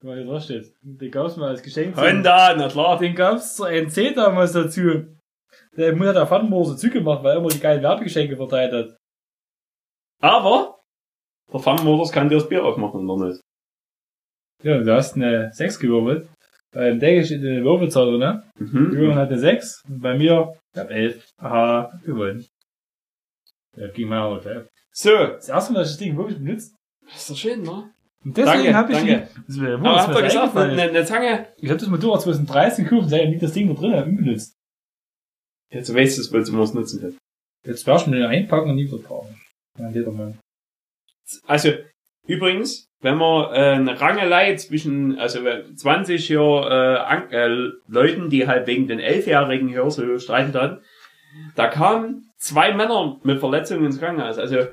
[0.00, 0.72] Guck mal, hier drauf steht.
[0.82, 1.96] Den gab's mal als Geschenk.
[1.96, 2.98] Honda, na klar.
[2.98, 5.06] Den gab's zur NC damals dazu.
[5.76, 8.96] Der Mutter der Pfannenmoor so Züge gemacht, weil er immer die geilen Werbegeschenke verteilt hat.
[10.20, 10.73] Aber,
[11.54, 13.40] der Fun Motors kann dir das Bier aufmachen, oder nicht?
[14.62, 16.28] Ja, du hast eine 6 gewürfelt.
[16.72, 18.42] Beim Deckel steht eine Würfelzahl drin, ne?
[18.58, 18.92] Mhm.
[18.92, 21.28] Jürgen hat eine 6 und bei mir, ich hab 11.
[21.38, 22.44] Aha, gewonnen.
[23.76, 24.66] Ja, ging mal auch gleich.
[24.92, 26.74] So, Das erste Mal, dass ich das Ding wirklich benutzt.
[27.06, 27.90] das ist doch schön, ne?
[28.24, 29.28] Und deswegen Danke, hab ich danke.
[29.36, 31.48] die, das wäre Aber das habt ihr so gesagt, eine, eine Zange?
[31.58, 34.54] Ich hab das Motorrad 2013 gekauft und seitdem liegt das Ding da drin, unbenutzt.
[35.70, 37.18] Jetzt weißt du es, weil du es nutzen kannst.
[37.66, 39.38] Jetzt wärst du mir den einpacken und nie wieder tragen.
[39.78, 40.38] Ja, Ledermann.
[41.46, 41.70] Also,
[42.26, 45.40] übrigens, wenn man äh, eine Rangelei zwischen, also
[45.76, 47.48] 20 hier, äh, An äh,
[47.86, 50.82] Leuten, die halt wegen den Elfjährigen hier so streiten hatten,
[51.54, 54.38] da kamen zwei Männer mit Verletzungen ins Krankenhaus.
[54.38, 54.66] Also,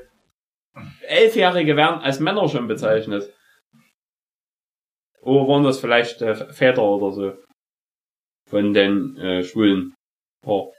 [1.01, 3.33] Elfjährige werden als Männer schon bezeichnet.
[5.21, 7.37] Oder waren das vielleicht äh, Väter oder so?
[8.49, 9.93] Von den äh, schwulen
[10.43, 10.71] Paar.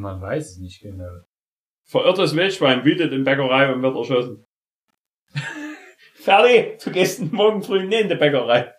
[0.00, 1.22] Man weiß es nicht genau.
[1.88, 4.44] Verirrtes Wildschwein wütet in Bäckerei und wird erschossen.
[6.14, 6.82] Fertig!
[6.82, 8.72] Du gehst morgen früh nicht in die Bäckerei.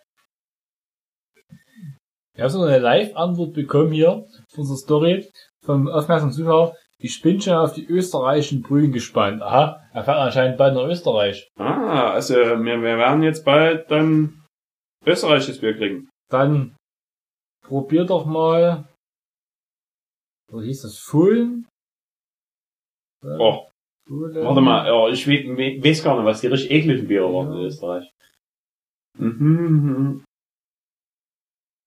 [2.35, 5.31] Ich habe so eine Live-Antwort bekommen hier von unserer Story
[5.63, 6.75] vom aufmerksamen Zuschauer.
[6.99, 9.41] Ich bin schon auf die österreichischen Brühen gespannt.
[9.41, 11.49] Aha, er fährt anscheinend bald nach Österreich.
[11.57, 14.43] Ah, also wir, wir werden jetzt bald dann
[15.05, 16.09] österreichisches Bier kriegen.
[16.29, 16.75] Dann
[17.63, 18.87] probier doch mal.
[20.49, 20.97] Wo hieß das?
[20.97, 21.67] Fullen?
[23.23, 23.67] Oh,
[24.07, 24.35] Fullen?
[24.45, 27.51] warte mal, ja, ich we we weiß gar nicht, was die richtig ekligen Biere waren
[27.51, 27.65] in Ja.
[27.65, 28.09] Österreich.
[29.17, 30.23] Mhm, mhm.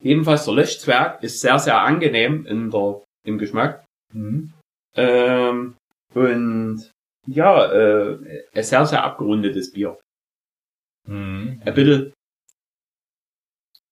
[0.02, 3.84] Jedenfalls der Löschzwerg ist sehr, sehr angenehm in der, im Geschmack.
[4.12, 4.52] Mhm.
[4.96, 5.76] Ähm,
[6.14, 6.90] und
[7.26, 9.98] ja, äh, ein sehr, sehr abgerundetes Bier.
[11.06, 11.62] Mhm.
[11.64, 12.12] ein bisschen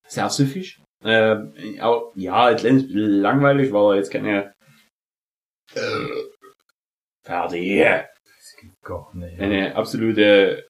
[0.07, 0.83] sehr süffig.
[1.05, 4.53] Äh, auch, ja, ein kleines bisschen langweilig, weil er jetzt keine äh,
[7.25, 7.81] fertig.
[7.81, 9.41] Das geht gar nicht.
[9.41, 10.69] Eine absolute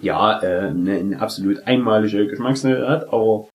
[0.00, 3.48] ja, äh, eine, eine absolut einmalige Geschmacksnote hat, aber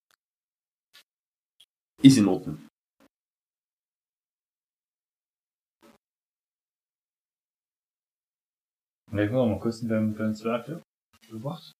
[2.01, 2.67] ist in Ordnung.
[9.11, 10.81] Ja, ich muss mal kurz beim, beim Zwerg hier.
[11.29, 11.71] Beobacht.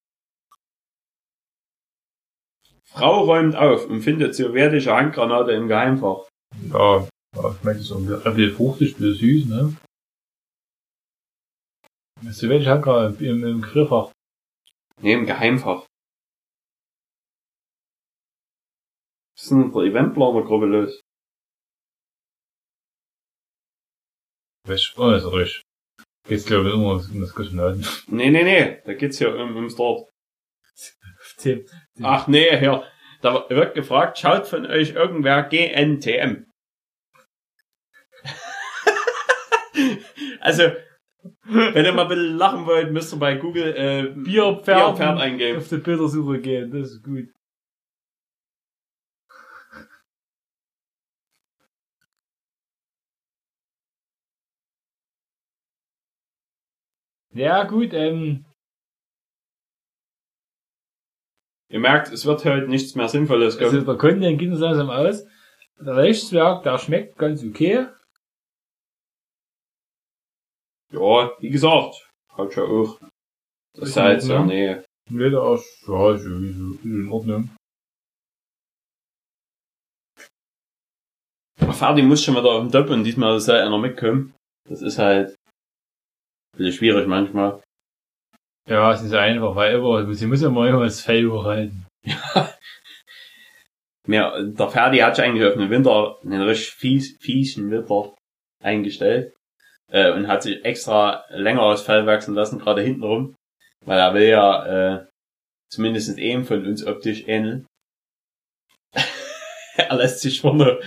[2.83, 6.27] Frau räumt auf und findet sowjetische Handgranate im Geheimfach.
[6.71, 9.77] Ja, ja schmeckt so ein bisschen fruchtig, ein bisschen süß, ne?
[12.21, 14.11] Das ist welche Handgranate im, im Grillfach.
[15.01, 15.85] Nee, im Geheimfach.
[19.35, 21.01] Was ist denn der Eventplanergruppe los?
[24.67, 25.61] Welch, oh, ist richtig.
[26.27, 27.85] Geht's glaube ich immer um das Kosmonauten.
[28.07, 30.09] Nee, nee, nee, da geht's hier um, ums Dort.
[31.38, 31.65] Tim.
[32.01, 32.85] Ach nee, hier.
[33.21, 36.45] Da wird gefragt, schaut von euch irgendwer GNTM?
[40.39, 40.63] also,
[41.43, 44.65] Wenn ihr mal ein bisschen lachen wollt, müsst ihr bei Google äh, Bierpferd
[44.95, 45.57] Bierpferd eingeben.
[45.57, 47.27] auf die Bildersuche gehen, das ist gut.
[57.33, 58.45] Ja, gut, ähm,
[61.71, 63.75] Ihr merkt, es wird heute nichts mehr Sinnvolles kommen.
[63.75, 65.25] also der Content geht uns langsam aus.
[65.79, 67.87] Der Rechtswerk, der schmeckt ganz okay.
[70.91, 72.99] ja, wie gesagt, hat schon auch.
[73.73, 74.55] Das Ist Salz in ja, Ordnung.
[74.55, 74.81] nee.
[75.11, 77.49] Der ist, ja, ist in Ordnung.
[81.71, 84.33] Ferdi muss schon wieder auf dem Doppel und diesmal soll einer mitkommen.
[84.67, 87.61] Das ist halt ein bisschen schwierig manchmal.
[88.69, 91.87] Ja, es ist einfach, weil immer, sie muss ja mal immer das Fell hochhalten.
[94.07, 98.13] Mehr, der Ferdi hat sich eigentlich auf den Winter, einen richtig fies, fiesen Winter
[98.63, 99.33] eingestellt.
[99.91, 103.35] Äh, und hat sich extra länger aus Fell wachsen lassen, gerade hintenrum.
[103.85, 105.05] Weil er will ja, äh,
[105.71, 107.65] zumindest einem von uns optisch ähneln.
[109.77, 110.79] er lässt sich vorne,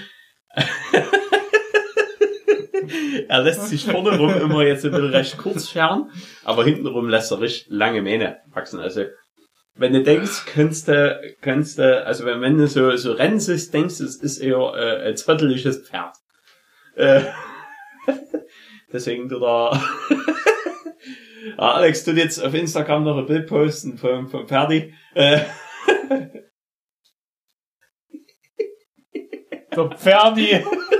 [3.29, 6.11] er lässt sich vorne rum immer jetzt ein bisschen recht kurz scheren,
[6.45, 8.81] aber hintenrum lässt er richtig lange Mähne wachsen.
[8.81, 9.05] Also,
[9.75, 13.99] wenn du denkst, kannst du, kannst du, also wenn, wenn du so, so rennst, denkst
[13.99, 16.17] du, es ist eher äh, ein zotteliges Pferd.
[16.95, 17.23] Äh,
[18.93, 19.83] deswegen du da.
[21.57, 24.95] Ah, Alex, du jetzt auf Instagram noch ein Bild posten vom, vom Ferdi.
[25.13, 25.41] Äh,
[29.75, 30.47] Der Pferdi!
[30.47, 30.99] Ferdi!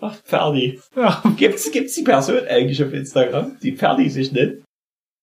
[0.00, 0.80] Ach, Ferdi.
[0.96, 4.64] ja, Gibt's, gibt's die Person eigentlich auf Instagram, die Ferdi sich nennt?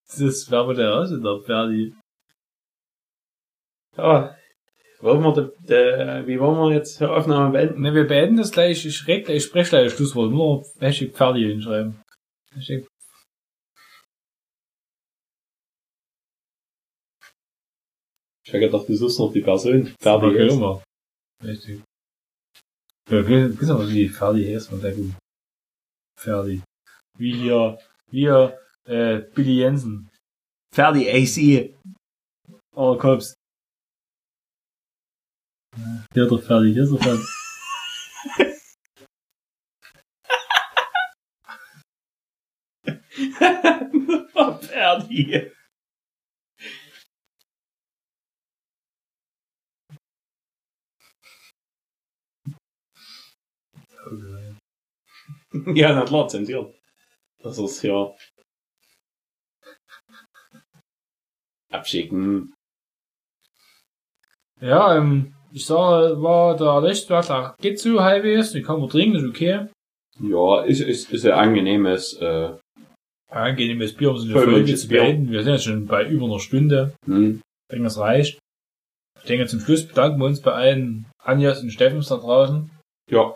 [0.07, 1.93] das wäre der aus, der Pferdi.
[3.97, 4.35] Ja.
[4.99, 7.81] Wollen wir, de, de, wie wollen wir jetzt die Aufnahme beenden?
[7.81, 11.11] Ne, wir beenden das gleich, ich reg gleich, ich spreche gleich das Schlusswort, nur Hashtag
[11.11, 12.01] Pferdi hinschreiben.
[12.53, 12.87] Hashtag
[18.45, 19.93] Ich habe gedacht, du suchst noch die Person.
[19.99, 20.53] Ferdi Ferdi ist.
[20.53, 20.81] immer.
[21.43, 21.81] Richtig.
[23.09, 24.97] Ja, wissen wir, wie Ferdi heißt, man sagt,
[26.19, 26.61] Ferdi.
[27.17, 27.79] Wie hier,
[28.11, 30.09] wie hier, äh, Billy Jensen.
[30.73, 31.73] Ferdi AC.
[32.75, 33.33] Aller Cops.
[36.13, 36.91] Hier der Ferdi, hier ist
[44.35, 45.51] der Ferdi.
[54.09, 54.55] Ferdi.
[55.79, 56.73] Ja, na klar, zensiert.
[57.41, 58.13] Das ist ja.
[61.71, 62.53] Abschicken.
[64.61, 69.17] Ja, ähm, ich sage, war der Rechtswert, der geht so halbwegs, die kann man trinken,
[69.17, 69.67] ist okay.
[70.19, 72.53] Ja, ist, ist, ist ein angenehmes, äh,
[73.29, 75.31] Angenehmes Bier, um so eine Folge zu beenden.
[75.31, 76.93] Wir sind jetzt schon bei über einer Stunde.
[77.05, 77.41] hm.
[77.69, 78.39] Ich denke, das reicht.
[79.19, 82.69] Ich denke, zum Schluss bedanken wir uns bei allen Anjas und Steffens da draußen.
[83.11, 83.35] Ja.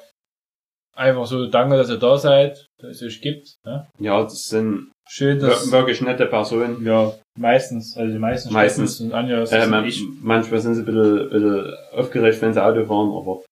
[1.01, 3.55] Einfach so, danke, dass ihr da seid, dass es euch gibt.
[3.65, 3.87] Ja?
[3.99, 6.85] Ja, das sind Schön, wir- dass, wirklich nette Personen.
[6.85, 9.01] ja, meistens, also die meisten Meistens.
[9.01, 9.99] Und Anjas Äh, sind man, ich.
[10.21, 13.43] manchmal sind sie ein bisschen, bisschen aufgeregt, wenn sie Auto fahren, aber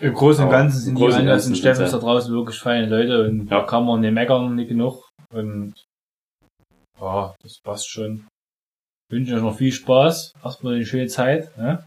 [0.00, 3.22] Im Großen und Ganzen sind die Großen und sind Steffens da draußen wirklich feine Leute
[3.28, 3.60] und Ja.
[3.60, 5.08] da kann man nicht meckern, nicht genug.
[5.32, 5.74] Und,
[7.00, 8.26] ja, das passt schon.
[9.08, 10.32] Ich wünsche euch noch viel Spaß.
[10.42, 11.56] Erstmal eine schöne Zeit.
[11.56, 11.84] Ne?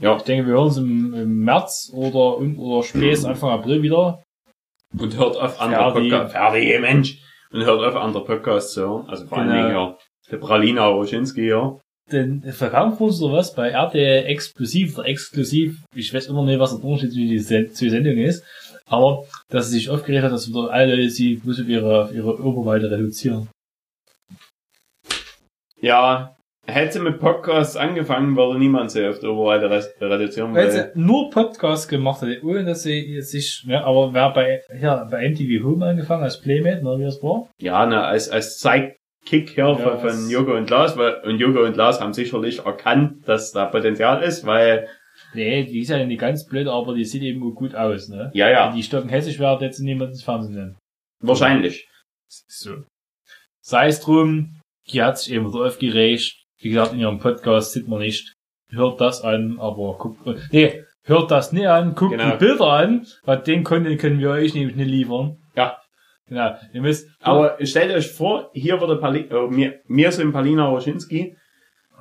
[0.00, 0.16] Ja.
[0.16, 4.22] Ich denke, wir hören uns im, im März oder, oder spätestens Anfang April wieder.
[4.98, 5.92] und hört auf andere.
[5.92, 6.32] Podcasts.
[6.32, 7.18] Ferdi, Mensch!
[7.50, 9.08] Und hört auf andere Podcasts zu hören.
[9.08, 9.62] Also vor allen Genau.
[9.62, 9.98] Dingen ja.
[10.30, 11.80] Der Pralina Roschinski hier.
[12.12, 12.42] Den
[13.00, 15.84] uns oder was bei RTL exklusiv oder exklusiv.
[15.94, 18.44] Ich weiß immer nicht, was der Unterschied zwischen die Sen- zwei Sendungen ist.
[18.86, 22.90] Aber, dass sie sich aufgeregt hat, dass wieder alle sie bloß auf ihre, ihre Oberweite
[22.90, 23.48] reduzieren.
[25.80, 26.34] Ja,
[26.68, 31.88] hätte mit Podcasts angefangen, würde niemand sie auf der res- reduzieren, Weil sie nur Podcasts
[31.88, 35.86] gemacht hat, ohne dass sie jetzt sich, ja, aber wer bei, ja, bei MTV Home
[35.86, 37.48] angefangen als Playmate, ne, wie das war?
[37.58, 41.64] ja, ne, als, als Sidekick hier Ja, von, von Joko und Lars, weil, und Joko
[41.64, 44.88] und Lars haben sicherlich erkannt, dass da Potenzial ist, weil,
[45.34, 48.30] Nee, die ist ja nicht ganz blöd, aber die sieht eben gut aus, ne?
[48.34, 50.76] ja, ja, Wenn die Stocken hässlich wäre, hätte sie niemand ins Fernsehen nennen.
[51.22, 51.88] wahrscheinlich.
[52.28, 52.84] So.
[53.62, 56.37] Sei es drum, die hat sich eben wieder aufgeregt.
[56.60, 58.34] Wie gesagt, in ihrem Podcast sieht man nicht.
[58.70, 60.18] Hört das an, aber guckt,
[60.52, 62.32] nee, hört das nicht an, guckt Genau.
[62.32, 65.38] die Bilder an, weil den Content können wir euch nämlich nicht liefern.
[65.56, 65.78] Ja.
[66.26, 70.66] Genau, ihr müsst, Aber stellt euch vor, hier würde Pali äh, mir, mir sind Palina
[70.66, 71.34] Roschinski.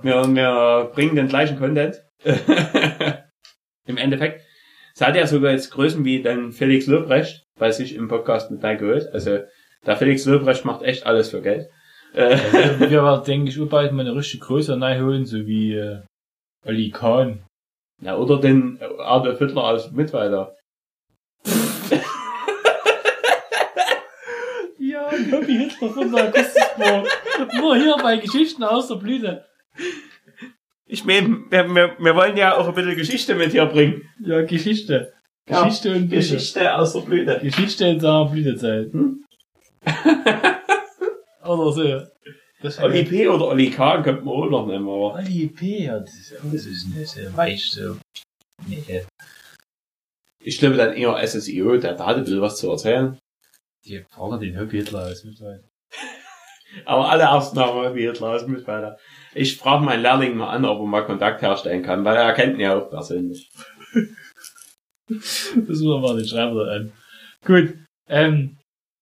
[0.02, 2.04] Wir, wir bringen den gleichen Content.
[3.86, 4.42] Im Endeffekt.
[4.94, 8.62] Es hat ja sogar jetzt Größen wie dann Felix Lobrecht, bei sich im Podcast mit
[8.62, 9.08] geholt.
[9.14, 9.40] Also
[9.86, 11.70] der Felix Lobrecht macht echt alles für Geld.
[12.18, 16.00] Äh, Also, wir werden, denke ich, bald mal eine richtige Größe holen, so wie äh,
[16.66, 17.44] Oli Kahn.
[18.02, 20.56] ja, oder den Adolf Hitler als Mittweiter.
[24.80, 27.08] Ja, ein Hobby Hitler von der Akustiksport.
[27.56, 29.46] Nur hier bei Geschichten aus der Blüte.
[30.86, 34.08] Ich meine, wir, wir, wir wollen ja auch ein bisschen Geschichte mit hier bringen.
[34.24, 35.14] Ja, Geschichte.
[35.50, 36.16] Ja, Geschichte und Blüte.
[36.16, 37.40] Geschichte aus der Blüte.
[37.42, 38.94] Geschichte in seiner Blütezeit.
[38.94, 39.26] Hm?
[41.48, 42.08] Oder so.
[42.62, 43.28] Das Oli P.
[43.28, 44.02] oder Oli K.
[44.02, 45.86] könnte man auch noch nehmen, aber Oli P.
[45.86, 47.98] Ja, das ist, nicht so weich so.
[48.66, 49.06] Nee.
[50.44, 53.18] ich glaube dann eher SSIO, der da hat ein bisschen was zu erzählen.
[53.86, 55.64] Die fragen den Hobby Hitler als Mitweid.
[56.86, 58.98] Aber alle Ausnahmen wie Hitler als Mittweiter.
[59.34, 62.56] Ich frage meinen Lehrling mal an, ob er mal Kontakt herstellen kann, weil er kennt
[62.56, 63.50] ihn ja auch persönlich.
[65.10, 66.92] Das muss man den Schreiber an.
[67.46, 67.76] Gut.
[68.10, 68.57] Ähm,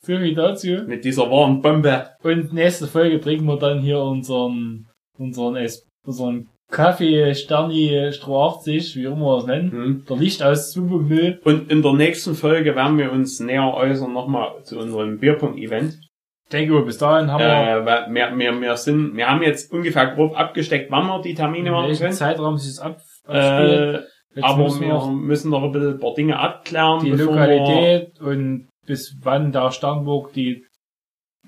[0.05, 0.67] so viel dazu.
[0.87, 2.07] Mit dieser warmen Bombe.
[2.23, 4.87] Und nächste Folge trinken wir dann hier unseren,
[5.17, 9.71] unseren, Es- unseren Kaffee Sterni Stroh 80, wie immer wir es nennen.
[9.71, 10.05] Hm.
[10.09, 11.39] Der Licht aus 2.0.
[11.43, 15.99] Und in der nächsten Folge werden wir uns näher äußern nochmal zu unserem Bierpunkt-Event.
[16.47, 20.07] Ich denke, bis dahin haben wir Äh, wir, wir, wir, sind, wir haben jetzt ungefähr
[20.07, 22.13] grob abgesteckt, wann wir die Termine in machen können.
[22.13, 22.99] Zeitraum sich das ab.
[23.27, 23.99] Äh,
[24.41, 27.03] aber wir müssen noch ein bisschen ein paar Dinge abklären.
[27.03, 30.65] die Lokalität und bis wann der Sternburg die.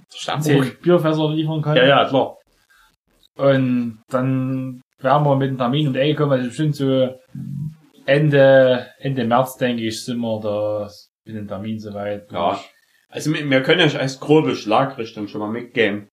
[0.09, 1.75] 10 Bierfässer liefern kann.
[1.75, 2.37] Ja, ja, klar.
[3.35, 7.09] Und dann werden wir mit dem Termin um die Ecke kommen, also bestimmt so
[8.05, 10.89] Ende, Ende März, denke ich, sind wir da
[11.25, 12.31] mit dem Termin soweit.
[12.31, 12.59] Ja.
[13.09, 16.09] Also wir, können euch als grobe Schlagrichtung schon mal mitgeben.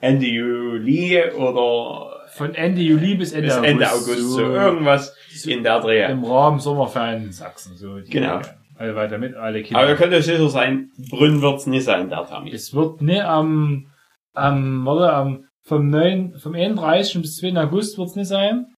[0.00, 3.68] Ende Juli oder Von Ende Juli bis Ende bis August.
[3.68, 5.16] Ende August, so irgendwas
[5.46, 6.10] in der Dreh.
[6.10, 7.98] Im Rahmen Sommerferien in Sachsen, so.
[8.08, 8.38] Genau.
[8.38, 8.59] Ecke.
[8.80, 9.80] Alle weiter mit, alle Kinder.
[9.82, 12.54] Aber ihr könnt euch sicher sein, Brünn wird's nicht sein, der Termin.
[12.54, 13.90] Es wird ne am,
[14.32, 17.20] am, warte, am, vom 9, vom 31.
[17.20, 17.56] bis 2.
[17.60, 18.68] August wird's nicht sein.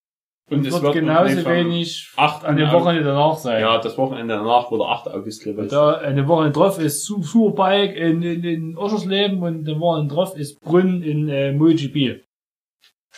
[0.51, 2.45] Und Es es wird wird genauso nicht wenig 8.
[2.45, 3.61] an dem Wochenende danach sein.
[3.62, 5.09] Ja, das Wochenende danach, der 8.
[5.11, 5.66] August glaube ich.
[5.66, 5.73] ist.
[5.73, 10.37] Da eine Woche drauf ist Su- Superbike in, in, in Oschersleben und eine Woche drauf
[10.37, 12.23] ist Brünn in äh, MotoGP.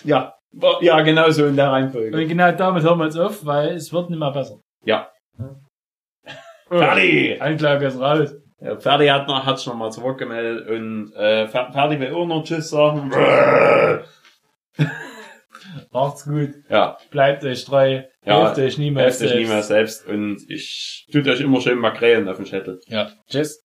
[0.04, 0.34] Ja,
[0.82, 2.14] ja, genau so in der Reihenfolge.
[2.14, 4.60] Und genau damit hören wir jetzt auf, weil es wird nicht mehr besser.
[4.84, 5.08] Ja.
[6.78, 7.36] Ferdi!
[7.40, 8.34] Anklage ist raus.
[8.60, 12.44] Ja, Ferdi hat noch, hat's noch mal zurückgemeldet und äh, Fer- Ferdi will auch noch
[12.44, 13.10] Tschüss sagen.
[15.90, 16.50] Macht's gut.
[16.68, 18.02] Ja, Bleibt euch treu.
[18.24, 19.42] Ja, Helft euch niemals helft euch selbst.
[19.48, 22.80] niemals selbst und ich tut euch immer schön Makrelen auf den Schädel.
[22.86, 23.10] Ja.
[23.28, 23.63] Tschüss.